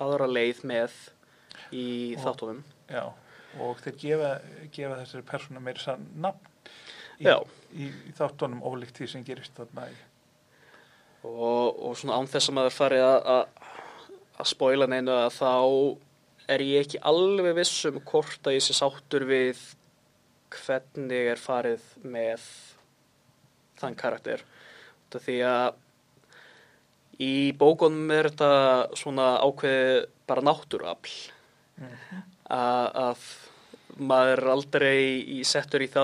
aðra 0.00 0.26
leið 0.32 0.62
með 0.64 0.92
í 1.72 2.16
þáttunum. 2.16 2.62
Já, 2.88 3.04
og 3.60 3.76
þeir 3.84 3.96
gefa, 4.00 4.30
gefa 4.72 4.96
þessari 5.02 5.22
persónu 5.28 5.60
meira 5.60 5.78
sann 5.80 6.06
nafn 6.16 6.40
í, 7.20 7.26
í, 7.84 7.88
í 8.10 8.12
þáttunum 8.18 8.62
ólíkt 8.66 8.98
því 9.00 9.08
sem 9.12 9.24
gerist 9.26 9.54
þarna 9.58 9.86
í. 9.90 9.94
Og, 11.24 11.78
og 11.88 11.94
svona 11.96 12.18
án 12.20 12.28
þess 12.28 12.50
að 12.50 12.56
maður 12.58 12.74
farið 12.76 13.04
að, 13.06 13.20
að, 13.34 13.70
að 14.42 14.50
spóila 14.50 14.88
neinu 14.92 15.14
að 15.16 15.30
þá 15.38 15.52
er 16.54 16.64
ég 16.66 16.84
ekki 16.84 17.00
alveg 17.08 17.54
viss 17.56 17.78
um 17.88 18.00
hvort 18.04 18.50
að 18.50 18.58
ég 18.58 18.66
sé 18.66 18.76
sáttur 18.76 19.24
við 19.30 19.62
hvernig 20.54 21.30
er 21.32 21.40
farið 21.40 21.86
með 22.04 22.44
þann 23.80 23.96
karakter. 23.98 24.44
Þetta 25.08 25.22
því 25.24 25.38
að 25.48 25.80
í 27.24 27.32
bókunum 27.58 28.10
er 28.14 28.28
þetta 28.28 28.50
svona 28.98 29.30
ákveði 29.46 30.04
bara 30.28 30.44
náttúruafl 30.50 31.14
Mhm. 31.74 32.20
að, 32.54 32.86
að 32.94 33.22
maður 33.98 34.40
er 34.42 34.50
aldrei 34.52 34.96
í 35.36 35.42
settur 35.46 35.84
í 35.84 35.90
þá 35.92 36.02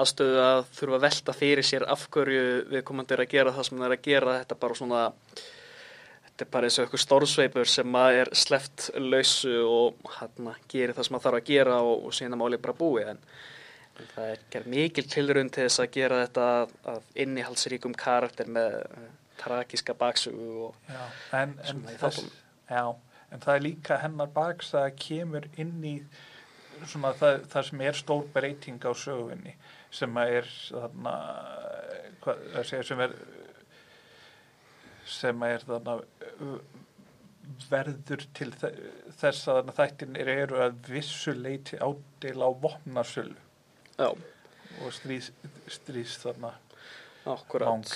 aðstöðu 0.00 0.42
að 0.42 0.60
þurfa 0.76 0.98
að 0.98 1.06
velta 1.06 1.34
fyrir 1.36 1.66
sér 1.66 1.86
af 1.90 2.06
hverju 2.12 2.44
viðkomandi 2.70 3.16
er 3.16 3.24
að 3.24 3.32
gera 3.32 3.54
það 3.56 3.68
sem 3.68 3.78
hann 3.78 3.88
er 3.88 3.96
að 3.96 4.06
gera. 4.06 4.36
Þetta 4.42 4.56
er 4.56 4.62
bara 4.62 4.78
svona 4.78 5.02
þetta 6.26 6.46
er 6.46 6.52
bara 6.56 6.68
eins 6.68 6.78
og 6.78 6.84
eitthvað 6.84 7.04
stórsveipur 7.04 7.70
sem 7.70 7.96
að 8.02 8.18
er 8.20 8.32
sleft 8.38 8.88
lausu 8.98 9.56
og 9.66 10.12
hann 10.18 10.52
gerir 10.70 10.94
það 10.96 11.08
sem 11.08 11.18
hann 11.18 11.24
þarf 11.26 11.40
að 11.40 11.50
gera 11.50 11.80
og, 11.84 12.06
og 12.06 12.16
síðan 12.16 12.38
málið 12.40 12.62
bara 12.64 12.78
búið. 12.78 13.10
En, 13.12 13.22
en 14.00 14.12
það 14.14 14.30
er 14.30 14.44
gerð 14.54 14.72
mikil 14.76 15.06
tilrun 15.12 15.52
til 15.52 15.66
þess 15.66 15.84
að 15.84 15.92
gera 15.98 16.22
þetta 16.24 16.48
að 16.94 17.22
innihaldsríkum 17.26 17.96
karakter 17.98 18.50
með 18.50 18.78
uh, 18.80 19.06
tragíska 19.42 19.96
baksugu 19.98 20.68
og 20.68 20.90
Já, 20.90 21.04
en, 21.42 21.56
en, 21.68 21.86
þess, 22.00 22.26
já, 22.70 22.84
en 23.32 23.44
það 23.44 23.54
er 23.54 23.64
líka 23.66 23.98
hennar 24.02 24.30
baks 24.32 24.72
að 24.78 24.92
kemur 25.02 25.48
inn 25.60 25.80
í 25.84 25.96
svona 26.90 27.12
það, 27.18 27.44
það 27.52 27.66
sem 27.68 27.80
er 27.86 27.98
stór 27.98 28.26
breyting 28.34 28.84
á 28.86 28.92
sögunni 28.96 29.54
sem 29.92 30.16
að 30.22 30.34
er 30.38 30.50
þarna 30.70 31.14
hvað 32.24 32.42
segja 32.68 32.86
sem 32.90 33.02
er 33.06 33.16
sem 35.12 35.42
er 35.48 35.64
þarna 35.66 35.96
verður 37.70 38.22
til 38.36 38.50
þe- 38.54 38.74
þess 39.18 39.48
að 39.50 39.56
þarna 39.58 39.74
þættin 39.78 40.18
eru, 40.22 40.60
að 40.62 40.76
vissu 40.88 41.34
leiti 41.36 41.78
ádela 41.82 42.48
á 42.48 42.50
vopnarsölu 42.62 43.36
já, 43.98 44.08
og 44.08 44.92
stríðs, 44.96 45.32
stríðs 45.68 46.18
þarna 46.22 46.52
akkurat 47.28 47.68
Vang. 47.68 47.90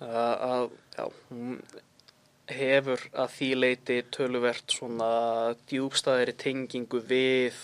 að, 0.00 0.34
að 0.50 0.66
já, 0.96 1.06
hefur 2.54 3.02
að 3.12 3.32
því 3.36 3.48
leiti 3.58 3.96
töluvert 4.14 4.74
svona 4.74 5.10
djúbstæðri 5.70 6.34
tengingu 6.40 7.00
við 7.06 7.58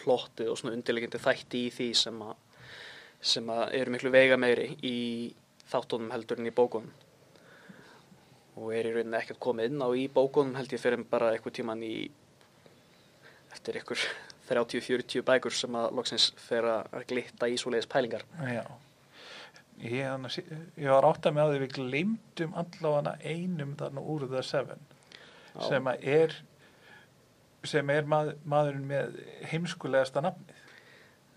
plottið 0.00 0.52
og 0.52 0.58
svona 0.60 0.76
undirlegjandi 0.78 1.20
þætti 1.20 1.66
í 1.66 1.74
því 1.74 1.88
sem 2.00 2.22
að, 2.24 2.34
sem 3.32 3.52
að 3.52 3.62
eru 3.80 3.94
miklu 3.94 4.12
veiga 4.14 4.38
meiri 4.40 4.72
í 4.86 4.96
þáttunum 5.70 6.12
heldur 6.14 6.40
en 6.40 6.50
í 6.50 6.54
bókunum 6.56 6.90
og 8.60 8.72
er 8.76 8.90
í 8.90 8.94
rauninni 8.94 9.20
ekkert 9.20 9.40
komið 9.42 9.70
inn 9.70 9.84
á 9.84 9.88
í 9.96 10.06
bókunum 10.12 10.56
held 10.58 10.72
ég 10.74 10.82
fyrir 10.82 11.04
bara 11.10 11.32
eitthvað 11.34 11.58
tíman 11.60 11.84
í 11.86 11.94
eftir 13.54 13.80
ykkur 13.80 14.04
30-40 14.50 15.24
bækur 15.30 15.56
sem 15.56 15.76
að 15.78 15.90
loksins 15.98 16.30
fer 16.40 16.68
að 16.68 17.04
glitta 17.10 17.48
í 17.48 17.58
svoleiðis 17.60 17.90
pælingar 17.90 18.26
Já. 18.44 18.64
Ég, 19.80 20.04
annars, 20.04 20.36
ég 20.76 20.88
var 20.90 21.06
átt 21.08 21.26
að 21.26 21.36
með 21.36 21.50
að 21.54 21.62
við 21.62 21.74
glemdum 21.78 22.56
allavega 22.60 23.14
einum 23.24 23.76
þarna 23.80 24.02
úr 24.12 24.26
The 24.28 24.42
Seven 24.44 24.82
Já. 25.54 25.62
sem 25.68 25.88
er 25.96 26.34
sem 27.68 27.92
er 27.92 28.08
mað, 28.08 28.34
maðurinn 28.48 28.86
með 28.88 29.16
heimskulegasta 29.50 30.22
nafnið. 30.24 30.60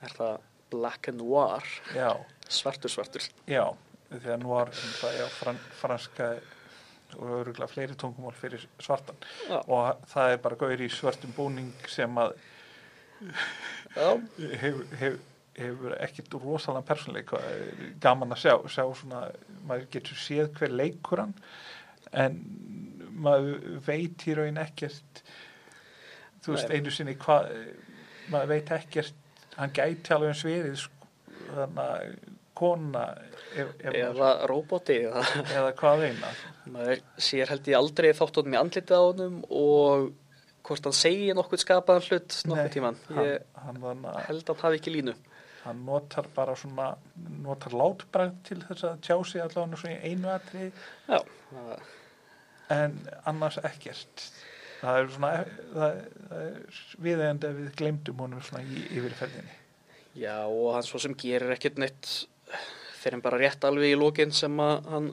Er 0.04 0.14
það 0.18 0.38
black 0.74 1.08
and 1.12 1.22
noir, 1.22 1.64
Já, 1.96 2.12
svartur 2.50 2.92
svartur? 2.92 3.26
já, 3.48 3.64
því 4.12 4.36
að 4.36 4.46
það, 4.74 5.18
já, 5.20 5.26
fran, 5.38 5.60
franska 5.80 6.30
og 7.14 7.30
öruglega 7.40 7.70
fleiri 7.70 7.96
tungumál 8.00 8.34
fyrir 8.38 8.64
svartan 8.82 9.20
Já. 9.48 9.60
og 9.68 10.08
það 10.10 10.32
er 10.34 10.40
bara 10.42 10.58
gauður 10.58 10.82
í 10.82 10.90
svörtum 10.90 11.36
búning 11.38 11.70
sem 11.92 12.18
að 12.18 12.34
hefur, 13.96 14.88
hefur, 15.00 15.20
hefur 15.58 15.96
ekkit 16.02 16.36
rosalega 16.42 16.88
persónleik 16.88 17.34
gaman 18.02 18.34
að 18.34 18.44
sjá, 18.44 18.54
sjá 18.72 18.84
svona, 18.98 19.24
maður 19.68 19.90
getur 19.94 20.20
séð 20.20 20.52
hver 20.58 20.74
leikur 20.74 21.24
hann 21.24 21.34
en 22.24 22.40
maður 23.24 23.82
veit 23.86 24.26
í 24.28 24.38
raun 24.38 24.62
ekkert 24.62 25.24
þú 26.44 26.56
veist 26.56 26.74
einu 26.74 26.94
sinni 26.94 27.18
hvað 27.22 27.52
maður 28.34 28.54
veit 28.56 28.72
ekkert 28.80 29.20
hann 29.58 29.76
gæti 29.76 30.16
alveg 30.16 30.34
eins 30.34 30.46
verið 30.48 30.80
sko, 30.82 31.12
þannig 31.52 31.84
að 31.84 32.16
kona 32.54 33.04
ef, 33.58 33.70
ef 33.82 33.96
Eða 33.98 34.32
roboti, 34.50 35.00
eða 35.08 35.24
eða 35.44 35.72
hvað 35.78 36.04
eina 36.10 36.34
maður 36.74 37.06
sér 37.30 37.50
held 37.54 37.70
ég 37.70 37.78
aldrei 37.78 38.12
þáttunum 38.18 38.58
í 38.58 38.60
andlitið 38.60 38.98
á 38.98 39.04
honum 39.04 39.40
og 39.50 40.12
hvort 40.64 40.88
hann 40.88 40.96
segi 40.96 41.34
nokkuð 41.36 41.64
skapaðan 41.64 42.06
hlut 42.08 42.36
nokkuð 42.48 42.72
tíman. 42.74 43.00
Ég 43.20 43.48
hann, 43.66 43.80
hann, 43.84 44.06
held 44.30 44.44
að 44.44 44.54
hann 44.54 44.62
hafi 44.64 44.80
ekki 44.80 44.94
línu. 44.96 45.16
Hann 45.64 45.84
notar 45.88 46.28
bara 46.36 46.56
svona 46.60 46.90
notar 47.44 47.72
látbræð 47.80 48.34
til 48.48 48.60
þess 48.68 48.84
að 48.90 49.02
tjá 49.06 49.18
sig 49.26 49.42
allavega 49.44 49.80
svona 49.80 49.96
í 49.96 50.12
einu 50.12 50.28
það- 51.08 51.84
en 52.74 52.98
annars 53.26 53.58
ekkert. 53.64 54.26
Það 54.82 54.98
er 55.00 55.08
svona 55.14 55.32
það, 55.74 56.00
það 56.34 56.42
er 56.48 56.80
viðeigandi 57.06 57.48
að 57.50 57.60
við 57.62 57.76
glemdum 57.80 58.24
honum 58.24 58.42
svona 58.44 58.64
í 58.64 58.82
yfirferðinni. 58.98 59.56
Já, 60.20 60.36
og 60.46 60.74
hann 60.76 60.84
svo 60.84 61.00
sem 61.00 61.16
gerir 61.16 61.54
ekkert 61.56 61.78
neitt 61.82 62.10
fyrir 63.00 63.16
hann 63.18 63.24
bara 63.26 63.40
rétt 63.42 63.64
alveg 63.68 63.94
í 63.94 64.00
lókin 64.00 64.34
sem 64.36 64.60
að 64.64 64.86
hann, 64.92 65.08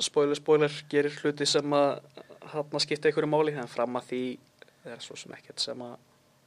spoiler, 0.00 0.38
spoiler, 0.38 0.76
gerir 0.92 1.16
hluti 1.22 1.46
sem 1.48 1.64
að 1.76 2.00
hann 2.52 2.70
að 2.78 2.84
skipta 2.84 3.08
einhverju 3.10 3.28
máli, 3.32 3.56
en 3.58 3.68
fram 3.68 3.96
að 3.98 4.06
því 4.12 4.22
er 4.88 5.02
svo 5.04 5.16
sem 5.16 5.32
ekkert 5.36 5.60
sem 5.60 5.82
að 5.84 5.96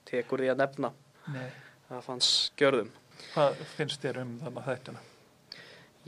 tekur 0.10 0.42
því 0.42 0.50
að 0.54 0.62
nefna 0.64 0.94
Nei. 1.34 1.50
að 1.92 2.06
fannst 2.08 2.56
gjörðum. 2.58 2.89
Hvað 3.34 3.61
finnst 3.76 4.03
þér 4.03 4.22
um 4.24 4.34
þannig 4.43 4.67
þættina? 4.67 5.05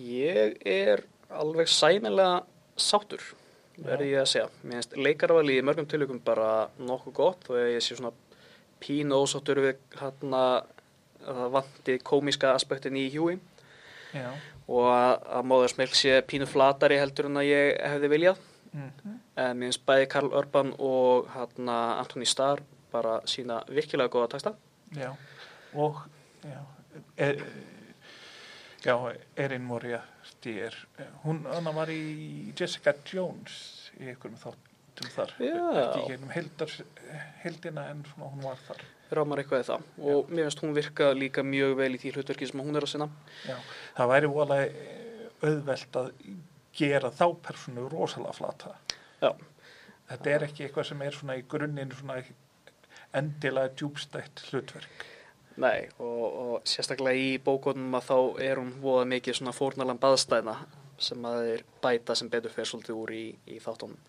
Ég 0.03 0.57
er 0.66 1.03
alveg 1.34 1.70
sæmilega 1.70 2.43
sáttur, 2.80 3.24
verði 3.78 4.11
ég 4.14 4.24
að 4.24 4.30
segja. 4.32 4.51
Mér 4.64 4.80
finnst 4.82 4.97
leikarvali 4.97 5.57
í 5.59 5.66
mörgum 5.66 5.89
tilökum 5.89 6.22
bara 6.24 6.70
nokkuð 6.82 7.18
gott 7.18 7.49
og 7.51 7.59
ég 7.61 7.84
sé 7.84 7.97
svona 7.97 8.14
pínu 8.84 9.22
ósáttur 9.24 9.61
við 9.64 9.84
hann 9.99 10.38
að 10.38 10.55
það 11.24 11.53
vanti 11.53 11.99
komíska 12.03 12.51
aspektin 12.53 12.97
í 12.99 13.05
hjúi 13.14 13.38
Já. 14.11 14.34
og 14.68 14.89
að, 14.91 15.14
að 15.38 15.45
móðarsmilk 15.51 15.95
sé 15.95 16.18
pínu 16.28 16.47
flatari 16.49 16.99
heldur 16.99 17.30
en 17.30 17.39
að 17.39 17.51
ég 17.51 17.78
hefði 17.93 18.11
viljað. 18.18 18.41
Mm 18.74 19.20
En 19.36 19.57
mér 19.57 19.72
finnst 19.72 19.86
bæði 19.86 20.09
Karl 20.09 20.30
Urban 20.30 20.74
og 20.78 21.30
Antoni 21.34 22.26
Starr 22.30 22.61
bara 22.91 23.20
sína 23.26 23.64
virkilega 23.70 24.11
góða 24.14 24.30
taksta. 24.36 24.53
Já. 24.93 25.16
og 25.74 25.95
já, 26.43 26.59
er, 27.18 27.39
já 28.84 28.96
Erin 29.39 29.66
Moria 29.68 30.02
stýr 30.28 30.76
hún 31.24 31.44
hana 31.48 31.74
var 31.76 31.91
í 31.94 32.54
Jessica 32.60 32.96
Jones 33.08 33.91
í 34.00 34.10
einhverjum 34.12 34.39
þáttum 34.41 35.14
þar 35.14 35.36
Já. 35.39 35.54
ekki 35.84 36.04
í 36.04 36.18
einum 36.18 36.34
heldar, 36.34 36.76
heldina 37.44 37.88
en 37.91 38.04
svona 38.12 38.32
hún 38.34 38.44
var 38.46 38.60
þar 38.68 38.84
Rámar 39.14 39.44
eitthvað 39.44 39.64
í 39.64 39.68
það 39.68 39.88
og 40.10 40.32
mér 40.34 40.48
finnst 40.48 40.64
hún 40.64 40.76
virka 40.76 41.12
líka 41.14 41.44
mjög 41.46 41.76
vel 41.78 41.91
í 41.96 42.02
því 42.02 42.16
hlutverki 42.18 42.50
sem 42.50 42.62
hún 42.64 42.80
er 42.80 42.86
að 42.88 42.94
sinna. 42.96 43.10
Já, 43.46 43.58
það 44.00 44.12
væri 44.14 44.30
voðalega 44.32 45.02
auðvelt 45.44 46.00
að 46.00 46.08
gera 46.74 47.12
þá 47.14 47.26
personu 47.46 47.88
rosalega 47.91 48.34
flata. 48.38 48.74
Já. 49.22 49.30
Þetta 50.10 50.32
er 50.34 50.46
ekki 50.48 50.66
eitthvað 50.66 50.89
sem 50.89 51.04
er 51.06 51.18
svona 51.18 51.38
í 51.39 51.44
grunninn 51.50 51.94
svona 51.94 52.18
endilega 53.14 53.74
djúbstætt 53.78 54.48
hlutverk. 54.50 55.06
Nei, 55.62 55.89
og, 56.01 56.24
og 56.43 56.70
sérstaklega 56.70 57.20
í 57.20 57.36
bókunum 57.43 57.93
að 57.99 58.08
þá 58.08 58.18
er 58.47 58.62
hún 58.62 58.72
voða 58.82 59.06
mikið 59.12 59.38
svona 59.38 59.54
fórnalan 59.54 60.01
baðstæðna 60.01 60.56
sem 61.04 61.28
að 61.28 61.43
þeir 61.47 61.64
bæta 61.84 62.16
sem 62.18 62.32
betur 62.32 62.54
fyrir 62.54 62.70
svolítið 62.70 63.01
úr 63.04 63.14
í, 63.14 63.26
í 63.54 63.60
þáttunum. 63.62 63.99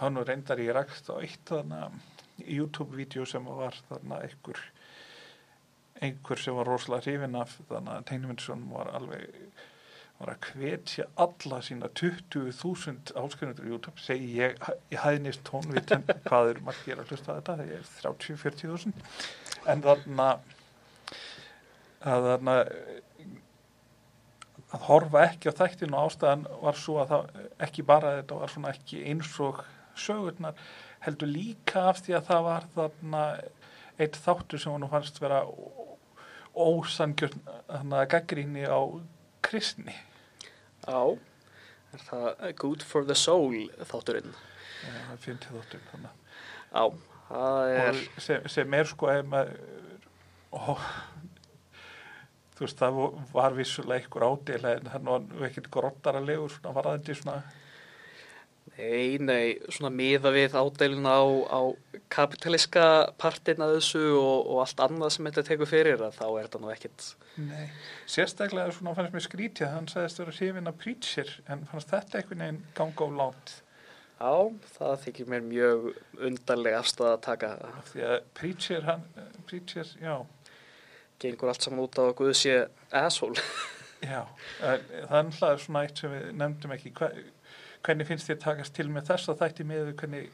Hann 0.00 0.20
reyndar 0.26 0.60
ég 0.60 0.74
rægt 0.76 1.08
á 1.12 1.16
eitt 1.20 1.54
YouTube-vídeó 2.40 3.26
sem 3.28 3.44
var 3.44 3.76
þarna 3.88 4.20
einhver 4.24 4.60
einhver 6.00 6.40
sem 6.40 6.56
var 6.56 6.68
rosalega 6.68 7.04
hrifin 7.04 7.36
af 7.36 7.58
þannig 7.68 7.92
að 7.94 8.06
tegnumyndsson 8.08 8.62
var 8.72 8.92
alveg 8.96 9.26
var 10.20 10.34
að 10.34 10.46
hvetja 10.52 11.06
alla 11.24 11.58
sína 11.64 11.88
20.000 11.96 13.14
áskrifendur 13.16 13.68
í 13.68 13.72
YouTube. 13.72 14.00
Segi 14.04 14.34
ég 14.36 14.56
í 14.92 14.98
hæðnist 15.00 15.44
tónvitum 15.48 16.04
hvað 16.26 16.54
eru 16.54 16.64
margir 16.66 17.00
að 17.00 17.12
hlusta 17.12 17.38
þetta? 17.38 17.56
Það 17.56 17.72
er 17.76 17.92
30-40.000 18.02 19.70
en 19.72 19.84
þarna 19.86 20.26
að 20.34 20.58
þarna 22.00 22.56
að 24.70 24.84
horfa 24.86 25.24
ekki 25.26 25.50
á 25.50 25.58
þættinu 25.60 25.98
og 25.98 26.10
ástæðan 26.10 26.44
var 26.62 26.78
svo 26.78 26.98
að 27.02 27.14
það 27.14 27.40
ekki 27.66 27.86
bara 27.86 28.16
þetta 28.20 28.42
var 28.42 28.52
svona 28.52 28.74
ekki 28.74 29.00
eins 29.10 29.32
og 29.42 29.64
sögurnar 29.98 30.60
heldur 31.04 31.32
líka 31.32 31.88
af 31.90 32.04
því 32.04 32.16
að 32.18 32.28
það 32.28 32.44
var 32.46 32.68
þarna 32.76 33.24
eitt 34.00 34.20
þáttur 34.20 34.62
sem 34.62 34.76
hann 34.76 34.92
fannst 34.92 35.18
vera 35.20 35.42
ósangjörn 36.54 37.42
þannig 37.66 37.98
að 37.98 38.08
gaggríni 38.14 38.64
á 38.68 38.80
kristni 39.44 39.96
Já, 40.88 41.18
er 41.92 42.04
það 42.06 42.54
good 42.60 42.84
for 42.86 43.04
the 43.04 43.16
soul 43.18 43.68
þátturinn? 43.90 44.32
Já, 44.80 44.94
það 45.10 45.24
finnst 45.24 45.44
ég 45.44 45.56
þáttur 45.58 45.82
þannig. 45.90 46.14
Já, 46.70 46.84
það 47.28 47.72
er... 47.74 48.00
Sem, 48.16 48.46
sem 48.54 48.76
er 48.78 48.88
sko 48.88 49.10
ef 49.12 49.28
maður 49.28 49.58
ó, 50.56 50.78
þú 52.60 52.66
veist 52.66 52.80
það 52.82 52.98
var 53.32 53.54
vissulega 53.56 54.04
einhver 54.04 54.26
ádela 54.28 54.76
en 54.76 54.88
það 54.92 55.06
var 55.08 55.46
ekkert 55.48 55.68
grottaralegur 55.72 56.52
svona 56.52 56.74
varðandi 56.76 57.14
svona? 57.16 57.36
Nei, 58.76 59.16
nei, 59.18 59.44
svona 59.72 59.90
miða 59.92 60.30
við 60.34 60.58
ádeilin 60.60 61.08
á, 61.08 61.24
á 61.48 61.60
kapitaliska 62.12 62.84
partin 63.20 63.64
að 63.64 63.78
þessu 63.78 64.02
og, 64.18 64.50
og 64.52 64.60
allt 64.66 64.82
annað 64.84 65.14
sem 65.14 65.30
þetta 65.30 65.46
tekur 65.48 65.70
fyrir 65.70 66.04
að 66.04 66.18
þá 66.18 66.26
er 66.28 66.44
þetta 66.44 66.60
nú 66.60 66.70
ekkit 66.74 67.08
Nei, 67.40 67.64
sérstaklega 68.04 68.76
svona 68.76 68.94
fannst 68.98 69.16
mér 69.16 69.24
skrítið 69.24 69.66
að 69.70 69.74
hann 69.78 69.88
sagðist 69.88 70.20
vera 70.20 70.36
hrifin 70.36 70.68
að 70.68 70.78
preacher 70.84 71.34
en 71.48 71.64
fannst 71.72 71.96
þetta 71.96 72.20
einhvern 72.20 72.44
veginn 72.44 72.62
ganga 72.76 73.08
á 73.08 73.10
lánt 73.22 73.56
Já, 74.20 74.34
það 74.76 74.98
þykir 75.06 75.28
mér 75.32 75.44
mjög 75.48 75.86
undarlega 76.28 76.82
afstæða 76.82 77.12
að 77.14 77.22
taka. 77.24 77.48
Því 77.88 78.02
að 78.04 78.16
preacher, 78.36 78.82
hann, 78.84 79.06
preacher, 79.48 79.94
já 79.96 80.18
gengur 81.20 81.52
allt 81.52 81.66
saman 81.66 81.84
út 81.84 81.98
á 82.00 82.02
að 82.06 82.16
Guð 82.20 82.32
sé 82.38 82.56
asshole. 83.02 83.42
Já, 84.10 84.24
er 84.64 84.80
náttúrulega 85.10 85.60
svona 85.60 85.84
eitt 85.84 86.00
sem 86.00 86.12
við 86.14 86.28
nefndum 86.40 86.72
ekki. 86.76 86.92
Hva, 86.96 87.10
hvernig 87.84 88.08
finnst 88.08 88.30
þér 88.30 88.40
takast 88.44 88.76
til 88.76 88.88
með 88.92 89.10
þess 89.10 89.32
að 89.32 89.42
þætti 89.42 89.66
með 89.68 89.90
hvernig 90.00 90.30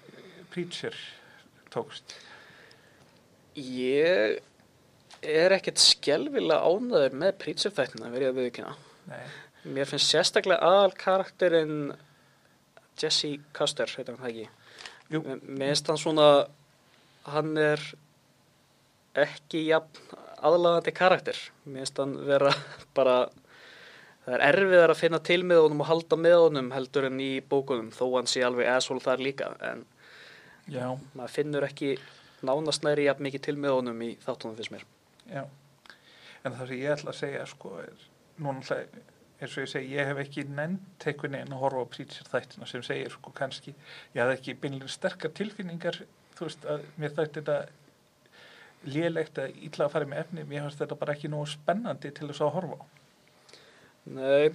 preacher 0.55 0.99
tókst? 1.75 2.15
Ég 3.57 4.39
er 5.27 5.55
ekkert 5.57 5.81
skelvilega 5.81 6.63
ánæður 6.63 7.17
með 7.19 7.39
prítsefþættina 7.43 8.13
verið 8.13 8.31
að 8.31 8.41
viðkynna. 8.43 8.75
Mér 9.67 9.89
finnst 9.91 10.13
sérstaklega 10.13 10.63
aðal 10.63 10.93
karakterinn 10.99 11.81
Jesse 13.01 13.35
Custer, 13.57 13.91
heitir 13.91 14.15
hann 14.15 14.23
það 14.23 14.31
ekki. 14.31 14.47
Mér 15.11 15.73
finnst 15.73 15.91
hann 15.91 16.01
svona, 16.01 16.29
hann 17.27 17.57
er 17.61 17.83
ekki 19.17 19.67
jafn 19.71 20.23
aðlagandi 20.45 20.95
karakter. 20.97 21.41
Mér 21.65 21.85
finnst 21.85 22.01
hann 22.03 22.17
vera 22.29 22.53
bara, 22.99 23.19
það 24.25 24.39
er 24.39 24.47
erfiðar 24.51 24.95
að 24.95 25.03
finna 25.03 25.23
til 25.31 25.43
með 25.45 25.63
honum 25.65 25.85
og 25.85 25.91
halda 25.91 26.21
með 26.21 26.39
honum 26.47 26.73
heldur 26.77 27.11
en 27.11 27.21
í 27.23 27.33
bókunum, 27.41 27.93
þó 27.95 28.07
hann 28.19 28.31
sé 28.31 28.45
alveg 28.47 28.73
asshole 28.73 29.05
þar 29.05 29.25
líka. 29.25 29.53
En 29.73 29.87
já, 30.71 30.89
maður 31.15 31.37
finnur 31.39 31.69
ekki 31.69 31.95
nánast 32.47 32.85
næri 32.85 33.07
jafn 33.07 33.25
mikið 33.27 33.47
til 33.49 33.57
með 33.61 33.79
honum 33.81 34.03
í 34.05 34.17
þáttunum 34.25 34.59
finnst 34.59 34.75
mér. 34.75 34.91
já 35.31 35.47
en 36.47 36.55
það 36.55 36.71
sem 36.71 36.81
ég 36.83 36.95
ætla 36.95 37.13
að 37.13 37.21
segja 37.21 37.47
sko 37.51 37.73
er 37.83 38.03
núna 38.43 38.79
eins 39.37 39.55
og 39.57 39.65
ég 39.65 39.71
segi, 39.71 39.97
ég 39.97 40.09
hef 40.09 40.21
ekki 40.23 40.45
nefnt 40.49 41.07
einhvern 41.11 41.35
veginn 41.37 41.57
að 41.57 41.63
horfa 41.65 41.83
á 41.85 41.93
preacher 41.93 42.29
þættina 42.31 42.69
sem 42.71 42.85
segir 42.87 43.13
sko 43.13 43.33
kannski, 43.37 43.75
ég 44.15 44.23
hafði 44.23 44.37
ekki 44.39 44.55
beinlega 44.63 44.93
sterkar 44.93 45.35
tilfinningar, 45.37 45.99
þú 46.39 46.49
veist 46.49 46.69
að 46.73 46.87
mér 47.01 47.17
þætti 47.19 47.43
þetta 47.43 47.59
lélegt 48.87 49.39
að 49.43 49.59
illa 49.67 49.87
að 49.87 49.93
fara 49.97 50.09
með 50.09 50.23
efni, 50.25 50.47
mér 50.49 50.65
fannst 50.67 50.81
þetta 50.83 50.99
bara 51.01 51.15
ekki 51.17 51.31
nógu 51.33 51.51
spennandi 51.53 52.13
til 52.15 52.31
þess 52.31 52.45
að 52.47 52.55
horfa 52.57 52.79
á. 52.81 52.85
Nei, 54.17 54.51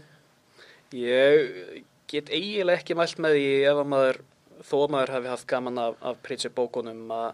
ég 0.95 1.83
get 2.11 2.31
eiginlega 2.31 2.79
ekki 2.79 2.95
mælt 2.99 3.21
með 3.23 3.37
því 3.37 3.47
ef 3.71 3.79
að 3.81 3.89
maður, 3.93 4.19
þó 4.67 4.75
að 4.81 4.91
maður 4.95 5.13
hefði 5.17 5.31
haft 5.33 5.47
gaman 5.51 5.81
af, 5.81 5.97
af 6.11 6.19
Pritchard 6.25 6.55
bókunum 6.57 7.15
að, 7.15 7.31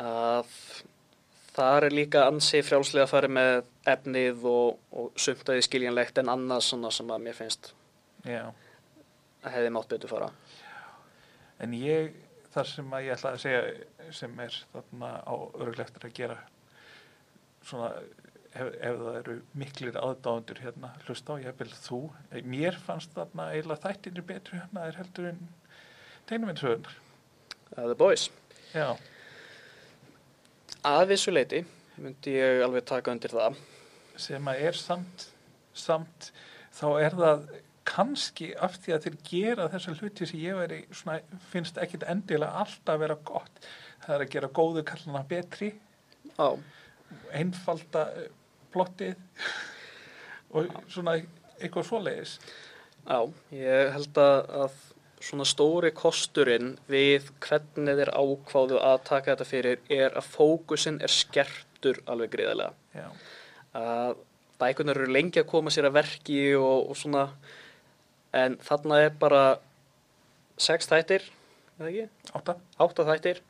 að 0.00 0.54
þar 1.54 1.86
er 1.88 1.94
líka 1.94 2.24
ansi 2.30 2.62
frjálslega 2.66 3.06
að 3.06 3.12
fara 3.12 3.30
með 3.30 3.52
efnið 3.90 4.46
og, 4.50 4.80
og 4.94 5.12
sumtaði 5.18 5.64
skiljanlegt 5.66 6.18
en 6.22 6.32
annað 6.32 6.66
svona 6.68 6.92
sem 6.94 7.10
að 7.10 7.24
mér 7.26 7.38
finnst 7.38 7.72
Já, 8.26 8.50
að 9.42 9.54
hefði 9.56 9.72
mátt 9.74 9.90
betur 9.94 10.12
fara. 10.12 10.30
en 11.60 11.74
ég, 11.76 12.12
þar 12.54 12.66
sem 12.72 12.94
að 12.96 13.04
ég 13.06 13.14
ætla 13.16 13.32
að 13.34 13.42
segja 13.44 14.12
sem 14.20 14.40
er 14.42 14.56
þarna 14.72 15.10
á 15.22 15.34
örgleftur 15.64 16.06
að 16.08 16.14
gera 16.18 16.38
svona 17.66 17.90
ef, 18.50 18.66
ef 18.80 18.96
það 19.04 19.18
eru 19.20 19.36
miklir 19.62 19.98
aðdáðundur 20.00 20.62
hérna 20.64 20.90
hlusta 21.06 21.36
á, 21.38 21.42
ég 21.44 21.58
vil 21.60 21.70
þú 21.76 22.00
mér 22.50 22.78
fannst 22.86 23.14
þarna 23.14 23.50
eiginlega 23.54 23.84
þættinir 23.86 24.26
betri 24.32 24.58
hérna 24.58 24.88
er 24.90 24.98
heldur 25.02 25.30
en 25.34 25.46
teinuminsöðunar 26.30 26.98
Uh, 27.78 27.84
the 27.86 27.94
Boys. 27.94 28.24
já, 28.74 28.96
Að 30.82 31.04
vissu 31.12 31.30
leiti 31.30 31.60
myndi 32.02 32.32
ég 32.34 32.62
alveg 32.64 32.82
taka 32.88 33.12
undir 33.14 33.30
það. 33.30 33.58
sem 34.18 34.48
að 34.50 34.62
er 34.66 34.74
samt 34.78 35.26
samt 35.78 36.32
þá 36.74 36.86
er 37.04 37.14
það 37.20 37.44
kannski 37.88 38.50
af 38.60 38.76
því 38.82 38.94
að 38.94 39.06
þeir 39.06 39.16
gera 39.30 39.68
þessa 39.72 39.94
hluti 39.98 40.28
sem 40.28 40.42
ég 40.42 40.58
veri 40.58 40.80
svona, 40.92 41.20
finnst 41.52 41.80
ekkit 41.80 42.06
endilega 42.10 42.64
alltaf 42.64 43.00
vera 43.00 43.16
gott. 43.24 43.62
Það 44.04 44.14
er 44.16 44.24
að 44.26 44.32
gera 44.34 44.52
góðu 44.60 44.84
kallana 44.88 45.24
betri. 45.28 45.72
Já, 46.36 46.48
einfalda 47.36 48.06
eh, 48.16 48.30
plottið. 48.74 49.16
Og 50.50 50.70
svona 50.90 51.16
eitthvað 51.60 51.86
svoleiðis. 51.86 52.38
Já, 53.06 53.20
ég 53.54 53.92
held 53.94 54.18
að, 54.20 54.38
að 54.64 54.78
svona 55.20 55.46
stóri 55.48 55.90
kosturinn 55.96 56.74
við 56.90 57.28
hvernig 57.44 57.98
þeir 58.00 58.12
ákváðu 58.16 58.80
að 58.80 58.98
taka 59.08 59.34
þetta 59.34 59.48
fyrir 59.48 59.82
er 59.92 60.16
að 60.16 60.30
fókusin 60.32 61.00
er 61.04 61.12
skertur 61.12 62.00
alveg 62.10 62.34
greiðarlega. 62.34 62.74
já, 62.96 63.08
Að 63.76 64.16
bækunar 64.60 64.98
eru 64.98 65.12
lengi 65.12 65.40
að 65.40 65.50
koma 65.52 65.72
sér 65.72 65.88
að 65.88 65.98
verki 66.00 66.40
og, 66.58 66.90
og 66.90 66.98
svona, 66.98 67.28
en 68.36 68.56
þarna 68.62 69.02
er 69.06 69.12
bara 69.20 69.42
sex 70.60 70.88
þættir, 70.90 71.24
eða 71.78 71.90
ekki? 71.90 72.08
átta 72.36 72.56
Átta 72.80 73.06
þættir 73.08 73.40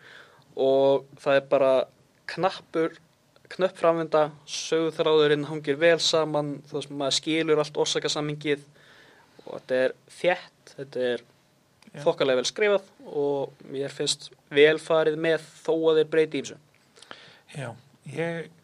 og 0.61 1.07
það 1.21 1.39
er 1.41 1.49
bara 1.51 1.73
knappur, 2.31 2.95
knöpp 3.51 3.81
framvinda, 3.81 4.29
sögðráðurinn 4.47 5.49
hangir 5.49 5.79
vel 5.81 5.99
saman, 6.03 6.61
þú 6.71 6.79
veist, 6.79 6.93
maður 6.95 7.17
skilur 7.19 7.63
allt 7.63 7.81
orsakasamingið 7.83 8.63
og 9.47 9.57
þetta 9.57 9.81
er 9.85 9.95
þétt, 10.21 10.75
þetta 10.77 11.05
er 11.11 11.25
Já. 11.91 12.03
þokkalega 12.05 12.39
vel 12.39 12.47
skrifað 12.47 12.91
og 13.19 13.63
mér 13.67 13.91
finnst 13.91 14.29
vel 14.55 14.77
farið 14.79 15.17
með 15.19 15.47
þó 15.65 15.73
að 15.91 15.97
þeir 16.01 16.11
breyti 16.13 16.39
í 16.39 16.45
þessu. 16.45 16.59
já, 17.59 17.71
ég 18.15 18.60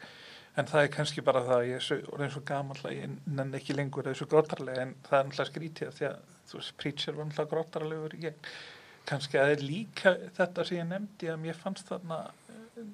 en 0.56 0.68
það 0.70 0.82
er 0.82 0.92
kannski 0.94 1.24
bara 1.24 1.42
það 1.44 1.58
að 1.58 1.68
ég 1.70 1.90
er 2.26 2.38
gamall 2.48 2.80
að 2.82 2.96
ég 2.96 3.16
nenni 3.26 3.58
ekki 3.58 3.76
lengur 3.76 4.08
þessu 4.08 4.28
grótarlega 4.30 4.86
en 4.86 4.94
það 5.06 5.18
er 5.18 5.28
náttúrulega 5.28 5.50
skrítið 5.50 5.92
því 5.98 6.08
að 6.08 6.16
þú 6.46 6.60
veist, 6.60 6.76
preacher 6.80 7.16
var 7.16 7.28
náttúrulega 7.28 7.52
grótarlegur 7.52 8.16
ég, 8.22 8.48
kannski 9.08 9.40
að 9.40 9.50
það 9.50 9.56
er 9.56 9.66
líka 9.70 10.14
þetta 10.38 10.66
sem 10.68 10.80
ég 10.80 10.88
nefndi 10.92 11.30
að 11.32 11.42
mér 11.44 11.60
fannst 11.60 11.92
þarna 11.92 12.20
eh, 12.54 12.88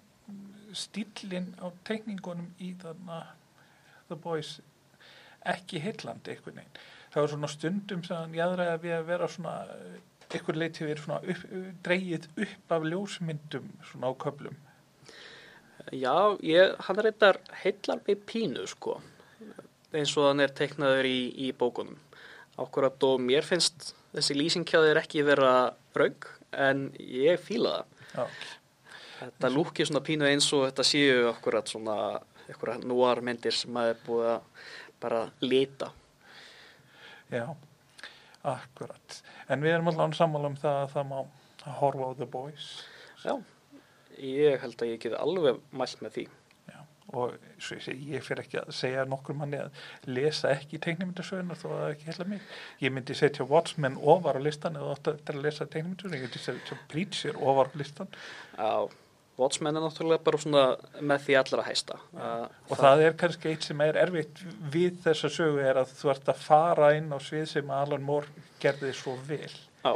stílinn 0.83 1.53
á 1.63 1.67
teikningunum 1.87 2.51
í 2.59 2.73
þarna 2.83 3.23
The 4.09 4.19
Boys 4.19 4.57
ekki 5.49 5.81
heillandi 5.83 6.35
einhvern 6.35 6.61
veginn. 6.61 6.83
Það 7.13 7.25
var 7.25 7.33
svona 7.33 7.51
stundum 7.51 8.03
sem 8.07 8.17
hann 8.17 8.37
jáðræði 8.37 8.83
við 8.85 8.97
að 8.97 9.09
vera 9.11 9.31
svona 9.31 9.55
eh, 9.77 9.97
einhver 10.33 10.59
leiti 10.59 10.87
verið 10.87 11.05
svona 11.05 11.33
upp, 11.35 11.47
dreigið 11.85 12.29
upp 12.47 12.77
af 12.77 12.87
ljósmyndum 12.89 13.73
svona 13.91 14.11
á 14.11 14.13
köflum. 14.25 14.59
Já, 15.91 16.39
ég, 16.47 16.77
hann 16.87 17.01
reyndar 17.03 17.41
heillar 17.65 18.01
mig 18.07 18.23
pínu, 18.29 18.67
sko, 18.71 19.01
eins 19.93 20.15
og 20.17 20.31
hann 20.31 20.41
er 20.45 20.55
teiknaður 20.57 21.09
í, 21.09 21.19
í 21.49 21.51
bókunum. 21.59 21.99
Akkurat 22.63 23.03
og 23.09 23.21
mér 23.25 23.45
finnst 23.45 23.93
þessi 24.13 24.37
lýsingkjáðir 24.39 25.01
ekki 25.03 25.25
vera 25.27 25.73
raug, 25.99 26.29
en 26.53 26.91
ég 26.99 27.41
fíla 27.41 27.81
það. 27.81 27.87
Já, 28.13 28.27
Þetta 29.23 29.49
lúkir 29.55 29.87
svona 29.87 30.03
pínu 30.03 30.27
eins 30.27 30.49
og 30.57 30.65
þetta 30.67 30.85
séu 30.87 31.29
akkurat 31.31 31.69
svona 31.71 31.97
eitthvað 32.49 32.83
núar 32.91 33.21
myndir 33.23 33.55
sem 33.55 33.71
maður 33.71 33.93
er 33.93 34.01
búið 34.07 34.31
að 34.33 34.65
bara 35.03 35.21
lita. 35.43 35.93
já, 37.31 37.47
akkurat. 38.43 39.23
En 39.49 39.63
við 39.63 39.77
erum 39.77 39.93
allavega 39.93 40.19
sammála 40.19 40.51
um 40.51 40.59
það 40.59 40.81
að 40.81 40.93
það 40.97 41.07
má 41.13 41.21
horfa 41.79 42.09
á 42.11 42.11
The 42.19 42.27
Boys. 42.27 42.67
Já, 43.23 43.37
ég 44.19 44.63
held 44.63 44.79
að 44.83 44.95
ég 44.95 45.03
geti 45.03 45.19
alveg 45.19 45.61
mælt 45.71 46.03
með 46.05 46.17
því. 46.17 46.25
Já, 46.71 46.79
og 47.13 47.37
svo 47.63 47.79
ég, 47.91 48.23
fer 48.25 48.43
ekki 48.43 48.61
að 48.63 48.73
segja 48.79 49.05
nokkur 49.09 49.37
manni 49.39 49.61
að 49.61 49.83
lesa 50.11 50.53
ekki 50.55 50.81
teiknumyndasögunar 50.85 51.61
þó 51.61 51.69
að 51.75 51.87
ekki 51.95 52.11
hella 52.11 52.29
mig 52.31 52.51
ég 52.85 52.95
myndi 52.95 53.17
setja 53.19 53.47
Watchmen 53.51 53.99
ofar 53.99 54.39
á 54.39 54.41
listan 54.43 54.79
eða 54.79 54.95
ótt 54.95 55.13
að 55.13 55.41
lesa 55.43 55.67
teiknumyndasögunar 55.67 56.21
ég 56.21 56.29
myndi 56.29 56.43
setja 56.45 56.79
Preacher 56.93 57.41
ofar 57.43 57.73
á 57.73 57.75
listan 57.81 58.13
Já, 58.55 58.87
Watchmen 59.39 59.77
er 59.77 59.81
náttúrulega 59.81 60.21
bara 60.27 60.39
svona 60.41 60.63
með 61.01 61.23
því 61.27 61.37
allra 61.41 61.63
hæsta. 61.65 61.99
Uh, 62.13 62.49
og 62.69 62.77
það, 62.77 62.83
það 62.85 63.05
er 63.05 63.15
kannski 63.23 63.53
eitt 63.53 63.67
sem 63.67 63.85
er 63.85 63.99
erfitt 64.03 64.43
við 64.75 64.99
þessa 65.07 65.31
sögu 65.33 65.63
er 65.65 65.81
að 65.81 65.95
þú 65.97 66.11
ert 66.13 66.29
að 66.29 66.43
fara 66.45 66.91
inn 66.99 67.09
á 67.09 67.19
svið 67.23 67.47
sem 67.55 67.73
Alan 67.73 68.05
Moore 68.05 68.45
gerði 68.63 68.93
svo 68.97 69.17
vel 69.29 69.49
Já, 69.49 69.95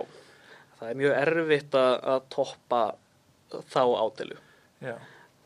það 0.78 0.88
er 0.88 1.00
mjög 1.02 1.18
erfitt 1.20 1.76
að, 1.78 1.92
að 2.14 2.24
toppa 2.32 2.80
þá 3.72 3.82
ádelu. 4.02 4.38
Já. 4.84 4.94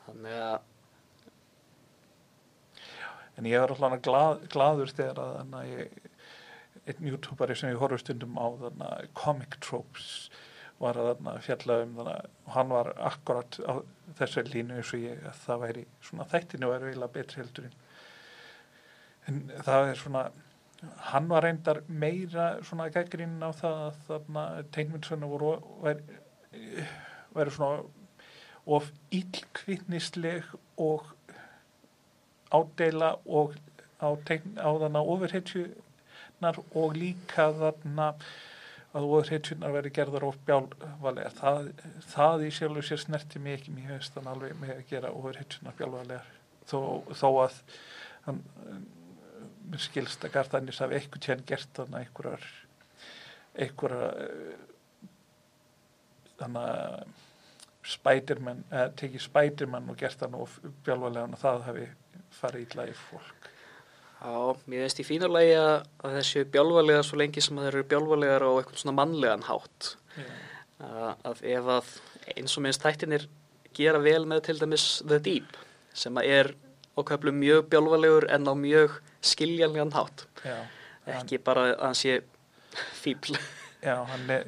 Þannig 0.06 0.38
að, 0.42 0.58
en 3.38 3.48
ég 3.50 3.62
var 3.62 3.74
alltaf 3.74 4.04
glað, 4.06 4.46
gladur 4.52 4.94
þegar 4.94 5.22
að 5.24 5.34
þannig 5.38 5.61
að 5.61 5.74
ég 5.74 6.11
einn 6.90 7.11
youtuberi 7.11 7.56
sem 7.56 7.72
ég 7.72 7.80
horfði 7.80 8.00
stundum 8.04 8.38
á 8.40 8.46
þannig 8.64 8.86
að 8.88 9.11
comic 9.18 9.56
tropes 9.62 10.08
var 10.80 10.96
að 10.96 11.11
þarna 11.11 11.32
fjalla 11.44 11.76
um 11.84 11.98
og 12.00 12.11
hann 12.54 12.70
var 12.72 12.92
akkurat 13.11 13.58
á 13.68 13.84
þessari 14.18 14.54
línu 14.54 14.78
eins 14.78 14.92
og 14.96 15.02
ég 15.04 15.24
að 15.28 15.42
það 15.44 15.64
væri 15.64 15.82
svona 16.08 16.28
þættinu 16.30 16.70
væri 16.70 16.88
eiginlega 16.88 17.16
betri 17.16 17.42
heldur 17.42 17.66
en, 19.28 19.42
það 19.66 19.90
er 19.90 20.00
svona 20.00 20.24
hann 21.11 21.28
var 21.28 21.44
reyndar 21.44 21.82
meira 21.88 22.48
svona 22.64 22.88
gaggrinn 22.94 23.36
á 23.44 23.50
það 23.52 23.82
að 23.84 24.00
þarna 24.08 24.44
tegnmyndsvöna 24.72 25.28
voru 25.28 25.52
væri, 25.84 26.20
væri 27.36 27.56
svona 27.56 27.84
of 28.66 28.90
ílkvittnisleg 29.14 30.46
og 30.80 31.06
ádela 32.50 33.14
og 33.26 33.54
á, 34.00 34.08
tegn, 34.26 34.56
á 34.58 34.70
þarna 34.80 35.02
ofurhetjunar 35.14 36.61
og 36.74 36.96
líka 36.96 37.50
þarna 37.56 38.12
að 38.90 39.06
ofurhetjunar 39.06 39.74
veri 39.76 39.92
gerðar 39.94 40.26
of 40.26 40.38
bjálvalega 40.48 41.30
það, 41.38 41.70
það 42.11 42.46
í 42.46 42.52
sjálfu 42.56 42.86
sér 42.88 43.02
snerti 43.04 43.42
mér 43.42 43.66
hefist 43.86 44.16
þannig 44.16 44.32
alveg 44.34 44.56
með 44.62 44.74
að 44.76 44.88
gera 44.90 45.12
ofurhetjunar 45.14 45.78
bjálvalegar 45.78 46.32
þó, 46.70 46.80
þó 47.14 47.28
að 47.44 47.61
hann 48.26 48.42
skilst 49.78 50.24
að 50.26 50.34
Garðanis 50.34 50.80
hafi 50.82 50.98
eitthvað 50.98 51.24
tjén 51.26 51.46
gert 51.46 51.70
þannig 51.76 52.08
einhverjar 52.08 52.48
einhverjar 53.61 54.14
þannig 56.40 56.64
að 56.66 57.28
Spiderman, 57.87 58.64
eða 58.70 58.91
tekið 59.01 59.22
Spiderman 59.24 59.89
og 59.91 59.97
gert 60.01 60.20
það 60.20 60.35
nú 60.35 60.47
bjálvalega 60.85 61.28
og 61.31 61.41
það 61.41 61.62
hafi 61.68 61.87
farið 62.41 62.66
í 62.66 62.78
lagi 62.78 62.97
fólk 62.99 63.49
já, 64.20 64.33
mér 64.68 64.85
finnst 64.85 65.01
í 65.01 65.07
fínarlegi 65.09 65.55
að, 65.57 65.87
þessu 66.18 66.45
bjálvalega 66.53 67.05
svo 67.07 67.20
lengi 67.20 67.45
sem 67.45 67.57
þeir 67.57 67.70
eru 67.72 67.87
bjálvalegar 67.89 68.45
á 68.45 68.51
eitthvað 68.53 68.83
svona 68.83 68.97
mannlegan 68.99 69.47
hátt. 69.49 69.95
Að, 70.81 71.14
að 71.28 71.45
ef 71.55 71.70
að 71.76 71.89
eins 72.37 72.57
og 72.57 72.64
minnst 72.64 72.85
þættinir 72.85 73.26
gera 73.76 74.01
vel 74.03 74.26
með 74.28 74.43
til 74.49 74.59
dæmis 74.61 74.87
The 75.07 75.20
Deep 75.24 75.57
sem 75.97 76.16
að 76.20 76.28
er 76.37 76.53
köflum 77.01 77.39
mjög 77.41 77.70
bjálvalegur 77.72 78.26
en 78.28 78.45
á 78.45 78.53
mjög 78.53 78.99
skiljanlegan 79.24 79.93
hátt. 79.97 80.26
já, 80.45 80.59
hann, 81.07 81.14
Ekki 81.16 81.39
bara 81.41 81.62
að 81.70 81.78
hann 81.81 81.97
sé 81.97 82.18
fíbl. 83.01 83.39
já, 83.81 83.95
hann 84.05 84.31
er 84.31 84.45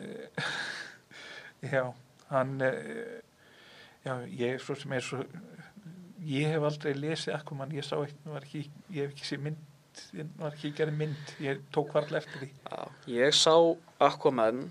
já, 1.73 1.85
hann 2.33 2.57
er 2.65 2.79
já, 4.03 4.15
ég 4.27 4.57
er 4.57 4.63
svo 4.63 4.77
sem 4.79 4.97
er 4.97 5.05
svo 5.07 5.23
ég 6.27 6.53
hef 6.53 6.67
aldrei 6.67 6.95
lesið 6.97 7.37
Aquaman, 7.37 7.73
ég 7.75 7.87
sá 7.87 7.97
ekki, 8.03 8.67
ég 8.93 9.07
hef 9.07 9.15
ekki 9.15 9.27
séð 9.27 9.47
mynd, 9.49 9.65
ég 10.19 10.31
var 10.39 10.55
ekki 10.55 10.73
gerð 10.79 11.01
mynd 11.01 11.35
ég 11.43 11.65
tók 11.75 11.93
varlega 11.97 12.23
eftir 12.23 12.45
því. 12.45 12.51
Já, 12.71 12.79
ég 13.19 13.37
sá 13.37 13.55
Aquaman 14.03 14.65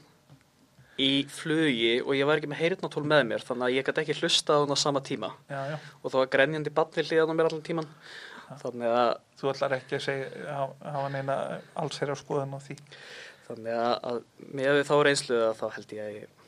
í 1.01 1.12
flugi 1.32 1.93
og 2.03 2.14
ég 2.18 2.28
var 2.28 2.39
ekki 2.39 2.51
með 2.51 2.62
heyrnatól 2.62 3.05
með 3.07 3.24
mér 3.30 3.45
þannig 3.45 3.68
að 3.68 3.78
ég 3.78 3.88
gæti 3.88 4.03
ekki 4.03 4.18
hlusta 4.20 4.59
á 4.59 4.62
hann 4.62 4.76
á 4.76 4.78
sama 4.80 5.01
tíma. 5.05 5.32
Já, 5.49 5.80
og 6.01 6.12
það 6.12 6.20
var 6.24 6.34
grenjandi 6.36 6.76
badni 6.76 7.07
hlýðan 7.07 7.34
á 7.34 7.38
mér 7.38 7.49
allan 7.49 7.66
tíman 7.66 7.89
þannig 8.62 8.91
að, 8.91 9.14
þú 9.39 9.51
ætlar 9.53 9.78
ekki 9.78 9.97
að 9.97 10.05
segja 10.05 10.55
hafa 10.57 10.93
hafa 10.95 11.12
neina 11.14 11.38
alls 11.80 11.99
þeirra 11.99 12.18
skoðan 12.20 12.55
á 12.55 12.59
því? 12.59 12.78
Þannig 13.47 13.78
að, 13.80 13.93
að 14.09 14.20
með 14.59 14.82
þá 14.88 14.95
reynsluða 15.07 15.51
þá 15.59 15.66
held 15.78 15.95
ég 15.95 16.03
að 16.03 16.18
ég 16.18 16.40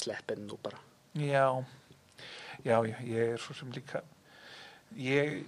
sleppi 0.00 0.36
henni 0.36 0.48
nú 0.48 0.58
bara. 0.62 0.80
Já, 1.18 1.46
já, 2.64 2.76
ég 2.86 3.34
er 3.34 3.42
svo 3.42 3.56
sem 3.56 3.72
líka, 3.74 4.02
ég, 4.94 5.42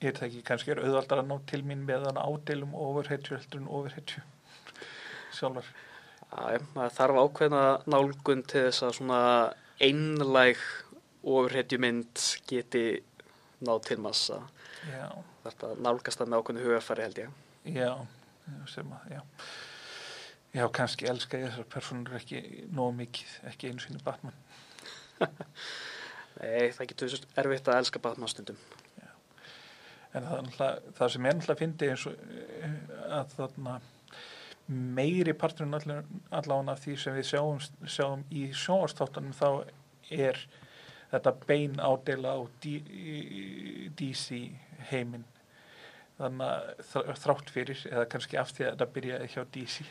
ég 0.00 0.06
veit 0.06 0.20
það 0.20 0.28
ekki, 0.28 0.44
kannski 0.50 0.74
er 0.74 0.82
auðvaldar 0.84 1.24
að 1.24 1.30
ná 1.32 1.36
til 1.50 1.62
mín 1.66 1.84
með 1.88 2.06
hann 2.10 2.20
ádelum 2.20 2.76
ofurhetju 2.76 3.38
heldur 3.38 3.62
en 3.62 3.72
ofurhetju 3.80 4.24
sjálfar. 5.34 5.68
Já, 6.34 6.58
maður 6.74 6.96
þarf 6.96 7.20
ákveðna 7.22 7.62
nálgun 7.90 8.42
til 8.50 8.64
þess 8.66 8.86
að 8.86 8.96
svona 8.98 9.20
einlæg 9.82 10.62
ofurhetjumynd 11.24 12.24
geti 12.50 12.84
náð 13.64 13.84
til 13.88 14.00
massa. 14.02 14.40
Já, 14.90 15.08
þetta 15.46 15.70
nálgast 15.84 16.20
það 16.20 16.30
með 16.30 16.42
ákveðnu 16.42 16.66
hugarfæri 16.66 17.06
held 17.06 17.22
ég. 17.22 17.38
Já, 17.74 17.92
sem 18.70 18.90
að, 18.92 19.14
já. 19.14 19.22
Já, 20.54 20.68
kannski 20.70 21.08
elska 21.10 21.38
ég 21.40 21.48
þessar 21.50 21.66
personur 21.72 22.14
ekki 22.20 22.40
nóg 22.74 22.92
mikið, 22.94 23.30
ekki 23.50 23.72
einu 23.72 23.82
sinni 23.82 24.02
Batman. 24.06 24.36
Nei, 26.38 26.70
það 26.74 26.88
getur 26.92 27.16
erfitt 27.42 27.70
að 27.70 27.80
elska 27.80 28.02
Batman 28.02 28.30
stundum. 28.30 28.58
En 30.14 30.22
það, 30.22 30.44
náttúrulega- 30.46 30.92
það 30.94 31.10
sem 31.14 31.26
er 31.26 31.34
náttúrulega 31.34 31.58
fyndi 31.64 31.88
eins 31.90 32.04
og 32.06 32.14
eh, 32.62 32.76
að 33.18 33.34
þarna 33.34 33.74
meiri 34.94 35.34
parturinn 35.36 35.74
allavega 35.74 36.72
af 36.72 36.84
því 36.84 36.94
sem 37.02 37.16
við 37.18 37.26
sjáum, 37.32 37.58
sjáum 37.90 38.22
í 38.32 38.44
sjónvarstáttanum 38.56 39.34
þá 39.36 39.48
er 40.14 40.38
þetta 41.10 41.32
bein 41.50 41.74
ádela 41.82 42.36
á 42.38 42.40
DC 43.98 44.38
heiminn. 44.92 45.26
Þannig 46.18 46.46
að 46.46 46.86
þr- 46.92 47.18
þrátt 47.24 47.50
fyrir 47.50 47.82
eða 47.90 48.06
kannski 48.14 48.38
af 48.38 48.54
því 48.54 48.68
að 48.68 48.72
þetta 48.76 48.90
byrjaði 48.94 49.28
hjá 49.34 49.42
DC 49.58 49.88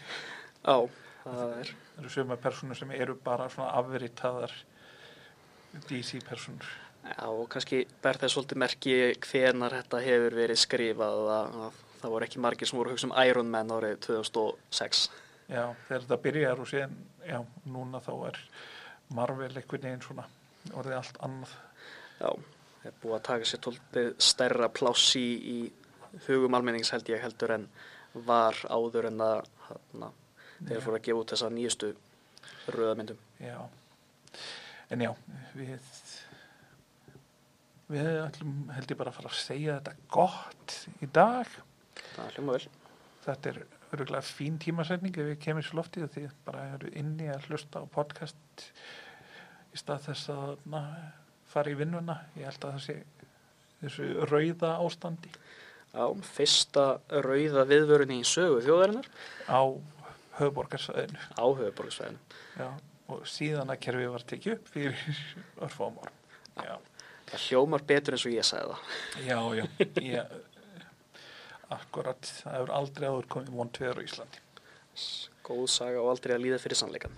Já, 0.64 0.78
það 1.24 1.58
er 1.60 1.74
það 1.74 2.04
eru 2.04 2.14
söguma 2.16 2.40
personur 2.40 2.80
sem 2.80 2.96
eru 2.96 3.18
bara 3.24 3.50
svona 3.52 3.74
afritaðar 3.82 4.54
DC 5.90 6.22
personur 6.28 6.70
Já, 7.04 7.28
og 7.28 7.50
kannski 7.52 7.82
ber 8.04 8.16
þess 8.20 8.38
svolítið 8.38 8.60
merki 8.64 8.94
hvenar 9.26 9.74
þetta 9.82 10.00
hefur 10.06 10.38
verið 10.38 10.60
skrifað 10.62 11.18
að, 11.34 11.58
að 11.66 11.82
það 12.00 12.14
voru 12.14 12.28
ekki 12.28 12.44
margir 12.46 12.70
sem 12.70 12.80
voru 12.80 12.92
að 12.92 12.96
hugsa 12.96 13.10
um 13.10 13.16
Iron 13.26 13.52
Man 13.52 13.74
árið 13.76 13.98
2006. 14.06 15.02
Já, 15.50 15.66
þegar 15.90 16.06
þetta 16.06 16.20
byrjar 16.24 16.64
og 16.64 16.70
síðan, 16.72 16.96
já, 17.28 17.38
núna 17.76 18.00
þá 18.04 18.14
er 18.30 18.40
Marvel 19.20 19.52
einhvern 19.52 19.88
veginn 19.90 20.06
svona 20.06 20.28
orðið 20.80 20.98
allt 21.02 21.20
annað. 21.28 21.58
Já, 22.22 22.30
það 22.80 22.90
er 22.90 22.98
búið 23.04 23.18
að 23.18 23.26
taka 23.28 23.52
sér 23.52 23.64
tóltið 23.68 24.10
stærra 24.30 24.72
pláss 24.80 25.12
í, 25.20 25.28
í 25.44 26.24
hugum 26.30 26.56
almennings 26.56 26.94
held 26.96 27.12
ég 27.12 27.24
heldur 27.24 27.58
en 27.58 27.68
var 28.28 28.64
áður 28.72 29.12
en 29.12 29.24
að 29.28 29.44
Já. 30.70 30.82
fóru 30.84 30.98
að 30.98 31.06
gefa 31.08 31.22
út 31.22 31.34
þessa 31.34 31.50
nýjustu 31.54 31.92
röðamyndum. 32.74 33.22
Já, 33.44 33.58
en 34.94 35.04
já, 35.04 35.12
við, 35.58 35.90
við 37.92 38.10
ætlum 38.24 38.54
held 38.76 38.94
ég 38.94 39.00
bara 39.00 39.14
að 39.14 39.20
fara 39.20 39.32
að 39.32 39.40
segja 39.44 39.78
þetta 39.80 39.96
gott 40.16 40.78
í 41.04 41.10
dag. 41.20 41.56
Það 42.14 42.38
hljóma 42.38 42.58
vel. 42.58 42.70
Þetta 43.24 43.52
er 43.52 43.64
öruglega 43.94 44.26
fín 44.26 44.60
tímasetning 44.62 45.18
ef 45.18 45.30
við 45.32 45.42
kemur 45.44 45.66
svo 45.66 45.80
loftið 45.82 46.08
því 46.16 46.28
bara 46.48 46.68
eru 46.76 46.94
inni 47.00 47.30
að 47.32 47.50
hlusta 47.50 47.84
á 47.84 47.86
podcast 47.94 48.70
í 49.74 49.82
stað 49.82 50.08
þess 50.10 50.32
að 50.34 50.56
na, 50.74 50.84
fara 51.50 51.74
í 51.74 51.78
vinnuna. 51.78 52.22
Ég 52.40 52.50
held 52.50 52.66
að 52.66 52.78
það 52.78 52.88
sé 52.88 52.98
þessu 53.84 54.10
rauða 54.32 54.78
ástandi 54.80 55.34
Já, 55.94 56.08
fyrsta 56.26 56.84
rauða 57.22 57.68
viðvörun 57.70 58.16
í 58.16 58.24
sögu 58.26 58.64
þjóðarinnar 58.66 59.06
á 59.46 59.62
höfuborgarsæðinu. 60.40 61.20
á 61.40 61.46
höfuborgsvæðinu. 61.60 62.40
Já, 62.60 62.70
og 63.14 63.28
síðan 63.30 63.74
að 63.74 63.82
kerfið 63.86 64.12
var 64.16 64.26
tekið 64.34 64.56
upp 64.58 64.72
fyrir 64.74 65.04
örfáum 65.68 66.00
árum. 66.04 66.20
Já, 66.64 66.76
Það 67.34 67.44
hljómar 67.48 67.84
betur 67.90 68.14
eins 68.18 68.26
og 68.28 68.34
ég 68.36 68.46
sagði 68.46 68.74
það. 68.74 68.98
já, 69.26 69.38
já. 69.58 69.66
Ég, 70.14 70.34
akkurat, 71.74 72.28
það 72.44 72.58
hefur 72.58 72.74
aldrei 72.78 73.08
áður 73.10 73.30
komið 73.36 73.56
vond 73.58 73.72
tveður 73.74 74.02
á 74.02 74.06
Íslandi. 74.08 74.42
Góð 75.48 75.64
saga 75.74 76.02
og 76.04 76.12
aldrei 76.14 76.36
að 76.36 76.44
líða 76.46 76.60
fyrir 76.62 76.78
sannleikan. 76.80 77.16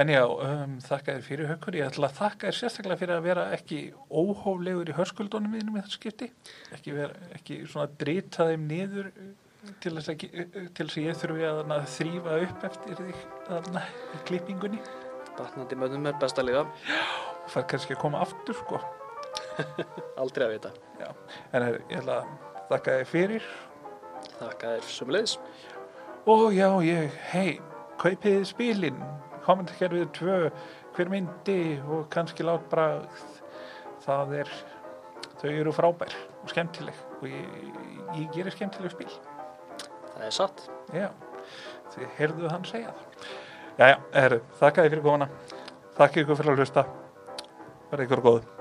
En 0.00 0.08
já, 0.10 0.22
um, 0.24 0.74
þakka 0.86 1.14
þér 1.18 1.24
fyrir 1.26 1.48
hökkur. 1.50 1.76
Ég 1.78 1.86
ætla 1.90 2.08
að 2.08 2.16
þakka 2.18 2.48
þér 2.48 2.56
sérstaklega 2.58 3.00
fyrir 3.02 3.14
að 3.18 3.26
vera 3.28 3.44
ekki 3.54 3.78
óhóflegur 4.08 4.90
í 4.90 4.96
hörskuldunum 4.96 5.54
mínum 5.54 5.76
í 5.76 5.82
þetta 5.82 5.94
skipti. 5.98 6.28
Ekki, 6.76 6.94
vera, 6.96 7.30
ekki 7.36 7.60
svona 7.68 7.90
drita 8.00 8.46
þeim 8.50 8.66
niður 8.70 9.10
til 9.82 9.92
þess 9.96 10.12
að, 10.12 10.24
til 10.76 10.86
þess 10.86 10.96
að 10.96 11.06
ég 11.06 11.18
þurfi 11.20 11.46
að 11.48 11.58
þarna 11.60 11.78
þrýfa 11.94 12.36
upp 12.46 12.66
eftir 12.70 13.00
því 13.00 13.84
klippingunni. 14.28 14.82
Batnandi 15.38 15.78
mönnum 15.78 16.08
er 16.10 16.20
best 16.20 16.40
að 16.40 16.50
liða. 16.50 16.66
Og 17.44 17.50
fær 17.52 17.66
kannski 17.70 17.96
að 17.96 18.02
koma 18.02 18.22
aftur, 18.24 18.56
sko. 18.60 18.80
Aldrei 20.20 20.46
að 20.46 20.54
vita. 20.56 20.72
En 21.52 21.64
er, 21.64 21.80
ég 21.90 22.00
ætla 22.02 22.20
að 22.20 22.32
þakka 22.70 22.96
þér 23.00 23.10
fyrir 23.10 23.50
Þakka 24.40 24.74
þér 24.74 24.86
sumulegis. 24.88 25.38
og 26.28 26.52
já, 26.54 26.68
ég, 26.84 27.14
hei, 27.32 27.60
kaupið 28.00 28.44
spilin, 28.48 29.00
kommentarkerfið 29.44 30.06
tvö, 30.16 30.36
hver 30.96 31.10
myndi 31.12 31.80
og 31.88 32.06
kannski 32.12 32.44
lát 32.44 32.64
bara, 32.72 33.02
það 34.04 34.34
er, 34.42 34.52
þau 35.40 35.50
eru 35.50 35.74
frábær 35.76 36.16
og 36.42 36.52
skemmtileg 36.52 36.96
og 37.20 37.28
ég, 37.28 37.68
ég 38.16 38.32
gerir 38.36 38.56
skemmtileg 38.56 38.94
spil. 38.94 39.12
Það 40.20 40.26
er 40.28 40.34
satt. 40.36 40.58
Já, 40.92 41.06
þið 41.94 42.08
heyrðuð 42.18 42.50
hann 42.52 42.64
segja 42.68 42.90
það. 42.92 43.28
Já, 43.78 43.86
já, 43.88 44.40
þakka 44.60 44.82
þið 44.84 44.90
fyrir 44.92 45.04
komuna. 45.06 45.28
Þakka 45.96 46.24
ykkur 46.24 46.40
fyrir 46.42 46.52
að 46.52 46.60
hlusta. 46.60 46.84
Verði 47.88 48.04
ykkur 48.10 48.26
góð. 48.26 48.59